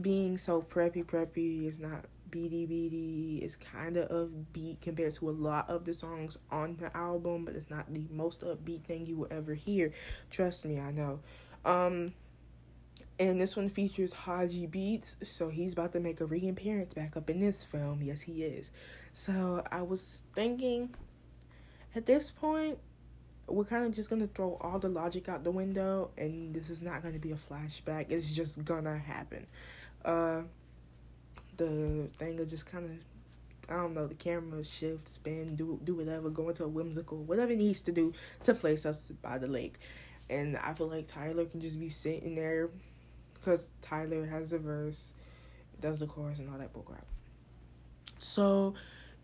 being 0.00 0.38
so 0.38 0.62
preppy 0.62 1.04
preppy. 1.04 1.66
It's 1.66 1.78
not 1.78 2.04
beady 2.30 2.66
beady. 2.66 3.40
It's 3.42 3.56
kind 3.56 3.96
of 3.96 4.08
upbeat 4.10 4.80
compared 4.80 5.14
to 5.14 5.30
a 5.30 5.32
lot 5.32 5.68
of 5.70 5.84
the 5.84 5.92
songs 5.92 6.36
on 6.50 6.76
the 6.76 6.94
album 6.96 7.44
but 7.44 7.54
it's 7.54 7.70
not 7.70 7.92
the 7.92 8.06
most 8.10 8.40
upbeat 8.40 8.84
thing 8.84 9.06
you 9.06 9.16
will 9.16 9.28
ever 9.30 9.54
hear. 9.54 9.92
Trust 10.30 10.64
me 10.64 10.80
i 10.80 10.90
know. 10.90 11.20
Um 11.64 12.12
and 13.18 13.40
this 13.40 13.56
one 13.56 13.70
features 13.70 14.12
Hodgy 14.12 14.66
Beats, 14.66 15.16
so 15.22 15.48
he's 15.48 15.72
about 15.72 15.92
to 15.92 16.00
make 16.00 16.20
a 16.20 16.26
reappearance 16.26 16.92
back 16.92 17.16
up 17.16 17.30
in 17.30 17.40
this 17.40 17.64
film. 17.64 18.02
Yes, 18.02 18.20
he 18.20 18.42
is. 18.42 18.70
So 19.14 19.64
I 19.72 19.80
was 19.80 20.20
thinking 20.34 20.94
at 21.96 22.06
this 22.06 22.30
point, 22.30 22.78
we're 23.46 23.64
kind 23.64 23.86
of 23.86 23.94
just 23.94 24.10
gonna 24.10 24.28
throw 24.28 24.58
all 24.60 24.78
the 24.78 24.88
logic 24.88 25.28
out 25.28 25.44
the 25.44 25.50
window, 25.50 26.10
and 26.18 26.54
this 26.54 26.68
is 26.68 26.82
not 26.82 27.02
gonna 27.02 27.18
be 27.18 27.32
a 27.32 27.36
flashback. 27.36 28.10
It's 28.10 28.30
just 28.30 28.64
gonna 28.64 28.98
happen. 28.98 29.46
Uh, 30.04 30.42
the 31.56 32.08
thing 32.18 32.38
is 32.38 32.50
just 32.50 32.66
kind 32.66 32.84
of 32.84 32.90
I 33.68 33.74
don't 33.74 33.94
know, 33.94 34.06
the 34.06 34.14
camera 34.14 34.62
shift, 34.62 35.08
spin, 35.08 35.56
do 35.56 35.80
do 35.82 35.96
whatever, 35.96 36.30
go 36.30 36.48
into 36.48 36.64
a 36.64 36.68
whimsical, 36.68 37.18
whatever 37.18 37.52
it 37.52 37.58
needs 37.58 37.80
to 37.82 37.92
do 37.92 38.12
to 38.44 38.54
place 38.54 38.86
us 38.86 39.02
by 39.22 39.38
the 39.38 39.48
lake. 39.48 39.78
And 40.28 40.56
I 40.56 40.74
feel 40.74 40.88
like 40.88 41.08
Tyler 41.08 41.46
can 41.46 41.60
just 41.60 41.80
be 41.80 41.88
sitting 41.88 42.34
there 42.34 42.70
because 43.34 43.68
Tyler 43.82 44.26
has 44.26 44.50
the 44.50 44.58
verse, 44.58 45.08
does 45.80 46.00
the 46.00 46.06
chorus, 46.06 46.38
and 46.38 46.50
all 46.50 46.58
that 46.58 46.72
bullcrap. 46.72 47.04
So, 48.18 48.74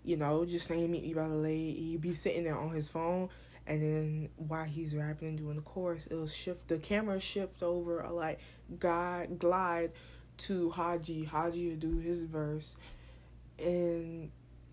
you 0.04 0.16
know, 0.16 0.44
just 0.44 0.66
saying 0.66 0.90
meet 0.90 1.02
me 1.02 1.14
by 1.14 1.28
the 1.28 1.34
lake, 1.34 1.76
he'd 1.76 2.00
be 2.00 2.14
sitting 2.14 2.44
there 2.44 2.58
on 2.58 2.70
his 2.70 2.88
phone, 2.88 3.28
and 3.66 3.82
then 3.82 4.28
while 4.36 4.64
he's 4.64 4.94
rapping 4.94 5.28
and 5.28 5.38
doing 5.38 5.56
the 5.56 5.62
chorus, 5.62 6.06
it'll 6.10 6.26
shift 6.26 6.68
the 6.68 6.78
camera 6.78 7.20
shift 7.20 7.62
over, 7.62 8.00
a 8.00 8.12
like 8.12 8.40
guide 8.78 9.38
glide 9.38 9.92
to 10.38 10.70
Hodgy. 10.70 11.28
Hodgy 11.28 11.70
will 11.70 11.76
do 11.76 11.98
his 11.98 12.24
verse 12.24 12.74
and 13.58 14.30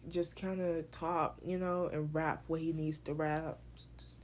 just 0.09 0.35
kind 0.35 0.61
of 0.61 0.89
talk, 0.91 1.37
you 1.45 1.59
know, 1.59 1.89
and 1.91 2.13
rap 2.13 2.43
what 2.47 2.61
he 2.61 2.71
needs 2.73 2.97
to 2.99 3.13
rap. 3.13 3.59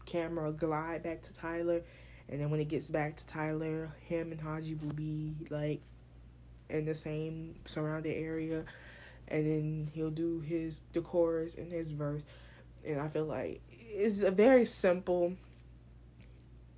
Camera 0.06 0.52
glide 0.52 1.04
back 1.04 1.22
to 1.24 1.34
Tyler, 1.34 1.82
and 2.30 2.40
then 2.40 2.50
when 2.50 2.60
it 2.60 2.68
gets 2.68 2.90
back 2.90 3.16
to 3.18 3.28
Tyler, 3.28 3.92
him 4.02 4.32
and 4.32 4.42
Hodgy 4.42 4.80
will 4.82 4.94
be 4.94 5.36
like 5.50 5.82
in 6.70 6.86
the 6.86 6.96
same 6.96 7.56
surrounded 7.66 8.16
area, 8.16 8.64
and 9.28 9.46
then 9.46 9.92
he'll 9.94 10.10
do 10.10 10.40
his 10.40 10.82
the 10.94 11.02
chorus 11.02 11.56
and 11.56 11.72
his 11.72 11.92
verse, 11.92 12.24
and 12.86 13.00
I 13.00 13.08
feel 13.08 13.26
like 13.26 13.62
it's 13.70 14.22
a 14.22 14.32
very 14.32 14.66
simple 14.66 15.36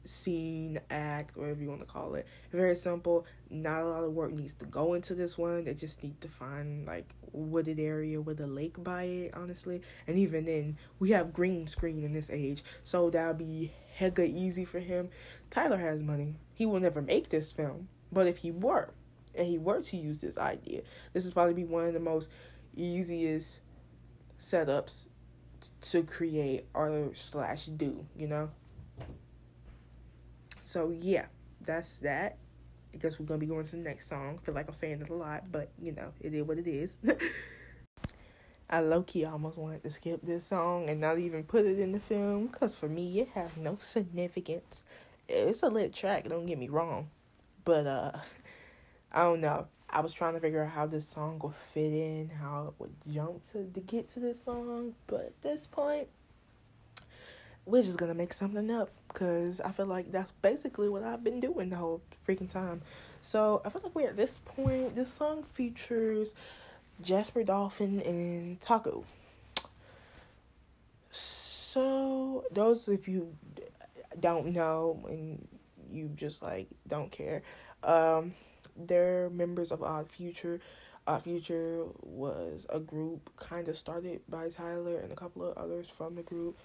scene, 0.06 0.80
act, 0.90 1.36
whatever 1.36 1.62
you 1.62 1.70
want 1.70 1.82
to 1.82 1.86
call 1.86 2.16
it. 2.16 2.28
Very 2.52 2.76
simple. 2.76 3.26
Not 3.50 3.82
a 3.82 3.86
lot 3.86 4.04
of 4.04 4.14
work 4.14 4.32
needs 4.32 4.54
to 4.56 4.66
go 4.66 4.94
into 4.94 5.14
this 5.14 5.38
one. 5.38 5.66
They 5.66 5.74
just 5.74 6.02
need 6.04 6.20
to 6.22 6.28
find 6.28 6.88
like 6.88 7.10
wooded 7.34 7.80
area 7.80 8.22
with 8.22 8.40
a 8.40 8.48
lake 8.48 8.82
by 8.84 9.04
it, 9.04 9.34
honestly. 9.34 9.82
And 10.08 10.18
even 10.18 10.46
then, 10.46 10.78
we 11.00 11.12
have 11.12 11.34
green 11.34 11.68
screen 11.68 12.04
in 12.04 12.14
this 12.14 12.30
age, 12.30 12.64
so 12.84 13.10
that'll 13.10 13.34
be 13.34 13.74
hella 13.94 14.24
easy 14.26 14.66
for 14.66 14.80
him. 14.80 15.10
Tyler 15.50 15.78
has 15.78 16.02
money. 16.02 16.36
He 16.54 16.66
will 16.66 16.80
never 16.80 17.02
make 17.02 17.30
this 17.30 17.52
film, 17.52 17.90
but 18.12 18.28
if 18.28 18.38
he 18.38 18.52
were, 18.52 18.94
and 19.38 19.48
he 19.48 19.58
were 19.58 19.82
to 19.82 19.98
use 19.98 20.20
this 20.20 20.38
idea, 20.38 20.82
this 21.14 21.26
is 21.26 21.32
probably 21.32 21.54
be 21.54 21.64
one 21.64 21.86
of 21.86 21.94
the 21.94 22.00
most 22.00 22.30
easiest 22.76 23.60
setups 24.40 25.08
to 25.82 26.04
create 26.04 26.66
or 26.74 27.12
slash 27.16 27.66
do. 27.66 28.06
You 28.18 28.28
know. 28.28 28.50
So 30.64 30.94
yeah, 31.00 31.26
that's 31.62 31.98
that. 32.00 32.38
I 32.94 32.98
guess 32.98 33.20
we're 33.20 33.26
gonna 33.26 33.40
be 33.40 33.46
going 33.46 33.66
to 33.66 33.72
the 33.72 33.78
next 33.78 34.10
song. 34.10 34.40
Feel 34.44 34.56
like 34.56 34.68
I'm 34.68 34.74
saying 34.74 35.02
it 35.02 35.10
a 35.10 35.14
lot, 35.14 35.52
but 35.52 35.70
you 35.80 35.92
know, 35.92 36.12
it 36.22 36.34
is 36.34 36.44
what 36.44 36.58
it 36.58 36.68
is. 36.68 36.96
I 38.70 38.82
low 38.82 39.04
key 39.04 39.24
almost 39.24 39.58
wanted 39.58 39.84
to 39.84 39.92
skip 39.92 40.20
this 40.24 40.46
song 40.46 40.90
and 40.90 41.00
not 41.00 41.20
even 41.20 41.44
put 41.44 41.66
it 41.66 41.80
in 41.80 41.94
the 41.94 42.02
film 42.02 42.48
because 42.48 42.76
for 42.76 42.90
me 42.90 43.22
it 43.22 43.30
has 43.30 43.50
no 43.56 43.78
significance. 43.80 44.84
It's 45.30 45.64
a 45.64 45.70
lit 45.70 45.94
track, 45.94 46.28
don't 46.28 46.46
get 46.46 46.58
me 46.58 46.68
wrong, 46.68 47.10
but 47.64 47.88
uh, 47.88 48.12
I 49.12 49.24
don't 49.24 49.42
know. 49.42 49.68
I 49.90 50.02
was 50.02 50.14
trying 50.14 50.34
to 50.34 50.40
figure 50.40 50.64
out 50.64 50.72
how 50.72 50.86
this 50.86 51.08
song 51.08 51.40
would 51.44 51.56
fit 51.74 51.94
in, 51.94 52.30
how 52.30 52.68
it 52.68 52.74
would 52.80 52.94
jump 53.12 53.50
to 53.52 53.70
to 53.74 53.80
get 53.80 54.08
to 54.10 54.20
this 54.20 54.44
song, 54.44 54.94
but 55.08 55.22
at 55.22 55.42
this 55.42 55.66
point, 55.66 56.08
we're 57.66 57.84
just 57.84 57.98
gonna 57.98 58.14
make 58.14 58.34
something 58.34 58.70
up 58.70 58.90
because 59.08 59.62
I 59.62 59.72
feel 59.72 59.86
like 59.86 60.12
that's 60.12 60.32
basically 60.42 60.90
what 60.90 61.04
I've 61.04 61.24
been 61.24 61.40
doing 61.40 61.70
the 61.70 61.78
whole 61.78 62.02
freaking 62.28 62.50
time. 62.52 62.82
So 63.22 63.62
I 63.66 63.70
feel 63.70 63.82
like 63.84 63.96
we're 63.96 64.10
at 64.10 64.18
this 64.18 64.40
point. 64.46 64.96
This 64.96 65.12
song 65.12 65.44
features 65.44 66.34
Jasper 67.02 67.44
Dolphin 67.44 68.02
and 68.02 68.60
Taco. 68.62 69.04
So 71.12 72.44
those 72.52 72.88
if 72.88 73.08
you 73.08 73.34
don't 74.20 74.48
know 74.48 75.00
and 75.08 75.48
you 75.92 76.10
just 76.16 76.42
like 76.42 76.68
don't 76.88 77.12
care, 77.12 77.42
um, 77.84 78.34
they're 78.86 79.30
members 79.30 79.72
of 79.72 79.82
Odd 79.82 80.10
Future. 80.10 80.60
Odd 81.08 81.24
Future 81.24 81.86
was 82.04 82.66
a 82.70 82.80
group 82.80 83.30
kind 83.38 83.68
of 83.68 83.78
started 83.78 84.22
by 84.30 84.50
Tyler 84.50 85.00
and 85.00 85.12
a 85.12 85.16
couple 85.16 85.44
of 85.44 85.58
others 85.58 85.90
from 85.90 86.16
the 86.16 86.22
group 86.22 86.58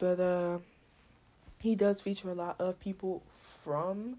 but 0.00 0.18
uh, 0.18 0.58
he 1.60 1.76
does 1.76 2.00
feature 2.00 2.30
a 2.30 2.34
lot 2.34 2.56
of 2.58 2.80
people 2.80 3.22
from 3.62 4.16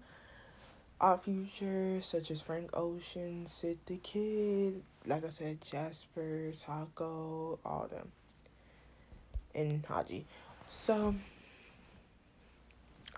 Odd 1.00 1.24
Future, 1.24 2.00
such 2.00 2.30
as 2.30 2.40
Frank 2.40 2.70
Ocean, 2.72 3.46
Syd 3.46 3.78
the 3.86 3.96
Kyd, 3.96 4.80
like 5.04 5.24
I 5.24 5.30
said, 5.30 5.60
Jasper, 5.60 6.52
Taco, 6.58 7.58
all 7.64 7.88
them, 7.90 8.12
and 9.54 9.84
Hodgy. 9.84 10.24
So 10.68 11.16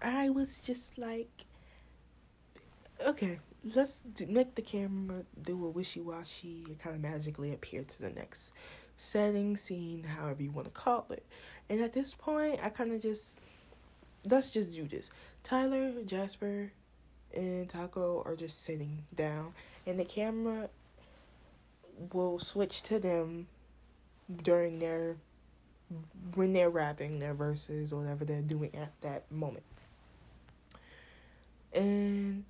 I 0.00 0.30
was 0.30 0.60
just 0.60 0.96
like, 0.96 1.44
okay, 3.06 3.38
let's 3.74 3.96
do, 4.14 4.26
make 4.26 4.54
the 4.54 4.62
camera 4.62 5.22
do 5.42 5.64
a 5.64 5.70
wishy 5.70 6.00
washy 6.00 6.64
and 6.66 6.78
kind 6.78 6.94
of 6.94 7.02
magically 7.02 7.52
appear 7.52 7.82
to 7.82 8.02
the 8.02 8.10
next 8.10 8.52
setting, 8.96 9.56
scene, 9.56 10.04
however 10.04 10.42
you 10.42 10.50
want 10.50 10.66
to 10.66 10.70
call 10.70 11.06
it. 11.10 11.24
And 11.68 11.80
at 11.80 11.92
this 11.92 12.14
point, 12.14 12.60
I 12.62 12.68
kind 12.68 12.92
of 12.92 13.00
just 13.00 13.40
let's 14.24 14.50
just 14.50 14.72
do 14.72 14.86
this. 14.86 15.10
Tyler, 15.42 15.92
Jasper, 16.04 16.72
and 17.34 17.68
Taco 17.68 18.22
are 18.24 18.36
just 18.36 18.62
sitting 18.62 19.04
down, 19.14 19.54
and 19.86 19.98
the 19.98 20.04
camera 20.04 20.68
will 22.12 22.38
switch 22.38 22.82
to 22.84 22.98
them 22.98 23.46
during 24.42 24.78
their 24.78 25.16
when 26.34 26.52
they're 26.52 26.70
rapping 26.70 27.18
their 27.18 27.34
verses 27.34 27.92
or 27.92 28.00
whatever 28.00 28.24
they're 28.24 28.40
doing 28.40 28.74
at 28.74 28.92
that 29.02 29.30
moment. 29.30 29.64
And 31.72 32.44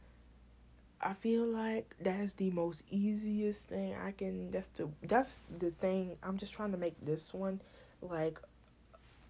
I 1.04 1.12
feel 1.12 1.44
like 1.44 1.94
that's 2.00 2.32
the 2.32 2.50
most 2.50 2.82
easiest 2.90 3.60
thing 3.60 3.94
I 3.94 4.12
can 4.12 4.50
that's 4.50 4.68
the 4.68 4.88
that's 5.02 5.38
the 5.58 5.70
thing 5.72 6.16
I'm 6.22 6.38
just 6.38 6.52
trying 6.52 6.72
to 6.72 6.78
make 6.78 6.94
this 7.04 7.34
one 7.34 7.60
like 8.00 8.40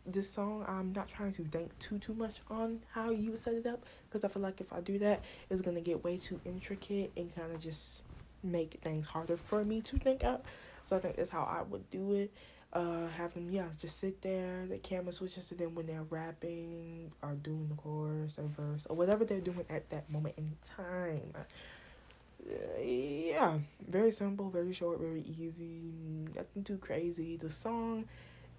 this 0.07 0.29
song 0.31 0.65
i'm 0.69 0.93
not 0.93 1.09
trying 1.09 1.33
to 1.33 1.43
think 1.45 1.77
too 1.79 1.99
too 1.99 2.13
much 2.15 2.37
on 2.51 2.79
how 2.93 3.11
you 3.11 3.37
set 3.37 3.55
it 3.55 3.67
up 3.67 3.85
because 4.09 4.23
i 4.25 4.29
feel 4.29 4.43
like 4.43 4.61
if 4.61 4.71
i 4.73 4.81
do 4.81 4.99
that 4.99 5.23
it's 5.49 5.63
gonna 5.63 5.81
get 5.81 6.03
way 6.05 6.19
too 6.19 6.39
intricate 6.45 7.11
and 7.17 7.35
kind 7.35 7.51
of 7.53 7.59
just 7.59 8.03
make 8.43 8.79
things 8.83 9.07
harder 9.07 9.37
for 9.37 9.65
me 9.65 9.81
to 9.81 9.97
think 9.99 10.23
out 10.23 10.45
so 10.89 10.97
i 10.97 10.99
think 10.99 11.17
that's 11.17 11.31
how 11.31 11.43
i 11.43 11.63
would 11.63 11.89
do 11.91 12.13
it 12.13 12.31
uh 12.75 13.07
have 13.17 13.33
them 13.35 13.51
yeah 13.51 13.67
just 13.81 13.99
sit 14.01 14.21
there 14.23 14.67
the 14.69 14.79
camera 14.79 15.13
switches 15.13 15.47
to 15.49 15.55
them 15.55 15.75
when 15.75 15.87
they're 15.87 16.03
rapping 16.11 17.11
or 17.23 17.35
doing 17.35 17.69
the 17.69 17.75
chorus 17.77 18.35
or 18.39 18.45
verse 18.49 18.87
or 18.91 18.97
whatever 18.97 19.25
they're 19.25 19.41
doing 19.41 19.65
at 19.71 19.89
that 19.91 20.11
moment 20.11 20.35
in 20.37 20.57
time 20.77 21.33
uh, 21.37 22.81
yeah 22.83 23.59
very 23.89 24.11
simple 24.11 24.51
very 24.51 24.73
short 24.73 25.01
very 25.01 25.23
easy 25.23 25.93
nothing 26.35 26.63
too 26.65 26.77
crazy 26.79 27.37
the 27.37 27.51
song 27.51 28.05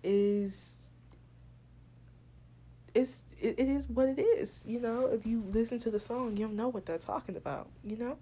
is 0.03 0.73
it's 2.93 3.21
it, 3.41 3.59
it 3.59 3.67
is 3.67 3.87
what 3.89 4.09
it 4.09 4.19
is. 4.19 4.61
You 4.65 4.79
know, 4.79 5.07
if 5.07 5.25
you 5.25 5.43
listen 5.51 5.79
to 5.79 5.91
the 5.91 5.99
song, 5.99 6.37
you'll 6.37 6.49
know 6.49 6.69
what 6.69 6.85
they're 6.85 6.97
talking 6.97 7.35
about. 7.35 7.67
You 7.83 7.97
know, 7.97 8.17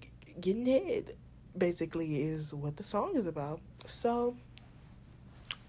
G- 0.00 0.10
getting 0.40 0.66
head 0.66 1.16
basically 1.56 2.22
is 2.22 2.52
what 2.54 2.76
the 2.76 2.82
song 2.82 3.16
is 3.16 3.26
about. 3.26 3.60
So, 3.86 4.36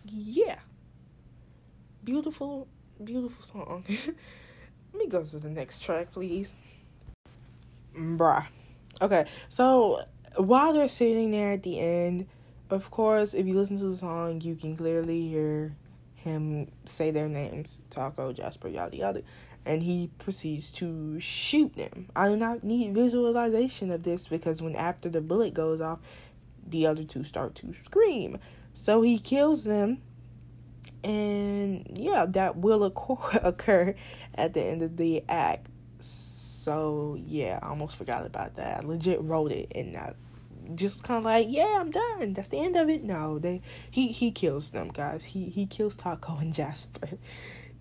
yeah, 0.06 0.60
beautiful, 2.04 2.68
beautiful 3.04 3.46
song. 3.46 3.84
Let 3.90 5.04
me 5.04 5.08
go 5.08 5.24
to 5.24 5.40
the 5.40 5.50
next 5.50 5.82
track, 5.82 6.12
please. 6.12 6.54
Bruh. 7.96 8.46
Okay, 9.02 9.26
so 9.50 10.04
while 10.38 10.74
they're 10.74 10.88
sitting 10.88 11.32
there 11.32 11.54
at 11.54 11.64
the 11.64 11.80
end, 11.80 12.28
of 12.70 12.90
course, 12.92 13.34
if 13.34 13.46
you 13.46 13.54
listen 13.54 13.78
to 13.80 13.90
the 13.90 13.98
song, 13.98 14.42
you 14.42 14.56
can 14.56 14.76
clearly 14.78 15.28
hear 15.28 15.76
him 16.16 16.72
say 16.86 17.12
their 17.12 17.28
names, 17.28 17.80
Taco, 17.90 18.34
Jasper, 18.34 18.68
yada 18.68 18.98
yada, 18.98 19.22
and 19.66 19.84
he 19.84 20.10
proceeds 20.18 20.72
to 20.74 21.20
shoot 21.20 21.76
them. 21.76 22.08
I 22.16 22.30
do 22.30 22.36
not 22.36 22.64
need 22.64 22.94
visualization 22.94 23.92
of 23.92 24.04
this 24.04 24.28
because 24.28 24.62
when 24.62 24.76
after 24.76 25.10
the 25.10 25.22
bullet 25.22 25.54
goes 25.54 25.82
off, 25.82 26.00
the 26.68 26.88
other 26.88 27.04
two 27.04 27.24
start 27.24 27.56
to 27.56 27.74
scream. 27.86 28.40
So 28.76 29.02
he 29.02 29.18
kills 29.18 29.64
them, 29.64 30.02
and 31.04 31.90
yeah, 31.92 32.26
that 32.30 32.58
will 32.58 32.84
occur 33.42 33.96
at 34.36 34.54
the 34.54 34.62
end 34.62 34.84
of 34.84 34.98
the 34.98 35.24
act. 35.28 35.70
So 36.00 37.18
yeah, 37.20 37.60
I 37.62 37.70
almost 37.70 37.96
forgot 37.96 38.26
about 38.26 38.56
that. 38.58 38.84
I 38.84 38.86
legit 38.86 39.22
wrote 39.22 39.52
it 39.52 39.72
and 39.74 39.96
that 39.96 40.16
just 40.74 41.04
kind 41.04 41.20
of 41.20 41.26
like, 41.26 41.48
yeah, 41.50 41.78
I'm 41.80 41.92
done. 41.92 42.34
That's 42.34 42.50
the 42.50 42.58
end 42.58 42.76
of 42.76 42.90
it. 42.90 43.04
No, 43.04 43.38
they 43.38 43.62
he 43.92 44.08
he 44.08 44.32
kills 44.32 44.70
them 44.70 44.90
guys. 44.90 45.24
He 45.24 45.50
he 45.50 45.66
kills 45.66 45.96
Taco 45.96 46.38
and 46.38 46.54
Jasper. 46.54 47.10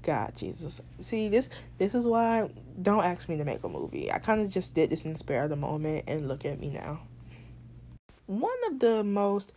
God, 0.03 0.37
Jesus. 0.37 0.83
See, 1.01 1.29
this 1.29 1.49
this 1.79 1.95
is 1.95 2.07
why 2.07 2.51
don't 2.81 3.05
ask 3.05 3.29
me 3.29 3.39
to 3.39 3.45
make 3.45 3.65
a 3.65 3.69
movie. 3.69 4.13
I 4.13 4.19
kind 4.19 4.41
of 4.41 4.51
just 4.51 4.75
did 4.75 4.91
this 4.91 5.05
in 5.05 5.13
the 5.13 5.19
spare 5.19 5.45
of 5.45 5.51
the 5.51 5.57
moment, 5.57 6.05
and 6.07 6.29
look 6.29 6.45
at 6.45 6.61
me 6.61 6.69
now. 6.69 7.01
One 8.27 8.53
of 8.69 8.81
the 8.81 9.03
most 9.03 9.53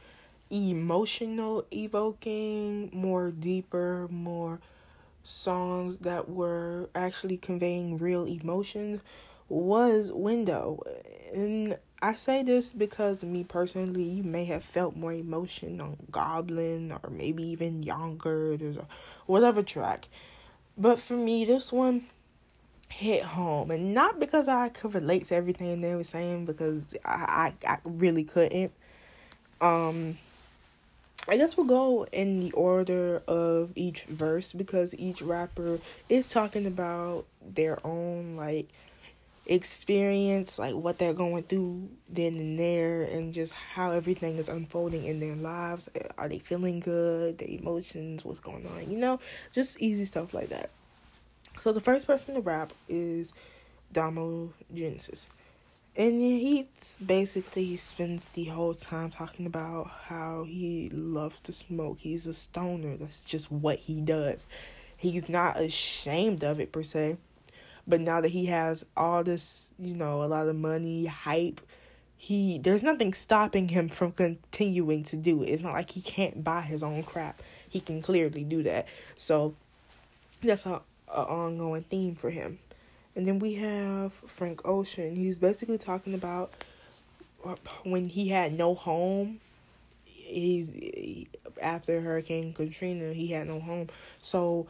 emotional, 0.49 1.65
evoking, 1.71 2.89
more 2.93 3.31
deeper, 3.31 4.07
more 4.09 4.59
songs 5.23 5.97
that 5.97 6.29
were 6.29 6.89
actually 6.95 7.37
conveying 7.37 7.97
real 7.97 8.25
emotions 8.25 9.01
was 9.49 10.11
Window. 10.11 10.81
And 11.33 11.77
I 12.01 12.15
say 12.15 12.43
this 12.43 12.73
because 12.73 13.23
me 13.23 13.43
personally, 13.43 14.03
you 14.03 14.23
may 14.23 14.45
have 14.45 14.63
felt 14.63 14.95
more 14.95 15.13
emotion 15.13 15.81
on 15.81 15.97
Goblin 16.11 16.91
or 16.91 17.09
maybe 17.09 17.43
even 17.47 17.83
Yonkers 17.83 18.77
or 18.77 18.85
whatever 19.25 19.63
track. 19.63 20.07
But 20.77 20.99
for 20.99 21.15
me, 21.15 21.45
this 21.45 21.73
one 21.73 22.05
hit 22.89 23.23
home. 23.23 23.71
And 23.71 23.93
not 23.93 24.19
because 24.19 24.47
I 24.47 24.69
could 24.69 24.93
relate 24.93 25.25
to 25.27 25.35
everything 25.35 25.81
they 25.81 25.95
were 25.95 26.03
saying, 26.03 26.45
because 26.45 26.95
I, 27.03 27.53
I, 27.65 27.73
I 27.73 27.77
really 27.85 28.23
couldn't. 28.23 28.71
Um, 29.59 30.17
I 31.29 31.37
guess 31.37 31.57
we'll 31.57 31.65
go 31.67 32.05
in 32.11 32.39
the 32.39 32.51
order 32.51 33.21
of 33.27 33.71
each 33.75 34.03
verse 34.03 34.53
because 34.53 34.95
each 34.95 35.21
rapper 35.21 35.79
is 36.07 36.29
talking 36.29 36.65
about 36.65 37.25
their 37.45 37.85
own, 37.85 38.37
like, 38.37 38.69
experience, 39.49 40.59
like 40.59 40.75
what 40.75 40.97
they're 40.97 41.13
going 41.13 41.43
through 41.43 41.89
then 42.09 42.35
and 42.35 42.59
there, 42.59 43.03
and 43.03 43.33
just 43.33 43.53
how 43.53 43.91
everything 43.91 44.37
is 44.37 44.49
unfolding 44.49 45.03
in 45.03 45.19
their 45.19 45.35
lives. 45.35 45.89
Are 46.17 46.29
they 46.29 46.39
feeling 46.39 46.79
good? 46.79 47.37
Their 47.37 47.47
emotions, 47.47 48.25
what's 48.25 48.39
going 48.39 48.67
on? 48.67 48.89
You 48.91 48.97
know, 48.97 49.19
just 49.53 49.81
easy 49.81 50.05
stuff 50.05 50.33
like 50.33 50.49
that. 50.49 50.69
So 51.61 51.71
the 51.71 51.81
first 51.81 52.07
person 52.07 52.35
to 52.35 52.41
rap 52.41 52.71
is 52.87 53.33
Domo 53.91 54.53
Genesis. 54.73 55.27
And 55.97 56.21
he's 56.21 56.97
basically 57.03 57.65
he 57.65 57.75
spends 57.75 58.29
the 58.29 58.45
whole 58.45 58.75
time 58.75 59.09
talking 59.09 59.45
about 59.47 59.89
how 60.05 60.45
he 60.47 60.89
loves 60.93 61.39
to 61.41 61.51
smoke. 61.51 61.97
He's 61.99 62.27
a 62.27 62.33
stoner. 62.33 62.95
That's 62.97 63.23
just 63.23 63.51
what 63.51 63.79
he 63.79 63.99
does. 63.99 64.45
He's 64.95 65.27
not 65.27 65.59
ashamed 65.59 66.43
of 66.43 66.59
it 66.59 66.71
per 66.71 66.83
se 66.83 67.17
but 67.87 68.01
now 68.01 68.19
that 68.19 68.29
he 68.29 68.47
has 68.47 68.85
all 68.97 69.23
this, 69.23 69.69
you 69.79 69.95
know, 69.95 70.21
a 70.23 70.25
lot 70.25 70.47
of 70.47 70.55
money, 70.55 71.05
hype, 71.05 71.61
he 72.17 72.59
there's 72.59 72.83
nothing 72.83 73.13
stopping 73.13 73.69
him 73.69 73.87
from 73.87 74.11
continuing 74.11 75.03
to 75.05 75.15
do 75.15 75.41
it. 75.43 75.47
It's 75.47 75.63
not 75.63 75.73
like 75.73 75.91
he 75.91 76.01
can't 76.01 76.43
buy 76.43 76.61
his 76.61 76.83
own 76.83 77.03
crap. 77.03 77.41
He 77.69 77.79
can 77.79 78.01
clearly 78.01 78.43
do 78.43 78.63
that. 78.63 78.87
So 79.15 79.55
that's 80.41 80.65
a, 80.65 80.81
a 81.07 81.21
ongoing 81.21 81.83
theme 81.83 82.15
for 82.15 82.29
him. 82.29 82.59
And 83.17 83.27
then 83.27 83.39
we 83.39 83.55
have 83.55 84.13
Frank 84.13 84.61
Ocean. 84.63 85.15
He's 85.15 85.39
basically 85.39 85.79
talking 85.79 86.13
about 86.13 86.53
when 87.83 88.09
he 88.09 88.29
had 88.29 88.53
no 88.53 88.75
home. 88.75 89.39
He's 90.05 90.71
after 91.59 91.99
Hurricane 91.99 92.53
Katrina, 92.53 93.13
he 93.13 93.29
had 93.29 93.47
no 93.47 93.59
home. 93.59 93.87
So 94.21 94.67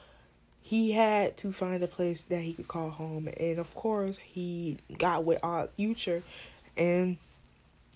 he 0.62 0.94
had 0.94 1.36
to 1.38 1.52
find 1.52 1.84
a 1.84 1.88
place 1.88 2.22
that 2.30 2.40
he 2.40 2.54
could 2.54 2.70
call 2.70 2.90
home. 2.90 3.28
And 3.38 3.60
of 3.60 3.76
course, 3.76 4.18
he 4.18 4.78
got 4.98 5.26
with 5.26 5.40
Odd 5.44 5.70
Future, 5.76 6.24
and 6.78 7.18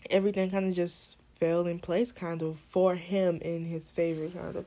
everything 0.09 0.51
kind 0.51 0.67
of 0.67 0.73
just 0.73 1.15
fell 1.39 1.65
in 1.65 1.79
place, 1.79 2.11
kind 2.11 2.41
of 2.41 2.57
for 2.71 2.95
him 2.95 3.37
in 3.37 3.63
his 3.63 3.89
favor, 3.89 4.27
kind 4.27 4.57
of 4.57 4.65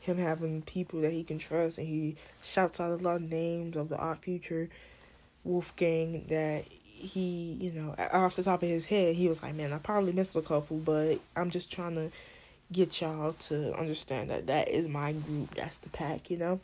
him 0.00 0.18
having 0.18 0.62
people 0.62 1.02
that 1.02 1.12
he 1.12 1.22
can 1.22 1.38
trust. 1.38 1.78
And 1.78 1.86
he 1.86 2.16
shouts 2.42 2.80
out 2.80 2.90
a 2.90 2.96
lot 2.96 3.16
of 3.16 3.30
names 3.30 3.76
of 3.76 3.90
the 3.90 3.96
Odd 3.96 4.18
Future 4.18 4.68
Wolfgang 5.44 6.26
that 6.28 6.64
he, 6.68 7.56
you 7.60 7.72
know, 7.72 7.94
off 8.12 8.36
the 8.36 8.42
top 8.42 8.62
of 8.62 8.68
his 8.68 8.84
head, 8.84 9.14
he 9.14 9.28
was 9.28 9.42
like, 9.42 9.54
man, 9.54 9.72
I 9.72 9.78
probably 9.78 10.12
missed 10.12 10.36
a 10.36 10.42
couple, 10.42 10.76
but 10.78 11.18
I'm 11.34 11.50
just 11.50 11.72
trying 11.72 11.94
to 11.94 12.10
get 12.72 13.00
y'all 13.00 13.32
to 13.32 13.74
understand 13.76 14.30
that 14.30 14.46
that 14.46 14.68
is 14.68 14.86
my 14.86 15.12
group. 15.12 15.54
That's 15.54 15.78
the 15.78 15.88
pack, 15.88 16.30
you 16.30 16.36
know? 16.36 16.60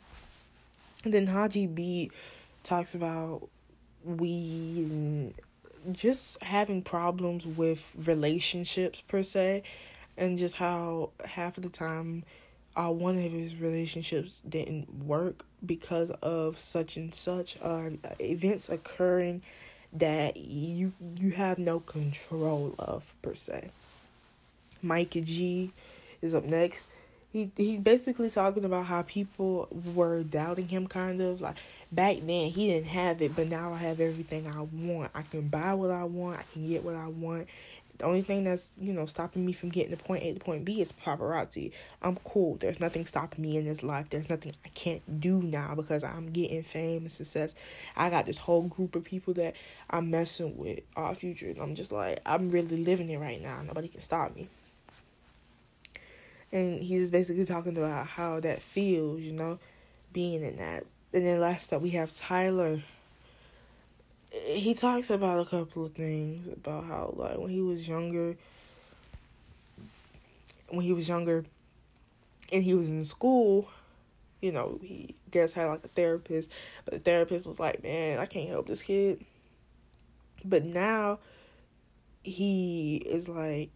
And 1.03 1.13
then 1.13 1.27
Hodgy 1.27 1.73
B 1.73 2.11
talks 2.63 2.93
about 2.93 3.47
we 4.03 5.33
just 5.91 6.41
having 6.43 6.81
problems 6.81 7.45
with 7.45 7.91
relationships 7.97 9.01
per 9.01 9.23
se, 9.23 9.63
and 10.17 10.37
just 10.37 10.55
how 10.55 11.09
half 11.25 11.57
of 11.57 11.63
the 11.63 11.69
time, 11.69 12.23
uh, 12.77 12.89
one 12.89 13.17
of 13.17 13.31
his 13.31 13.55
relationships 13.55 14.39
didn't 14.47 15.05
work 15.05 15.45
because 15.65 16.11
of 16.21 16.59
such 16.59 16.97
and 16.97 17.13
such 17.13 17.57
uh, 17.61 17.89
events 18.19 18.69
occurring 18.69 19.41
that 19.93 20.37
you 20.37 20.93
you 21.19 21.31
have 21.31 21.57
no 21.57 21.79
control 21.79 22.75
of 22.77 23.13
per 23.21 23.33
se. 23.33 23.69
Mike 24.81 25.11
G 25.23 25.71
is 26.21 26.35
up 26.35 26.45
next 26.45 26.87
he 27.31 27.51
he 27.55 27.77
basically 27.77 28.29
talking 28.29 28.65
about 28.65 28.85
how 28.85 29.01
people 29.03 29.67
were 29.93 30.23
doubting 30.23 30.67
him 30.67 30.87
kind 30.87 31.21
of 31.21 31.41
like 31.41 31.55
back 31.91 32.17
then 32.23 32.49
he 32.49 32.67
didn't 32.67 32.87
have 32.87 33.21
it 33.21 33.35
but 33.35 33.47
now 33.47 33.73
I 33.73 33.77
have 33.77 33.99
everything 33.99 34.47
I 34.47 34.61
want. 34.61 35.11
I 35.13 35.21
can 35.23 35.47
buy 35.47 35.73
what 35.73 35.91
I 35.91 36.03
want, 36.03 36.39
I 36.39 36.43
can 36.53 36.67
get 36.67 36.83
what 36.83 36.95
I 36.95 37.07
want. 37.07 37.47
The 37.97 38.05
only 38.05 38.21
thing 38.21 38.43
that's, 38.43 38.75
you 38.79 38.93
know, 38.93 39.05
stopping 39.05 39.45
me 39.45 39.53
from 39.53 39.69
getting 39.69 39.95
to 39.95 40.03
point 40.03 40.23
A 40.23 40.33
to 40.33 40.39
point 40.39 40.65
B 40.65 40.81
is 40.81 40.91
paparazzi. 40.91 41.71
I'm 42.01 42.17
cool. 42.17 42.57
There's 42.59 42.79
nothing 42.79 43.05
stopping 43.05 43.41
me 43.41 43.57
in 43.57 43.65
this 43.65 43.83
life. 43.83 44.09
There's 44.09 44.29
nothing 44.29 44.53
I 44.63 44.69
can't 44.69 45.19
do 45.19 45.41
now 45.41 45.73
because 45.75 46.03
I'm 46.03 46.31
getting 46.31 46.63
fame 46.63 47.03
and 47.03 47.11
success. 47.11 47.55
I 47.95 48.09
got 48.09 48.25
this 48.25 48.37
whole 48.37 48.63
group 48.63 48.95
of 48.95 49.03
people 49.03 49.33
that 49.35 49.55
I'm 49.89 50.11
messing 50.11 50.57
with 50.57 50.81
Odd 50.95 51.17
Future. 51.17 51.49
And 51.49 51.59
I'm 51.59 51.75
just 51.75 51.91
like, 51.91 52.19
I'm 52.25 52.49
really 52.49 52.77
living 52.77 53.09
it 53.09 53.17
right 53.17 53.41
now. 53.41 53.61
Nobody 53.63 53.87
can 53.87 54.01
stop 54.01 54.35
me 54.35 54.47
and 56.51 56.79
he's 56.79 57.11
basically 57.11 57.45
talking 57.45 57.77
about 57.77 58.07
how 58.07 58.39
that 58.39 58.59
feels, 58.61 59.21
you 59.21 59.33
know, 59.33 59.59
being 60.13 60.43
in 60.43 60.57
that. 60.57 60.85
And 61.13 61.25
then 61.25 61.39
last 61.39 61.73
up, 61.73 61.81
we 61.81 61.91
have 61.91 62.15
Tyler. 62.15 62.81
He 64.45 64.73
talks 64.73 65.09
about 65.09 65.39
a 65.39 65.45
couple 65.45 65.85
of 65.85 65.93
things 65.93 66.47
about 66.47 66.85
how, 66.85 67.13
like, 67.15 67.37
when 67.37 67.49
he 67.49 67.61
was 67.61 67.87
younger, 67.87 68.35
when 70.69 70.81
he 70.81 70.93
was 70.93 71.07
younger, 71.07 71.45
and 72.51 72.63
he 72.63 72.73
was 72.73 72.89
in 72.89 73.03
school, 73.05 73.69
you 74.41 74.51
know, 74.51 74.79
he 74.81 75.15
guess 75.31 75.53
had 75.53 75.65
like 75.65 75.83
a 75.83 75.89
therapist, 75.89 76.49
but 76.85 76.93
the 76.93 76.99
therapist 76.99 77.45
was 77.45 77.59
like, 77.59 77.83
"Man, 77.83 78.19
I 78.19 78.25
can't 78.25 78.49
help 78.49 78.67
this 78.67 78.83
kid." 78.83 79.23
But 80.45 80.63
now, 80.63 81.19
he 82.23 82.97
is 82.97 83.27
like 83.27 83.69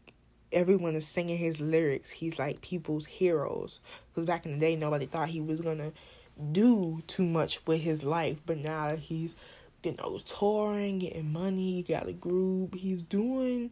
everyone 0.54 0.96
is 0.96 1.08
singing 1.08 1.38
his 1.38 1.60
lyrics. 1.60 2.10
He's 2.12 2.38
like 2.38 2.62
people's 2.62 3.06
heroes. 3.06 3.80
Because 4.10 4.26
back 4.26 4.46
in 4.46 4.54
the 4.54 4.58
day, 4.60 4.76
nobody 4.76 5.06
thought 5.06 5.30
he 5.30 5.42
was 5.42 5.62
gonna 5.62 5.94
do 6.52 7.02
too 7.08 7.26
much 7.26 7.66
with 7.66 7.82
his 7.82 8.04
life, 8.04 8.42
but 8.46 8.58
now 8.58 8.96
he's 8.96 9.36
you 9.84 9.96
know 9.98 10.20
touring, 10.26 11.00
getting 11.00 11.32
money, 11.32 11.84
got 11.88 12.08
a 12.08 12.14
group. 12.14 12.76
He's 12.76 13.04
doing 13.04 13.72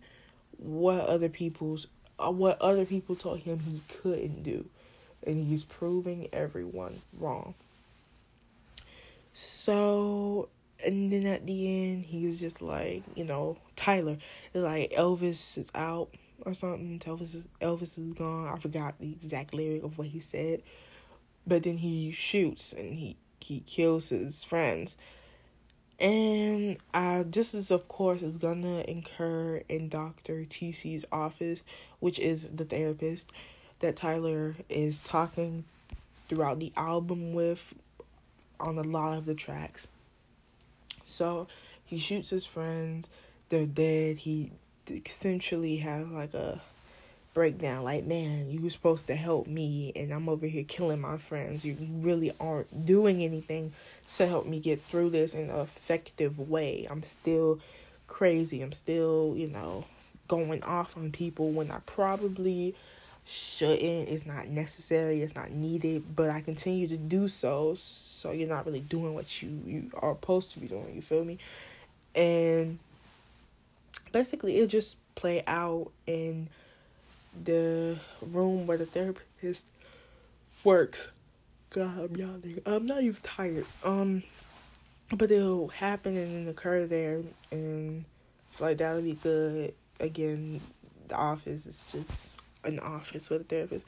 what 0.57 0.99
other 1.01 1.29
people's 1.29 1.87
uh, 2.19 2.31
what 2.31 2.61
other 2.61 2.85
people 2.85 3.15
told 3.15 3.39
him 3.39 3.59
he 3.59 3.81
couldn't 4.01 4.43
do, 4.43 4.65
and 5.25 5.47
he's 5.47 5.63
proving 5.63 6.27
everyone 6.33 7.01
wrong. 7.17 7.53
So 9.33 10.49
and 10.85 11.11
then 11.11 11.25
at 11.25 11.45
the 11.45 11.67
end 11.67 12.05
he's 12.05 12.39
just 12.39 12.61
like 12.61 13.03
you 13.15 13.25
know 13.25 13.57
tyler 13.75 14.17
is 14.53 14.63
like 14.63 14.91
elvis 14.91 15.57
is 15.57 15.69
out 15.75 16.09
or 16.45 16.53
something. 16.53 16.99
Elvis 16.99 17.35
is 17.35 17.47
elvis 17.61 17.97
is 17.97 18.13
gone. 18.13 18.47
I 18.47 18.57
forgot 18.59 18.95
the 18.99 19.11
exact 19.11 19.53
lyric 19.53 19.83
of 19.83 19.97
what 19.97 20.07
he 20.07 20.19
said. 20.19 20.63
But 21.47 21.63
then 21.63 21.77
he 21.77 22.11
shoots 22.11 22.73
and 22.73 22.93
he 22.93 23.17
he 23.39 23.61
kills 23.61 24.09
his 24.09 24.43
friends 24.43 24.97
and 25.99 26.77
uh 26.93 27.23
is 27.33 27.71
of 27.71 27.87
course 27.87 28.21
is 28.21 28.37
gonna 28.37 28.81
incur 28.87 29.61
in 29.67 29.89
dr 29.89 30.45
tc's 30.45 31.05
office 31.11 31.61
which 31.99 32.19
is 32.19 32.47
the 32.55 32.65
therapist 32.65 33.27
that 33.79 33.95
tyler 33.95 34.55
is 34.69 34.99
talking 34.99 35.63
throughout 36.29 36.59
the 36.59 36.71
album 36.77 37.33
with 37.33 37.73
on 38.59 38.77
a 38.77 38.83
lot 38.83 39.17
of 39.17 39.25
the 39.25 39.33
tracks 39.33 39.87
so 41.09 41.47
he 41.89 41.97
shoots 41.97 42.29
his 42.29 42.45
friends. 42.45 43.09
They're 43.49 43.65
dead. 43.65 44.17
He 44.17 44.51
essentially 44.87 45.77
has 45.77 46.07
like 46.07 46.35
a 46.35 46.61
breakdown. 47.33 47.83
Like, 47.83 48.05
man, 48.05 48.49
you 48.49 48.61
were 48.61 48.69
supposed 48.69 49.07
to 49.07 49.15
help 49.15 49.47
me, 49.47 49.91
and 49.95 50.11
I'm 50.11 50.29
over 50.29 50.45
here 50.45 50.63
killing 50.67 51.01
my 51.01 51.17
friends. 51.17 51.63
You 51.63 51.77
really 52.01 52.31
aren't 52.39 52.85
doing 52.85 53.21
anything 53.21 53.73
to 54.15 54.27
help 54.27 54.45
me 54.45 54.59
get 54.59 54.81
through 54.81 55.11
this 55.11 55.33
in 55.33 55.49
an 55.49 55.59
effective 55.59 56.39
way. 56.39 56.87
I'm 56.89 57.03
still 57.03 57.59
crazy. 58.07 58.61
I'm 58.61 58.71
still, 58.71 59.33
you 59.37 59.47
know, 59.47 59.85
going 60.27 60.63
off 60.63 60.97
on 60.97 61.11
people 61.11 61.51
when 61.51 61.71
I 61.71 61.79
probably 61.85 62.75
shouldn't, 63.25 64.09
it's 64.09 64.25
not 64.25 64.47
necessary, 64.47 65.21
it's 65.21 65.35
not 65.35 65.51
needed, 65.51 66.15
but 66.15 66.29
I 66.29 66.41
continue 66.41 66.87
to 66.87 66.97
do 66.97 67.27
so. 67.27 67.75
So 67.75 68.31
you're 68.31 68.49
not 68.49 68.65
really 68.65 68.79
doing 68.79 69.13
what 69.13 69.41
you, 69.41 69.61
you 69.65 69.91
are 69.93 70.15
supposed 70.15 70.51
to 70.53 70.59
be 70.59 70.67
doing, 70.67 70.95
you 70.95 71.01
feel 71.01 71.23
me? 71.23 71.37
And 72.15 72.79
basically, 74.11 74.57
it 74.57 74.67
just 74.67 74.97
play 75.15 75.43
out 75.45 75.91
in 76.07 76.49
the 77.43 77.97
room 78.21 78.67
where 78.67 78.77
the 78.77 78.85
therapist 78.85 79.65
works. 80.63 81.11
God, 81.71 82.17
yawning. 82.17 82.61
I'm 82.65 82.85
not 82.85 83.03
even 83.03 83.21
tired. 83.21 83.65
Um, 83.83 84.23
but 85.15 85.31
it'll 85.31 85.69
happen 85.69 86.17
and 86.17 86.49
occur 86.49 86.85
there, 86.85 87.21
and 87.51 88.05
like 88.59 88.77
that'll 88.77 89.01
be 89.01 89.13
good. 89.13 89.73
Again, 89.99 90.61
the 91.07 91.15
office 91.15 91.65
is 91.65 91.85
just 91.91 92.35
an 92.63 92.79
office 92.79 93.29
with 93.29 93.41
a 93.41 93.43
therapist. 93.43 93.85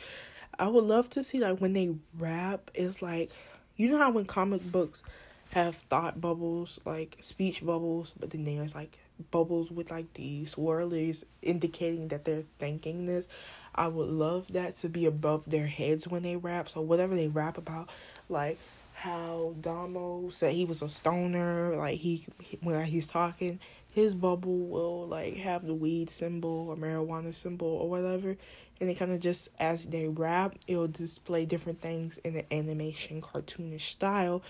I 0.60 0.68
would 0.68 0.84
love 0.84 1.10
to 1.12 1.24
see 1.24 1.40
like 1.40 1.60
when 1.60 1.74
they 1.74 1.96
rap, 2.18 2.72
it's 2.74 3.02
like 3.02 3.32
you 3.78 3.90
know 3.90 3.98
how 3.98 4.12
when 4.12 4.26
comic 4.26 4.64
books 4.72 5.04
have 5.52 5.76
thought 5.90 6.22
bubbles, 6.22 6.80
like 6.86 7.18
speech 7.22 7.66
bubbles, 7.66 8.12
but 8.20 8.32
then 8.32 8.46
there's 8.46 8.76
like 8.76 8.98
bubbles 9.32 9.72
with 9.72 9.92
like 9.92 10.14
the 10.14 10.44
swirlies 10.46 11.24
indicating 11.42 12.08
that 12.10 12.26
they're 12.26 12.44
thinking 12.60 13.06
this. 13.06 13.28
I 13.74 13.88
would 13.88 14.10
love 14.10 14.48
that 14.52 14.76
to 14.78 14.90
be 14.90 15.06
above 15.06 15.50
their 15.50 15.68
heads 15.68 16.08
when 16.08 16.24
they 16.24 16.36
rap. 16.36 16.70
So 16.70 16.82
whatever 16.82 17.16
they 17.16 17.28
rap 17.28 17.58
about, 17.58 17.90
like 18.28 18.58
how 18.94 19.56
Domo 19.60 20.30
said 20.30 20.54
he 20.54 20.66
was 20.66 20.82
a 20.82 20.90
stoner, 20.90 21.76
like 21.76 22.00
he 22.00 22.26
when 22.62 22.84
he's 22.86 23.08
talking, 23.08 23.60
his 23.90 24.14
bubble 24.14 24.60
will 24.68 25.08
like 25.08 25.38
have 25.38 25.66
the 25.66 25.74
weed 25.74 26.10
symbol 26.10 26.68
or 26.70 26.76
marijuana 26.76 27.34
symbol 27.34 27.68
or 27.68 27.90
whatever, 27.90 28.38
and 28.80 28.90
it 28.90 28.96
kind 28.96 29.12
of 29.12 29.20
just 29.20 29.50
as 29.60 29.86
they 29.86 30.08
rap, 30.08 30.56
it'll 30.68 30.88
display 30.88 31.46
different 31.46 31.82
things 31.82 32.18
in 32.24 32.36
an 32.36 32.46
animation 32.52 33.22
cartoonish 33.22 33.82
style. 33.82 34.42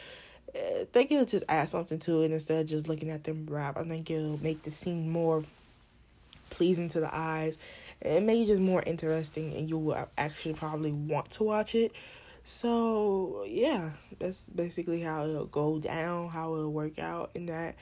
I 0.53 0.87
think 0.91 1.11
it'll 1.11 1.25
just 1.25 1.45
add 1.47 1.69
something 1.69 1.99
to 1.99 2.23
it 2.23 2.31
instead 2.31 2.59
of 2.59 2.67
just 2.67 2.87
looking 2.87 3.09
at 3.09 3.23
them 3.23 3.47
rap. 3.49 3.77
I 3.77 3.83
think 3.83 4.09
it'll 4.09 4.41
make 4.41 4.63
the 4.63 4.71
scene 4.71 5.09
more 5.09 5.43
pleasing 6.49 6.89
to 6.89 6.99
the 6.99 7.13
eyes. 7.15 7.57
It 8.01 8.21
may 8.23 8.45
just 8.45 8.61
more 8.61 8.83
interesting 8.85 9.53
and 9.55 9.69
you 9.69 9.77
will 9.77 10.07
actually 10.17 10.53
probably 10.53 10.91
want 10.91 11.29
to 11.31 11.43
watch 11.43 11.75
it. 11.75 11.93
So 12.43 13.45
yeah 13.47 13.91
that's 14.19 14.45
basically 14.47 15.01
how 15.01 15.25
it'll 15.25 15.45
go 15.45 15.79
down 15.79 16.29
how 16.29 16.55
it'll 16.55 16.71
work 16.71 16.99
out 16.99 17.31
in 17.35 17.45
that. 17.47 17.75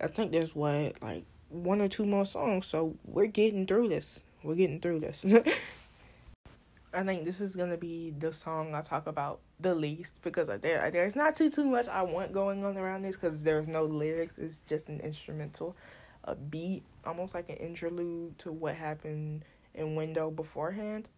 I 0.00 0.08
think 0.08 0.32
there's 0.32 0.54
what 0.54 1.02
like 1.02 1.24
one 1.48 1.80
or 1.80 1.88
two 1.88 2.06
more 2.06 2.26
songs. 2.26 2.66
So 2.66 2.96
we're 3.04 3.26
getting 3.26 3.66
through 3.66 3.88
this. 3.88 4.20
We're 4.42 4.54
getting 4.54 4.80
through 4.80 5.00
this. 5.00 5.24
I 6.94 7.02
think 7.02 7.24
this 7.24 7.40
is 7.40 7.56
gonna 7.56 7.76
be 7.76 8.14
the 8.18 8.32
song 8.32 8.74
i 8.74 8.80
talk 8.80 9.06
about 9.06 9.40
the 9.58 9.74
least 9.74 10.20
because 10.22 10.48
there 10.60 10.90
there's 10.90 11.16
not 11.16 11.34
too 11.34 11.48
too 11.48 11.64
much 11.64 11.88
i 11.88 12.02
want 12.02 12.30
going 12.32 12.62
on 12.62 12.76
around 12.76 13.02
this 13.02 13.16
because 13.16 13.42
there's 13.42 13.66
no 13.66 13.84
lyrics 13.84 14.38
it's 14.38 14.58
just 14.58 14.88
an 14.88 15.00
instrumental 15.00 15.74
a 16.26 16.34
beat, 16.34 16.82
almost 17.04 17.34
like 17.34 17.48
an 17.48 17.56
interlude 17.56 18.38
to 18.40 18.52
what 18.52 18.74
happened 18.74 19.44
in 19.74 19.94
Window 19.94 20.30
beforehand. 20.30 21.08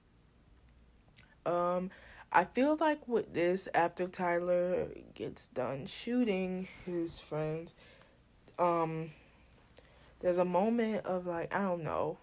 Um, 1.46 1.90
I 2.30 2.44
feel 2.44 2.76
like 2.78 3.08
with 3.08 3.32
this, 3.32 3.68
after 3.74 4.06
Tyler 4.06 4.88
gets 5.14 5.46
done 5.48 5.86
shooting 5.86 6.68
his 6.84 7.18
friends, 7.18 7.74
um, 8.58 9.12
there's 10.20 10.38
a 10.38 10.44
moment 10.44 11.06
of 11.06 11.26
like 11.26 11.54
I 11.54 11.62
don't 11.62 11.84
know, 11.84 12.18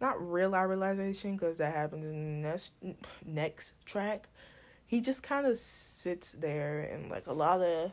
not 0.00 0.20
real 0.20 0.50
realization 0.50 1.36
because 1.36 1.56
that 1.58 1.74
happens 1.74 2.04
in 2.04 2.42
the 2.42 2.48
next 2.48 2.72
next 3.24 3.72
track. 3.86 4.28
He 4.90 5.00
just 5.00 5.22
kind 5.22 5.46
of 5.46 5.56
sits 5.56 6.32
there 6.32 6.80
and 6.80 7.12
like 7.12 7.28
a 7.28 7.32
lot 7.32 7.60
of 7.60 7.92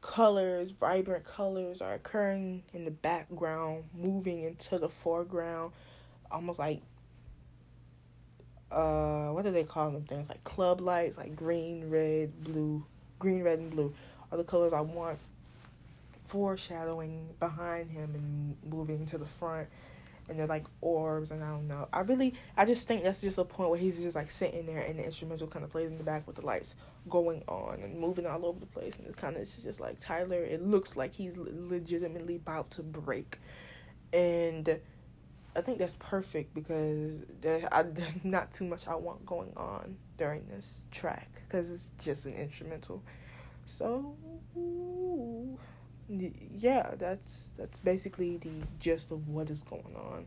colors, 0.00 0.70
vibrant 0.70 1.24
colors 1.24 1.82
are 1.82 1.94
occurring 1.94 2.62
in 2.72 2.84
the 2.84 2.92
background, 2.92 3.82
moving 3.92 4.44
into 4.44 4.78
the 4.78 4.88
foreground, 4.88 5.72
almost 6.30 6.60
like 6.60 6.80
uh 8.70 9.30
what 9.30 9.44
do 9.44 9.50
they 9.50 9.64
call 9.64 9.90
them 9.90 10.04
things? 10.04 10.28
Like 10.28 10.44
club 10.44 10.80
lights 10.80 11.18
like 11.18 11.34
green 11.34 11.90
red 11.90 12.44
blue 12.44 12.86
green 13.18 13.42
red 13.42 13.58
and 13.58 13.72
blue 13.72 13.92
are 14.30 14.38
the 14.38 14.44
colors 14.44 14.72
i 14.72 14.80
want 14.80 15.18
foreshadowing 16.24 17.30
behind 17.40 17.90
him 17.90 18.14
and 18.14 18.72
moving 18.72 19.06
to 19.06 19.18
the 19.18 19.26
front 19.26 19.66
and 20.28 20.38
they're 20.38 20.46
like 20.46 20.66
orbs 20.80 21.30
and 21.30 21.42
I 21.42 21.50
don't 21.50 21.68
know. 21.68 21.88
I 21.92 22.00
really 22.00 22.34
I 22.56 22.64
just 22.64 22.86
think 22.86 23.02
that's 23.02 23.20
just 23.20 23.38
a 23.38 23.44
point 23.44 23.70
where 23.70 23.78
he's 23.78 24.02
just 24.02 24.16
like 24.16 24.30
sitting 24.30 24.66
there 24.66 24.78
and 24.78 24.98
the 24.98 25.04
instrumental 25.04 25.46
kind 25.46 25.64
of 25.64 25.70
plays 25.70 25.90
in 25.90 25.98
the 25.98 26.04
back 26.04 26.26
with 26.26 26.36
the 26.36 26.44
lights 26.44 26.74
going 27.08 27.42
on 27.48 27.80
and 27.82 27.98
moving 27.98 28.26
all 28.26 28.44
over 28.44 28.60
the 28.60 28.66
place 28.66 28.96
and 28.96 29.06
it's 29.06 29.16
kind 29.16 29.36
of 29.36 29.42
just 29.62 29.80
like 29.80 29.98
Tyler 30.00 30.42
it 30.42 30.62
looks 30.62 30.96
like 30.96 31.14
he's 31.14 31.36
legitimately 31.36 32.36
about 32.36 32.70
to 32.72 32.82
break. 32.82 33.38
And 34.12 34.78
I 35.56 35.60
think 35.60 35.78
that's 35.78 35.96
perfect 35.98 36.54
because 36.54 37.20
there 37.40 37.68
I, 37.72 37.82
there's 37.84 38.24
not 38.24 38.52
too 38.52 38.64
much 38.64 38.86
I 38.86 38.94
want 38.94 39.26
going 39.26 39.52
on 39.56 39.96
during 40.16 40.46
this 40.48 40.86
track 40.90 41.42
because 41.46 41.70
it's 41.70 41.92
just 42.02 42.26
an 42.26 42.34
instrumental. 42.34 43.02
So 43.66 44.16
yeah, 46.08 46.94
that's 46.98 47.50
that's 47.56 47.78
basically 47.80 48.38
the 48.38 48.66
gist 48.78 49.10
of 49.10 49.28
what 49.28 49.50
is 49.50 49.60
going 49.60 49.94
on. 49.96 50.26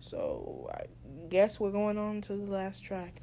So 0.00 0.70
I 0.72 0.84
guess 1.28 1.58
we're 1.58 1.70
going 1.70 1.98
on 1.98 2.20
to 2.22 2.36
the 2.36 2.50
last 2.50 2.84
track. 2.84 3.20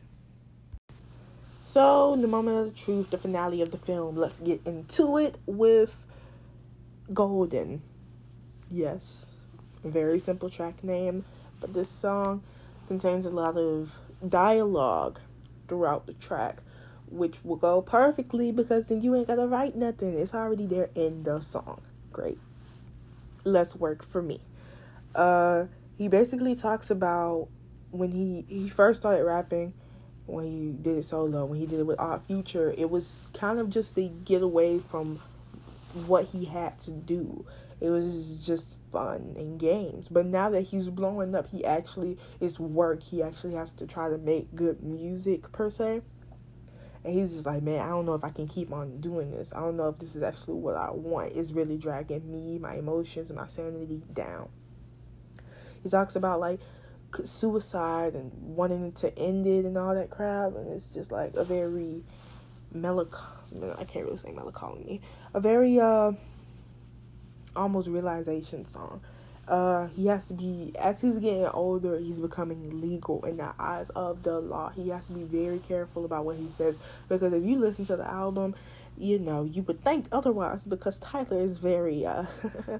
So 1.58 2.18
the 2.20 2.28
moment 2.28 2.58
of 2.58 2.66
the 2.66 2.80
truth, 2.80 3.12
the 3.12 3.18
finale 3.18 3.62
of 3.62 3.72
the 3.72 3.78
film. 3.78 4.16
Let's 4.16 4.40
get 4.40 4.62
into 4.66 5.18
it 5.18 5.38
with 5.46 6.06
Golden. 7.14 7.82
Yes, 8.70 9.38
very 9.84 10.18
simple 10.18 10.50
track 10.50 10.84
name, 10.84 11.26
but 11.60 11.74
this 11.74 11.90
song 11.90 12.42
contains 12.88 13.26
a 13.26 13.30
lot 13.30 13.58
of 13.58 13.98
dialogue 14.28 15.20
throughout 15.68 16.08
the 16.08 16.14
track 16.14 16.62
which 17.12 17.44
will 17.44 17.58
go 17.58 17.82
perfectly 17.82 18.52
because 18.52 18.88
then 18.88 19.02
you 19.02 19.16
ain't 19.16 19.28
gotta 19.28 19.48
write 19.48 19.76
nothing. 19.76 20.18
It's 20.18 20.34
already 20.34 20.66
there 20.66 20.90
in 20.96 21.24
the 21.24 21.40
song. 21.40 21.82
Great. 22.12 22.40
Less 23.44 23.76
work 23.76 24.04
for 24.04 24.22
me. 24.22 24.40
Uh 25.14 25.66
he 25.98 26.08
basically 26.08 26.56
talks 26.56 26.90
about 26.90 27.48
when 27.92 28.12
he 28.12 28.46
he 28.48 28.70
first 28.70 29.02
started 29.02 29.24
rapping 29.24 29.74
when 30.32 30.46
he 30.46 30.72
did 30.82 30.98
it 30.98 31.04
solo, 31.04 31.46
when 31.46 31.60
he 31.60 31.66
did 31.66 31.80
it 31.80 31.86
with 31.86 32.00
Odd 32.00 32.24
Future, 32.26 32.74
it 32.78 32.90
was 32.90 33.28
kind 33.34 33.60
of 33.60 33.70
just 33.70 33.96
to 33.96 34.08
get 34.08 34.42
away 34.42 34.80
from 34.80 35.20
what 36.06 36.26
he 36.26 36.46
had 36.46 36.80
to 36.82 36.92
do. 36.92 37.46
It 37.80 37.90
was 37.90 38.46
just 38.46 38.78
fun 38.92 39.34
and 39.36 39.60
games. 39.60 40.08
But 40.10 40.28
now 40.28 40.50
that 40.52 40.62
he's 40.62 40.90
blowing 40.90 41.36
up, 41.36 41.50
he 41.50 41.66
actually 41.66 42.18
is 42.40 42.60
work. 42.60 43.02
He 43.04 43.24
actually 43.24 43.56
has 43.56 43.72
to 43.74 43.88
try 43.88 44.10
to 44.10 44.18
make 44.18 44.56
good 44.56 44.84
music 44.84 45.52
per 45.52 45.70
se. 45.70 46.02
And 47.04 47.18
he's 47.18 47.34
just 47.34 47.46
like, 47.46 47.64
man, 47.64 47.80
I 47.80 47.90
don't 47.90 48.06
know 48.06 48.14
if 48.14 48.24
I 48.24 48.30
can 48.30 48.48
keep 48.48 48.72
on 48.72 49.02
doing 49.02 49.32
this. 49.32 49.52
I 49.56 49.60
don't 49.60 49.76
know 49.76 49.90
if 49.90 49.98
this 49.98 50.16
is 50.16 50.22
actually 50.22 50.56
what 50.56 50.76
I 50.76 50.92
want. 50.92 51.34
It's 51.34 51.52
really 51.52 51.78
dragging 51.78 52.32
me, 52.32 52.60
my 52.60 52.76
emotions, 52.76 53.30
and 53.30 53.40
my 53.40 53.48
sanity 53.48 54.02
down. 54.14 54.50
He 55.82 55.90
talks 55.90 56.16
about 56.16 56.40
like 56.40 56.60
suicide 57.24 58.14
and 58.14 58.32
wanting 58.56 58.92
to 58.94 59.18
end 59.18 59.48
it 59.48 59.66
and 59.66 59.78
all 59.78 59.96
that 59.96 60.12
crap, 60.12 60.56
and 60.56 60.72
it's 60.72 60.90
just 60.90 61.12
like 61.12 61.34
a 61.36 61.44
very 61.44 62.04
melancholy. 62.72 63.72
I 63.78 63.84
can't 63.84 64.06
really 64.06 64.18
say 64.18 64.32
melancholy. 64.32 65.02
A 65.34 65.42
very 65.42 65.80
uh, 65.80 66.12
almost 67.56 67.90
realization 67.90 68.70
song 68.70 69.02
uh, 69.48 69.88
he 69.88 70.08
has 70.08 70.28
to 70.28 70.34
be 70.34 70.72
as 70.80 71.02
he's 71.02 71.18
getting 71.20 71.46
older 71.48 71.98
he's 72.00 72.20
becoming 72.20 72.82
legal 72.82 73.24
in 73.26 73.38
the 73.38 73.54
eyes 73.60 73.90
of 73.92 74.24
the 74.24 74.40
law. 74.40 74.70
He 74.70 74.90
has 74.90 75.08
to 75.08 75.14
be 75.14 75.24
very 75.24 75.60
careful 75.60 76.06
about 76.06 76.26
what 76.26 76.38
he 76.38 76.50
says 76.50 76.78
because 77.10 77.34
if 77.34 77.44
you 77.44 77.58
listen 77.58 77.86
to 77.86 77.98
the 77.98 78.10
album 78.10 78.56
you 78.98 79.18
know 79.20 79.44
you 79.44 79.64
would 79.64 79.84
think 79.84 80.06
otherwise 80.12 80.66
because 80.66 81.00
tyler 81.00 81.40
is 81.40 81.58
very 81.58 82.06
uh 82.06 82.26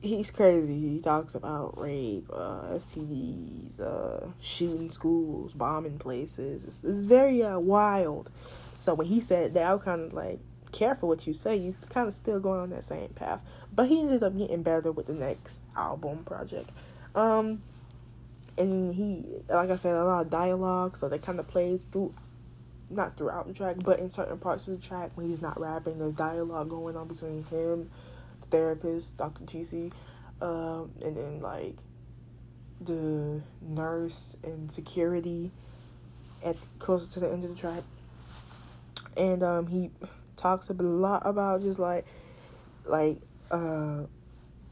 he's 0.00 0.30
crazy. 0.30 0.78
He 0.78 1.00
talks 1.00 1.34
about 1.34 1.78
rape 1.78 2.28
uh 2.32 2.74
stds 2.74 3.80
uh 3.80 4.28
shooting 4.40 4.90
schools 4.90 5.54
bombing 5.54 5.98
places. 5.98 6.64
It's, 6.64 6.84
it's 6.84 7.04
very 7.04 7.42
uh 7.42 7.58
wild. 7.58 8.30
So 8.72 8.94
when 8.94 9.06
he 9.06 9.20
said 9.20 9.54
that 9.54 9.66
i 9.66 9.74
was 9.74 9.84
kind 9.84 10.02
of 10.02 10.12
like 10.12 10.40
careful 10.74 11.08
what 11.08 11.26
you 11.26 11.32
say. 11.32 11.56
You 11.56 11.72
kind 11.88 12.08
of 12.08 12.12
still 12.12 12.40
going 12.40 12.60
on 12.60 12.70
that 12.70 12.84
same 12.84 13.08
path. 13.10 13.40
But 13.72 13.88
he 13.88 14.00
ended 14.00 14.22
up 14.22 14.36
getting 14.36 14.62
better 14.62 14.92
with 14.92 15.06
the 15.06 15.14
next 15.14 15.60
album 15.76 16.24
project. 16.24 16.70
Um, 17.14 17.62
and 18.58 18.94
he, 18.94 19.24
like 19.48 19.70
I 19.70 19.76
said, 19.76 19.94
a 19.94 20.04
lot 20.04 20.26
of 20.26 20.30
dialogue, 20.30 20.96
so 20.96 21.08
that 21.08 21.22
kind 21.22 21.38
of 21.38 21.46
plays 21.46 21.84
through, 21.84 22.12
not 22.90 23.16
throughout 23.16 23.46
the 23.46 23.54
track, 23.54 23.76
but 23.84 24.00
in 24.00 24.10
certain 24.10 24.38
parts 24.38 24.66
of 24.68 24.80
the 24.80 24.86
track 24.86 25.12
when 25.14 25.28
he's 25.28 25.40
not 25.40 25.58
rapping, 25.60 25.98
there's 25.98 26.12
dialogue 26.12 26.68
going 26.68 26.96
on 26.96 27.08
between 27.08 27.44
him, 27.44 27.90
the 28.40 28.46
therapist, 28.50 29.16
Dr. 29.16 29.44
TC, 29.44 29.92
um, 30.40 30.90
and 31.02 31.16
then 31.16 31.40
like 31.40 31.76
the 32.80 33.40
nurse 33.62 34.36
and 34.44 34.70
security 34.70 35.50
at 36.44 36.56
closer 36.78 37.10
to 37.12 37.20
the 37.20 37.30
end 37.30 37.44
of 37.44 37.50
the 37.54 37.60
track. 37.60 37.82
And 39.16 39.42
um 39.42 39.66
he 39.68 39.90
talks 40.36 40.68
a 40.68 40.72
lot 40.74 41.22
about 41.24 41.62
just 41.62 41.78
like 41.78 42.06
like 42.84 43.18
uh 43.50 44.02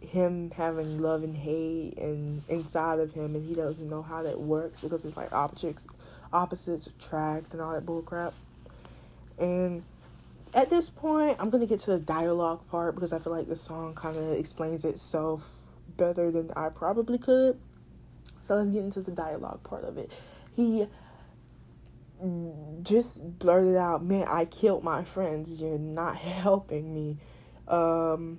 him 0.00 0.50
having 0.50 0.98
love 0.98 1.22
and 1.22 1.36
hate 1.36 1.96
and 1.96 2.42
inside 2.48 2.98
of 2.98 3.12
him 3.12 3.36
and 3.36 3.46
he 3.46 3.54
doesn't 3.54 3.88
know 3.88 4.02
how 4.02 4.22
that 4.22 4.38
works 4.38 4.80
because 4.80 5.04
it's 5.04 5.16
like 5.16 5.32
opposites 5.32 5.86
opposites 6.32 6.88
attract 6.88 7.52
and 7.52 7.62
all 7.62 7.72
that 7.72 7.86
bullcrap. 7.86 8.32
And 9.38 9.84
at 10.54 10.70
this 10.70 10.90
point 10.90 11.36
I'm 11.38 11.50
gonna 11.50 11.66
get 11.66 11.78
to 11.80 11.92
the 11.92 11.98
dialogue 11.98 12.66
part 12.68 12.94
because 12.94 13.12
I 13.12 13.18
feel 13.18 13.32
like 13.32 13.46
the 13.46 13.56
song 13.56 13.96
kinda 14.00 14.32
explains 14.32 14.84
itself 14.84 15.48
better 15.96 16.30
than 16.30 16.50
I 16.56 16.68
probably 16.68 17.18
could. 17.18 17.58
So 18.40 18.56
let's 18.56 18.70
get 18.70 18.82
into 18.82 19.00
the 19.00 19.12
dialogue 19.12 19.62
part 19.62 19.84
of 19.84 19.98
it. 19.98 20.10
He 20.56 20.86
just 22.82 23.38
blurted 23.38 23.76
out, 23.76 24.04
"Man, 24.04 24.26
I 24.28 24.44
killed 24.44 24.84
my 24.84 25.04
friends. 25.04 25.60
You're 25.60 25.78
not 25.78 26.16
helping 26.16 26.94
me." 26.94 27.18
Um, 27.68 28.38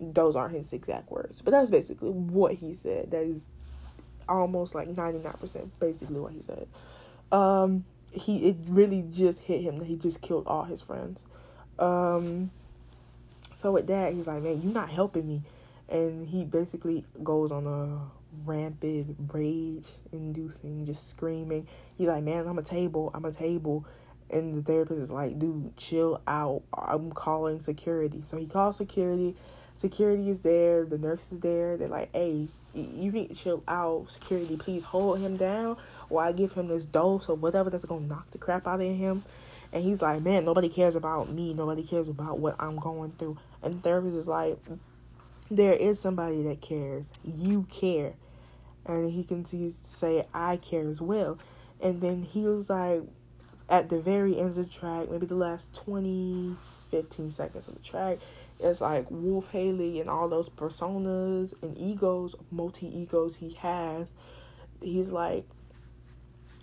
those 0.00 0.36
aren't 0.36 0.54
his 0.54 0.72
exact 0.72 1.10
words, 1.10 1.42
but 1.42 1.50
that's 1.50 1.70
basically 1.70 2.10
what 2.10 2.54
he 2.54 2.74
said. 2.74 3.10
That 3.10 3.24
is 3.24 3.42
almost 4.28 4.74
like 4.74 4.88
ninety 4.88 5.18
nine 5.18 5.34
percent 5.34 5.78
basically 5.80 6.20
what 6.20 6.32
he 6.32 6.40
said. 6.40 6.68
Um, 7.32 7.84
he 8.12 8.48
it 8.48 8.56
really 8.68 9.02
just 9.10 9.40
hit 9.40 9.60
him 9.60 9.78
that 9.78 9.84
he 9.86 9.96
just 9.96 10.20
killed 10.20 10.46
all 10.46 10.64
his 10.64 10.80
friends. 10.80 11.26
Um, 11.78 12.50
so 13.54 13.72
with 13.72 13.86
that, 13.88 14.14
he's 14.14 14.26
like, 14.26 14.42
"Man, 14.42 14.60
you're 14.62 14.72
not 14.72 14.90
helping 14.90 15.26
me," 15.26 15.42
and 15.88 16.26
he 16.26 16.44
basically 16.44 17.04
goes 17.22 17.52
on 17.52 17.66
a 17.66 18.19
rampant 18.44 19.16
rage 19.32 19.88
inducing, 20.12 20.86
just 20.86 21.08
screaming. 21.08 21.66
He's 21.96 22.08
like, 22.08 22.24
Man, 22.24 22.46
I'm 22.46 22.58
a 22.58 22.62
table, 22.62 23.10
I'm 23.14 23.24
a 23.24 23.30
table. 23.30 23.84
And 24.30 24.54
the 24.54 24.62
therapist 24.62 25.00
is 25.00 25.10
like, 25.10 25.38
Dude, 25.38 25.76
chill 25.76 26.20
out. 26.26 26.62
I'm 26.72 27.12
calling 27.12 27.60
security. 27.60 28.22
So 28.22 28.36
he 28.36 28.46
calls 28.46 28.76
security. 28.76 29.34
Security 29.74 30.30
is 30.30 30.42
there, 30.42 30.84
the 30.84 30.98
nurse 30.98 31.32
is 31.32 31.40
there. 31.40 31.76
They're 31.76 31.88
like, 31.88 32.10
Hey, 32.12 32.48
you 32.74 33.10
need 33.10 33.28
to 33.30 33.34
chill 33.34 33.62
out. 33.66 34.10
Security, 34.10 34.56
please 34.56 34.84
hold 34.84 35.18
him 35.18 35.36
down 35.36 35.76
while 36.08 36.28
I 36.28 36.32
give 36.32 36.52
him 36.52 36.68
this 36.68 36.84
dose 36.84 37.28
or 37.28 37.36
whatever 37.36 37.70
that's 37.70 37.84
gonna 37.84 38.06
knock 38.06 38.30
the 38.30 38.38
crap 38.38 38.66
out 38.66 38.80
of 38.80 38.96
him. 38.96 39.24
And 39.72 39.82
he's 39.82 40.02
like, 40.02 40.22
Man, 40.22 40.44
nobody 40.44 40.68
cares 40.68 40.96
about 40.96 41.30
me. 41.30 41.54
Nobody 41.54 41.82
cares 41.82 42.08
about 42.08 42.38
what 42.38 42.56
I'm 42.60 42.76
going 42.76 43.12
through. 43.12 43.38
And 43.62 43.74
the 43.74 43.78
therapist 43.78 44.16
is 44.16 44.28
like, 44.28 44.58
there 45.50 45.72
is 45.72 45.98
somebody 45.98 46.42
that 46.44 46.60
cares. 46.60 47.10
You 47.24 47.66
care. 47.70 48.14
And 48.86 49.10
he 49.10 49.24
continues 49.24 49.76
to 49.76 49.86
say, 49.86 50.26
I 50.32 50.56
care 50.56 50.88
as 50.88 51.00
well. 51.00 51.38
And 51.82 52.00
then 52.00 52.22
he 52.22 52.42
was 52.42 52.70
like, 52.70 53.02
at 53.68 53.88
the 53.88 54.00
very 54.00 54.38
end 54.38 54.50
of 54.50 54.54
the 54.56 54.64
track, 54.64 55.10
maybe 55.10 55.26
the 55.26 55.34
last 55.34 55.72
20, 55.74 56.56
15 56.90 57.30
seconds 57.30 57.68
of 57.68 57.74
the 57.74 57.80
track, 57.80 58.18
it's 58.58 58.80
like 58.80 59.06
Wolf 59.10 59.50
Haley 59.50 60.00
and 60.00 60.10
all 60.10 60.28
those 60.28 60.48
personas 60.48 61.54
and 61.62 61.78
egos, 61.78 62.34
multi 62.50 62.86
egos 62.86 63.36
he 63.36 63.50
has. 63.54 64.12
He's 64.82 65.10
like, 65.10 65.46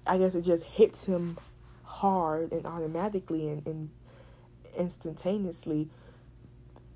I 0.06 0.18
guess 0.18 0.36
it 0.36 0.42
just 0.42 0.64
hits 0.64 1.06
him 1.06 1.38
hard 1.84 2.52
and 2.52 2.66
automatically 2.66 3.48
and, 3.48 3.66
and 3.66 3.90
instantaneously 4.78 5.90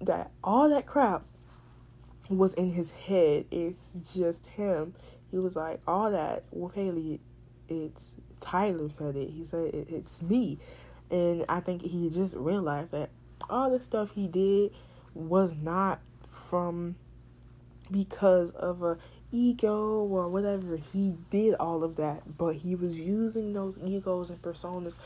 that 0.01 0.31
all 0.43 0.69
that 0.69 0.85
crap 0.85 1.23
was 2.37 2.53
in 2.53 2.71
his 2.71 2.91
head. 2.91 3.45
It's 3.51 4.01
just 4.13 4.45
him. 4.47 4.93
He 5.29 5.37
was 5.37 5.55
like, 5.55 5.79
all 5.87 6.11
that 6.11 6.43
with 6.51 6.73
Haley, 6.75 7.21
it's 7.69 8.15
Tyler 8.39 8.89
said 8.89 9.15
it. 9.15 9.29
He 9.29 9.45
said 9.45 9.73
it, 9.73 9.87
it's 9.89 10.21
me, 10.21 10.57
and 11.09 11.45
I 11.47 11.59
think 11.59 11.83
he 11.83 12.09
just 12.09 12.35
realized 12.35 12.91
that 12.91 13.09
all 13.49 13.71
the 13.71 13.79
stuff 13.79 14.11
he 14.11 14.27
did 14.27 14.71
was 15.13 15.55
not 15.55 16.01
from 16.27 16.95
because 17.89 18.51
of 18.51 18.83
a 18.83 18.97
ego 19.31 20.03
or 20.03 20.27
whatever. 20.27 20.77
He 20.77 21.15
did 21.29 21.55
all 21.55 21.83
of 21.83 21.95
that, 21.97 22.37
but 22.37 22.55
he 22.55 22.75
was 22.75 22.99
using 22.99 23.53
those 23.53 23.77
egos 23.83 24.29
and 24.29 24.41
personas 24.41 24.97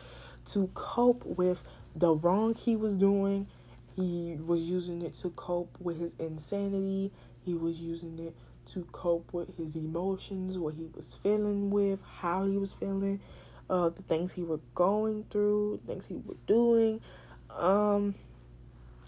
to 0.47 0.69
cope 0.73 1.25
with 1.25 1.63
the 1.95 2.15
wrong 2.15 2.55
he 2.55 2.75
was 2.75 2.93
doing 2.93 3.47
he 3.95 4.37
was 4.45 4.61
using 4.61 5.01
it 5.01 5.13
to 5.15 5.29
cope 5.31 5.75
with 5.79 5.99
his 5.99 6.11
insanity. 6.19 7.11
He 7.45 7.53
was 7.53 7.79
using 7.79 8.19
it 8.19 8.35
to 8.73 8.83
cope 8.91 9.31
with 9.31 9.55
his 9.55 9.75
emotions, 9.75 10.57
what 10.57 10.73
he 10.73 10.89
was 10.93 11.15
feeling 11.15 11.69
with, 11.69 12.01
how 12.01 12.45
he 12.45 12.57
was 12.57 12.73
feeling, 12.73 13.21
uh, 13.69 13.89
the 13.89 14.01
things 14.03 14.33
he 14.33 14.43
was 14.43 14.59
going 14.73 15.25
through, 15.29 15.79
things 15.87 16.07
he 16.07 16.15
was 16.15 16.37
doing. 16.45 16.99
Um, 17.51 18.15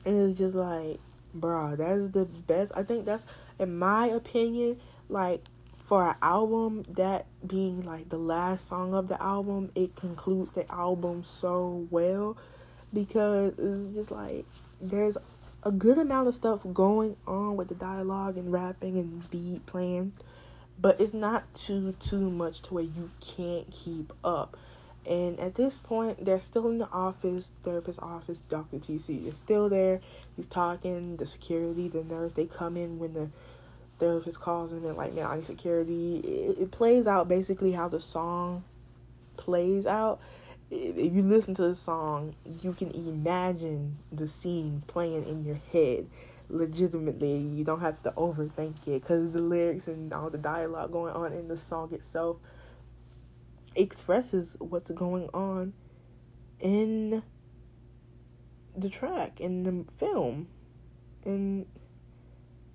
and 0.05 0.21
it's 0.21 0.38
just 0.38 0.55
like, 0.55 0.99
bro, 1.33 1.75
that's 1.75 2.09
the 2.09 2.25
best. 2.25 2.71
I 2.75 2.83
think 2.83 3.05
that's, 3.05 3.25
in 3.59 3.77
my 3.77 4.07
opinion, 4.07 4.79
like 5.09 5.43
for 5.77 6.07
an 6.09 6.15
album, 6.21 6.85
that 6.89 7.25
being 7.45 7.81
like 7.83 8.09
the 8.09 8.17
last 8.17 8.67
song 8.67 8.93
of 8.93 9.07
the 9.07 9.21
album, 9.21 9.71
it 9.75 9.95
concludes 9.95 10.51
the 10.51 10.69
album 10.71 11.23
so 11.23 11.88
well 11.89 12.38
because 12.93 13.53
it's 13.57 13.95
just 13.95 14.11
like 14.11 14.45
there's 14.82 15.17
a 15.63 15.71
good 15.71 15.97
amount 15.97 16.28
of 16.28 16.34
stuff 16.34 16.61
going 16.73 17.15
on 17.25 17.55
with 17.57 17.67
the 17.67 17.75
dialogue 17.75 18.38
and 18.38 18.51
rapping 18.51 18.97
and 18.97 19.30
beat 19.30 19.65
playing, 19.65 20.13
but 20.80 20.99
it's 21.01 21.13
not 21.13 21.53
too 21.53 21.95
too 21.99 22.30
much 22.30 22.61
to 22.63 22.73
where 22.73 22.84
you 22.84 23.11
can't 23.19 23.69
keep 23.71 24.13
up. 24.23 24.57
And 25.07 25.39
at 25.39 25.55
this 25.55 25.78
point, 25.78 26.25
they're 26.25 26.41
still 26.41 26.67
in 26.67 26.80
the 26.80 26.89
office, 26.89 27.53
therapist 27.63 28.01
office. 28.01 28.39
Dr. 28.39 28.78
TC 28.78 29.25
is 29.25 29.38
still 29.38 29.69
there. 29.69 30.01
He's 30.36 30.47
talking. 30.47 31.15
The 31.15 31.25
security, 31.25 31.88
the 31.88 32.03
nurse, 32.03 32.34
they 32.34 32.45
come 32.45 32.75
in 32.75 32.99
when 32.99 33.13
the 33.13 33.30
therapist 33.99 34.41
calls 34.41 34.73
him 34.73 34.86
and 34.86 34.97
like, 34.97 35.13
man, 35.13 35.25
I 35.25 35.36
need 35.36 35.45
security. 35.45 36.17
It, 36.17 36.63
it 36.63 36.71
plays 36.71 37.07
out 37.07 37.30
basically 37.30 37.71
how 37.71 37.88
the 37.88 38.01
song 38.01 38.65
plays 39.38 39.86
out 39.86 40.19
if 40.70 41.13
you 41.13 41.22
listen 41.22 41.53
to 41.55 41.63
the 41.63 41.76
song, 41.76 42.36
you 42.61 42.74
can 42.74 42.91
imagine 42.91 43.97
the 44.11 44.28
scene 44.28 44.84
playing 44.88 45.24
in 45.24 45.45
your 45.45 45.59
head. 45.72 46.07
Legitimately, 46.49 47.38
you 47.38 47.63
don't 47.63 47.82
have 47.82 48.01
to 48.03 48.11
overthink 48.11 48.88
it 48.88 49.01
because 49.01 49.34
the 49.34 49.41
lyrics 49.41 49.88
and 49.88 50.13
all 50.13 50.30
the 50.30 50.38
dialogue 50.38 50.91
going 50.91 51.13
on 51.13 51.34
in 51.34 51.47
the 51.47 51.57
song 51.57 51.93
itself 51.93 52.38
expresses 53.76 54.57
what's 54.59 54.91
going 54.91 55.30
on 55.34 55.74
in 56.59 57.22
the 58.76 58.89
track 58.89 59.39
in 59.39 59.63
the 59.63 59.91
film. 59.93 60.47
And 61.26 61.65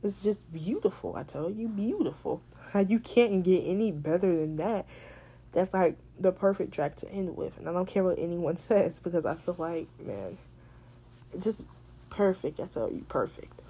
it's 0.03 0.23
just 0.23 0.53
beautiful 0.53 1.17
i 1.17 1.23
tell 1.23 1.51
you 1.51 1.69
beautiful. 1.69 2.43
You 2.89 3.01
can't 3.01 3.45
get 3.45 3.63
any 3.65 3.93
better 3.93 4.35
than 4.35 4.57
that 4.57 4.87
that's 5.53 5.75
like 5.75 5.97
the 6.19 6.33
perfect 6.33 6.73
track 6.73 6.95
to 6.97 7.11
end 7.11 7.37
with. 7.37 7.59
And 7.59 7.69
I 7.69 7.73
don't 7.73 7.87
care 7.87 8.03
what 8.05 8.19
anyone 8.19 8.57
says 8.69 9.01
because 9.01 9.25
I 9.25 9.35
feel 9.35 9.57
like, 9.59 9.89
man, 10.01 10.39
just 11.39 11.65
perfect. 12.11 12.61
I 12.61 12.67
tell 12.67 12.91
you, 12.91 13.05
perfect. 13.09 13.61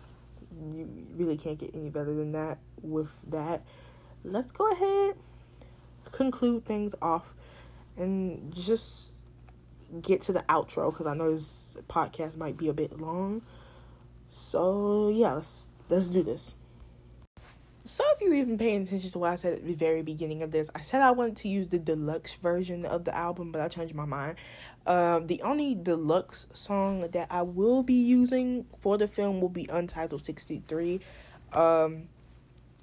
You 0.73 0.89
really 1.17 1.37
can't 1.37 1.59
get 1.59 1.75
any 1.75 1.91
better 1.91 2.15
than 2.15 2.33
that 2.33 2.59
with 2.83 3.11
that. 3.29 3.63
Let's 4.25 4.53
go 4.53 4.71
ahead, 4.71 5.17
conclude 6.13 6.65
things 6.65 6.95
off, 7.03 7.35
and 7.97 8.55
just 8.55 9.15
get 10.01 10.23
to 10.23 10.33
the 10.33 10.41
outro 10.43 10.91
because 10.91 11.07
I 11.07 11.15
know 11.15 11.33
this 11.33 11.77
podcast 11.89 12.37
might 12.37 12.57
be 12.57 12.69
a 12.69 12.73
bit 12.73 13.01
long. 13.01 13.43
So 14.29 15.09
yeah, 15.09 15.33
let's 15.33 15.69
let's 15.89 16.07
do 16.07 16.23
this. 16.23 16.55
So 17.85 18.05
if 18.15 18.21
you're 18.21 18.35
even 18.35 18.59
paying 18.59 18.83
attention 18.83 19.11
to 19.11 19.19
what 19.19 19.31
I 19.33 19.37
said 19.37 19.55
at 19.55 19.67
the 19.67 19.75
very 19.75 20.03
beginning 20.03 20.43
of 20.43 20.53
this, 20.53 20.71
I 20.73 20.83
said 20.83 21.03
I 21.03 21.11
wanted 21.11 21.37
to 21.39 21.49
use 21.49 21.67
the 21.67 21.81
deluxe 21.81 22.35
version 22.35 22.85
of 22.85 23.05
the 23.05 23.15
album, 23.15 23.51
but 23.51 23.61
I 23.61 23.67
changed 23.67 23.95
my 23.95 24.05
mind. 24.05 24.37
Um, 24.87 25.27
the 25.27 25.43
only 25.43 25.75
deluxe 25.75 26.47
song 26.53 27.01
that 27.11 27.27
I 27.29 27.43
will 27.43 27.83
be 27.83 27.95
using 27.95 28.67
for 28.81 28.99
the 28.99 29.09
film 29.09 29.41
will 29.41 29.49
be 29.49 29.67
Untitled 29.69 30.25
63. 30.25 31.01
Um, 31.53 32.09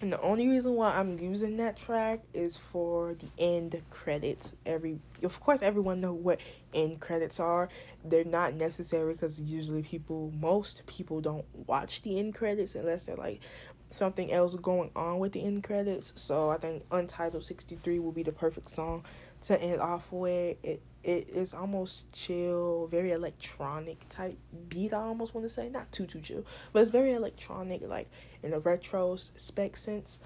and 0.02 0.14
the 0.14 0.22
only 0.22 0.47
reason 0.47 0.76
why 0.76 0.97
I'm 0.97 1.20
using 1.20 1.58
that 1.58 1.78
track 1.78 2.22
is 2.34 2.56
for 2.56 3.16
the 3.16 3.28
end 3.38 3.82
credits. 3.91 4.54
Every, 4.66 5.00
of 5.24 5.39
course, 5.41 5.62
everyone 5.62 6.00
know 6.00 6.14
what 6.14 6.39
end 6.74 7.02
credits 7.02 7.39
are. 7.39 7.68
They're 8.04 8.24
not 8.24 8.54
necessary 8.54 9.14
because 9.14 9.39
usually 9.41 9.82
people, 9.82 10.32
most 10.39 10.84
people 10.88 11.20
don't 11.20 11.45
watch 11.54 12.02
the 12.02 12.18
end 12.18 12.34
credits 12.34 12.76
unless 12.76 13.04
they're 13.04 13.18
like 13.18 13.41
something 13.90 14.32
else 14.32 14.56
going 14.56 14.92
on 14.96 15.20
with 15.20 15.34
the 15.34 15.44
end 15.44 15.64
credits. 15.64 16.14
So 16.16 16.50
I 16.50 16.58
think 16.58 16.84
Untitled 16.92 17.44
63 17.44 18.00
will 18.00 18.12
be 18.12 18.24
the 18.24 18.32
perfect 18.32 18.70
song 18.70 19.04
to 19.44 19.60
end 19.60 19.82
off 19.82 20.12
with. 20.12 20.58
It 20.64 20.82
it 21.02 21.30
is 21.30 21.54
almost 21.54 22.12
chill, 22.12 22.88
very 22.88 23.12
electronic 23.12 24.10
type 24.10 24.38
beat. 24.68 24.94
I 24.94 24.98
almost 24.98 25.34
want 25.34 25.48
to 25.48 25.54
say 25.54 25.70
not 25.70 25.92
too 25.92 26.06
too 26.06 26.20
chill, 26.20 26.46
but 26.74 26.84
it's 26.84 26.92
very 26.92 27.14
electronic, 27.14 27.88
like 27.88 28.10
in 28.44 28.54
a 28.54 28.60
retro 28.60 29.16
spec 29.16 29.78
sense. 29.78 30.20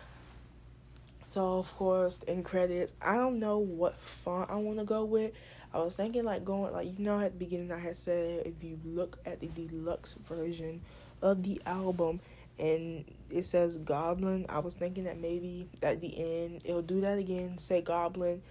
So 1.31 1.59
of 1.59 1.71
course, 1.75 2.19
in 2.27 2.43
credits, 2.43 2.93
I 3.01 3.15
don't 3.15 3.39
know 3.39 3.57
what 3.59 3.99
font 3.99 4.49
I 4.49 4.55
want 4.55 4.79
to 4.79 4.85
go 4.85 5.03
with. 5.03 5.31
I 5.73 5.79
was 5.79 5.95
thinking 5.95 6.23
like 6.23 6.45
going 6.45 6.73
like 6.73 6.87
you 6.87 7.03
know 7.03 7.19
at 7.19 7.33
the 7.33 7.39
beginning 7.39 7.71
I 7.71 7.79
had 7.79 7.97
said 7.97 8.45
if 8.45 8.63
you 8.63 8.79
look 8.85 9.17
at 9.25 9.39
the 9.39 9.47
deluxe 9.47 10.15
version 10.27 10.81
of 11.21 11.41
the 11.41 11.61
album 11.65 12.19
and 12.59 13.05
it 13.29 13.45
says 13.45 13.77
Goblin, 13.77 14.45
I 14.49 14.59
was 14.59 14.73
thinking 14.73 15.05
that 15.05 15.19
maybe 15.19 15.67
at 15.81 16.01
the 16.01 16.17
end 16.17 16.61
it'll 16.63 16.81
do 16.81 17.01
that 17.01 17.17
again, 17.17 17.57
say 17.57 17.81
Goblin, 17.81 18.41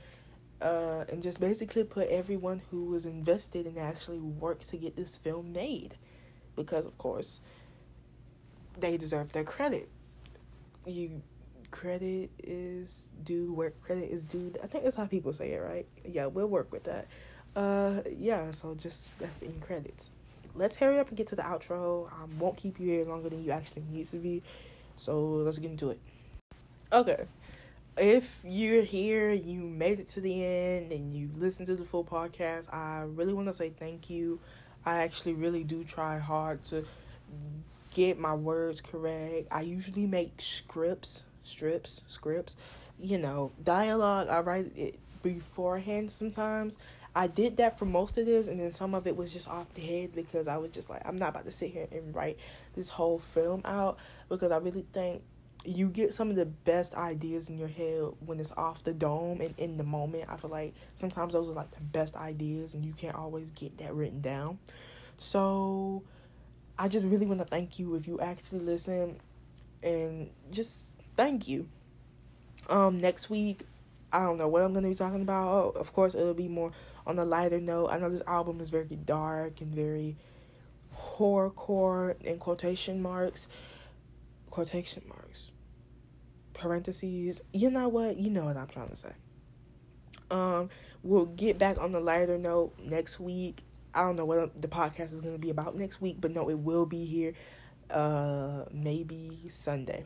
uh, 0.61 1.05
and 1.09 1.22
just 1.22 1.40
basically 1.40 1.84
put 1.84 2.09
everyone 2.09 2.62
who 2.70 2.84
was 2.84 3.07
invested 3.07 3.66
and 3.66 3.78
actually 3.78 4.20
worked 4.20 4.68
to 4.70 4.76
get 4.76 4.96
this 4.96 5.16
film 5.16 5.53
made, 5.53 5.96
because 6.57 6.86
of 6.86 6.96
course 6.98 7.40
they 8.78 8.96
deserve 8.96 9.32
their 9.32 9.44
credit. 9.44 9.88
You 10.86 11.22
credit 11.70 12.30
is 12.42 13.07
due 13.24 13.53
where 13.53 13.70
credit 13.70 14.11
is 14.11 14.22
due. 14.22 14.53
I 14.62 14.66
think 14.66 14.84
that's 14.84 14.96
how 14.96 15.07
people 15.07 15.32
say 15.32 15.53
it, 15.53 15.59
right? 15.59 15.86
Yeah, 16.05 16.26
we'll 16.26 16.46
work 16.46 16.70
with 16.70 16.84
that. 16.84 17.07
Uh, 17.57 18.03
yeah. 18.16 18.50
So 18.53 18.74
just 18.74 19.18
that's 19.18 19.42
in 19.42 19.61
credits. 19.61 20.11
Let's 20.55 20.76
hurry 20.76 20.98
up 20.98 21.09
and 21.09 21.16
get 21.16 21.26
to 21.28 21.36
the 21.36 21.42
outro. 21.42 22.09
I 22.11 22.24
won't 22.38 22.57
keep 22.57 22.78
you 22.78 22.86
here 22.86 23.05
longer 23.05 23.28
than 23.28 23.42
you 23.44 23.50
actually 23.50 23.84
need 23.90 24.09
to 24.11 24.16
be. 24.16 24.42
So 24.98 25.20
let's 25.20 25.59
get 25.59 25.70
into 25.70 25.90
it. 25.90 25.98
Okay. 26.92 27.26
If 27.96 28.40
you're 28.44 28.82
here, 28.82 29.32
you 29.32 29.61
made 29.61 30.00
it 30.00 30.09
to 30.11 30.20
the 30.20 30.44
end, 30.44 30.92
and 30.92 31.14
you 31.14 31.30
listened 31.36 31.66
to 31.66 31.76
the 31.76 31.84
full 31.84 32.05
podcast, 32.05 32.72
I 32.72 33.03
really 33.03 33.34
want 33.34 33.48
to 33.48 33.53
say 33.53 33.70
thank 33.70 34.09
you. 34.09 34.38
I 34.84 34.98
actually 34.98 35.34
really 35.34 35.64
do 35.64 35.84
try 35.84 36.18
hard 36.18 36.64
to 36.66 36.84
get 37.94 38.18
my 38.18 38.34
words 38.34 38.80
correct. 38.80 39.48
I 39.50 39.61
usually 39.62 40.07
make 40.07 40.40
scripts 40.40 41.22
strips, 41.44 42.00
scripts, 42.09 42.57
you 43.00 43.18
know, 43.18 43.53
dialogue. 43.64 44.28
I 44.28 44.40
write 44.40 44.72
it 44.76 44.98
beforehand 45.22 46.11
sometimes. 46.11 46.76
I 47.15 47.27
did 47.27 47.59
that 47.59 47.79
for 47.79 47.85
most 47.85 48.17
of 48.17 48.27
this, 48.27 48.47
and 48.47 48.59
then 48.59 48.71
some 48.73 48.95
of 48.95 49.07
it 49.07 49.17
was 49.17 49.33
just 49.33 49.49
off 49.49 49.73
the 49.75 49.83
head 49.83 50.15
because 50.15 50.49
I 50.49 50.57
was 50.57 50.71
just 50.71 50.89
like, 50.89 51.03
I'm 51.05 51.19
not 51.19 51.31
about 51.31 51.45
to 51.45 51.53
sit 51.53 51.71
here 51.71 51.87
and 51.93 52.15
write 52.15 52.39
this 52.75 52.89
whole 52.89 53.19
film 53.19 53.61
out 53.65 53.99
because 54.29 54.51
I 54.51 54.57
really 54.57 54.87
think 54.95 55.23
you 55.65 55.89
get 55.89 56.13
some 56.13 56.31
of 56.31 56.37
the 56.37 56.47
best 56.47 56.95
ideas 56.95 57.49
in 57.49 57.59
your 57.59 57.69
head 57.69 58.03
when 58.25 58.41
it's 58.41 58.51
off 58.57 58.83
the 58.83 58.93
dome 58.93 59.41
and 59.41 59.55
in 59.59 59.77
the 59.77 59.85
moment. 59.85 60.25
I 60.29 60.37
feel 60.37 60.51
like 60.51 60.75
sometimes 60.99 61.35
those 61.35 61.49
are 61.49 61.53
like 61.53 61.71
the 61.71 61.83
best 61.83 62.17
ideas, 62.17 62.75
and 62.75 62.85
you 62.85 62.95
can't 62.95 63.15
always 63.15 63.51
get 63.51 63.77
that 63.79 63.95
written 63.95 64.21
down. 64.21 64.59
So, 65.19 66.03
I 66.79 66.89
just 66.89 67.07
really 67.07 67.27
want 67.27 67.41
to 67.41 67.47
thank 67.47 67.79
you 67.79 67.95
if 67.95 68.09
you 68.09 68.21
actually 68.21 68.61
listen 68.61 69.21
and 69.83 70.31
just 70.51 70.91
thank 71.17 71.47
you. 71.47 71.69
Um, 72.69 73.01
next 73.01 73.29
week, 73.29 73.63
I 74.13 74.21
don't 74.21 74.39
know 74.39 74.49
what 74.49 74.63
I'm 74.63 74.73
gonna 74.73 74.89
be 74.89 74.95
talking 74.95 75.23
about. 75.23 75.49
Oh, 75.49 75.79
of 75.79 75.93
course, 75.93 76.15
it'll 76.15 76.35
be 76.35 76.49
more 76.49 76.73
on 77.07 77.16
the 77.16 77.24
lighter 77.24 77.61
note. 77.61 77.88
I 77.88 77.98
know 77.98 78.11
this 78.11 78.22
album 78.26 78.61
is 78.61 78.70
very 78.70 78.84
dark 78.84 79.61
and 79.61 79.74
very 79.74 80.16
horrorcore 80.96 82.20
in 82.22 82.38
quotation 82.38 83.03
marks, 83.03 83.48
quotation 84.50 85.03
marks, 85.09 85.50
parentheses. 86.55 87.40
You 87.53 87.70
know 87.70 87.88
what? 87.88 88.16
You 88.18 88.30
know 88.30 88.44
what 88.44 88.57
I'm 88.57 88.68
trying 88.68 88.90
to 88.90 88.96
say. 88.96 89.12
Um, 90.30 90.70
we'll 91.03 91.26
get 91.26 91.59
back 91.59 91.78
on 91.78 91.92
the 91.92 92.00
lighter 92.00 92.38
note 92.38 92.74
next 92.82 93.20
week. 93.20 93.62
I 93.94 94.03
don't 94.03 94.16
know 94.16 94.24
what 94.24 94.61
the 94.61 94.68
podcast 94.68 95.12
is 95.12 95.20
gonna 95.20 95.38
be 95.38 95.50
about 95.50 95.76
next 95.76 96.00
week, 96.00 96.16
but 96.20 96.30
no, 96.30 96.48
it 96.48 96.59
will 96.59 96.86
be 96.86 97.05
here. 97.05 97.34
Uh, 97.90 98.64
maybe 98.72 99.50
Sunday 99.50 100.05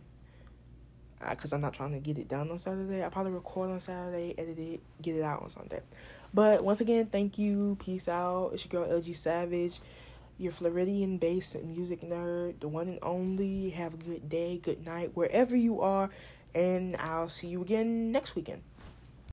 because 1.31 1.53
I'm 1.53 1.61
not 1.61 1.73
trying 1.73 1.93
to 1.93 2.01
get 2.01 2.19
it 2.19 2.29
done 2.29 2.51
on 2.51 2.59
Saturday. 2.59 3.05
I 3.05 3.09
probably 3.09 3.33
record 3.33 3.71
on 3.71 3.81
Saturday, 3.81 4.35
edit 4.37 4.59
it, 4.59 4.81
get 5.01 5.17
it 5.17 5.23
out 5.23 5.43
on 5.43 5.51
Sunday. 5.51 5.81
But 6.37 6.63
once 6.63 6.83
again, 6.83 7.07
thank 7.07 7.39
you. 7.39 7.79
Peace 7.81 8.09
out. 8.09 8.51
It's 8.53 8.67
your 8.67 8.85
girl 8.85 9.01
LG 9.01 9.17
Savage, 9.17 9.81
your 10.37 10.53
Floridian 10.53 11.17
based 11.17 11.57
music 11.63 12.03
nerd, 12.03 12.61
the 12.61 12.69
one 12.69 12.89
and 12.89 12.99
only. 13.01 13.71
Have 13.71 13.95
a 13.95 13.97
good 13.97 14.29
day, 14.29 14.61
good 14.63 14.85
night, 14.85 15.13
wherever 15.15 15.57
you 15.57 15.81
are, 15.81 16.11
and 16.55 16.95
I'll 16.99 17.31
see 17.31 17.47
you 17.47 17.63
again 17.63 18.13
next 18.13 18.35
weekend. 18.35 18.61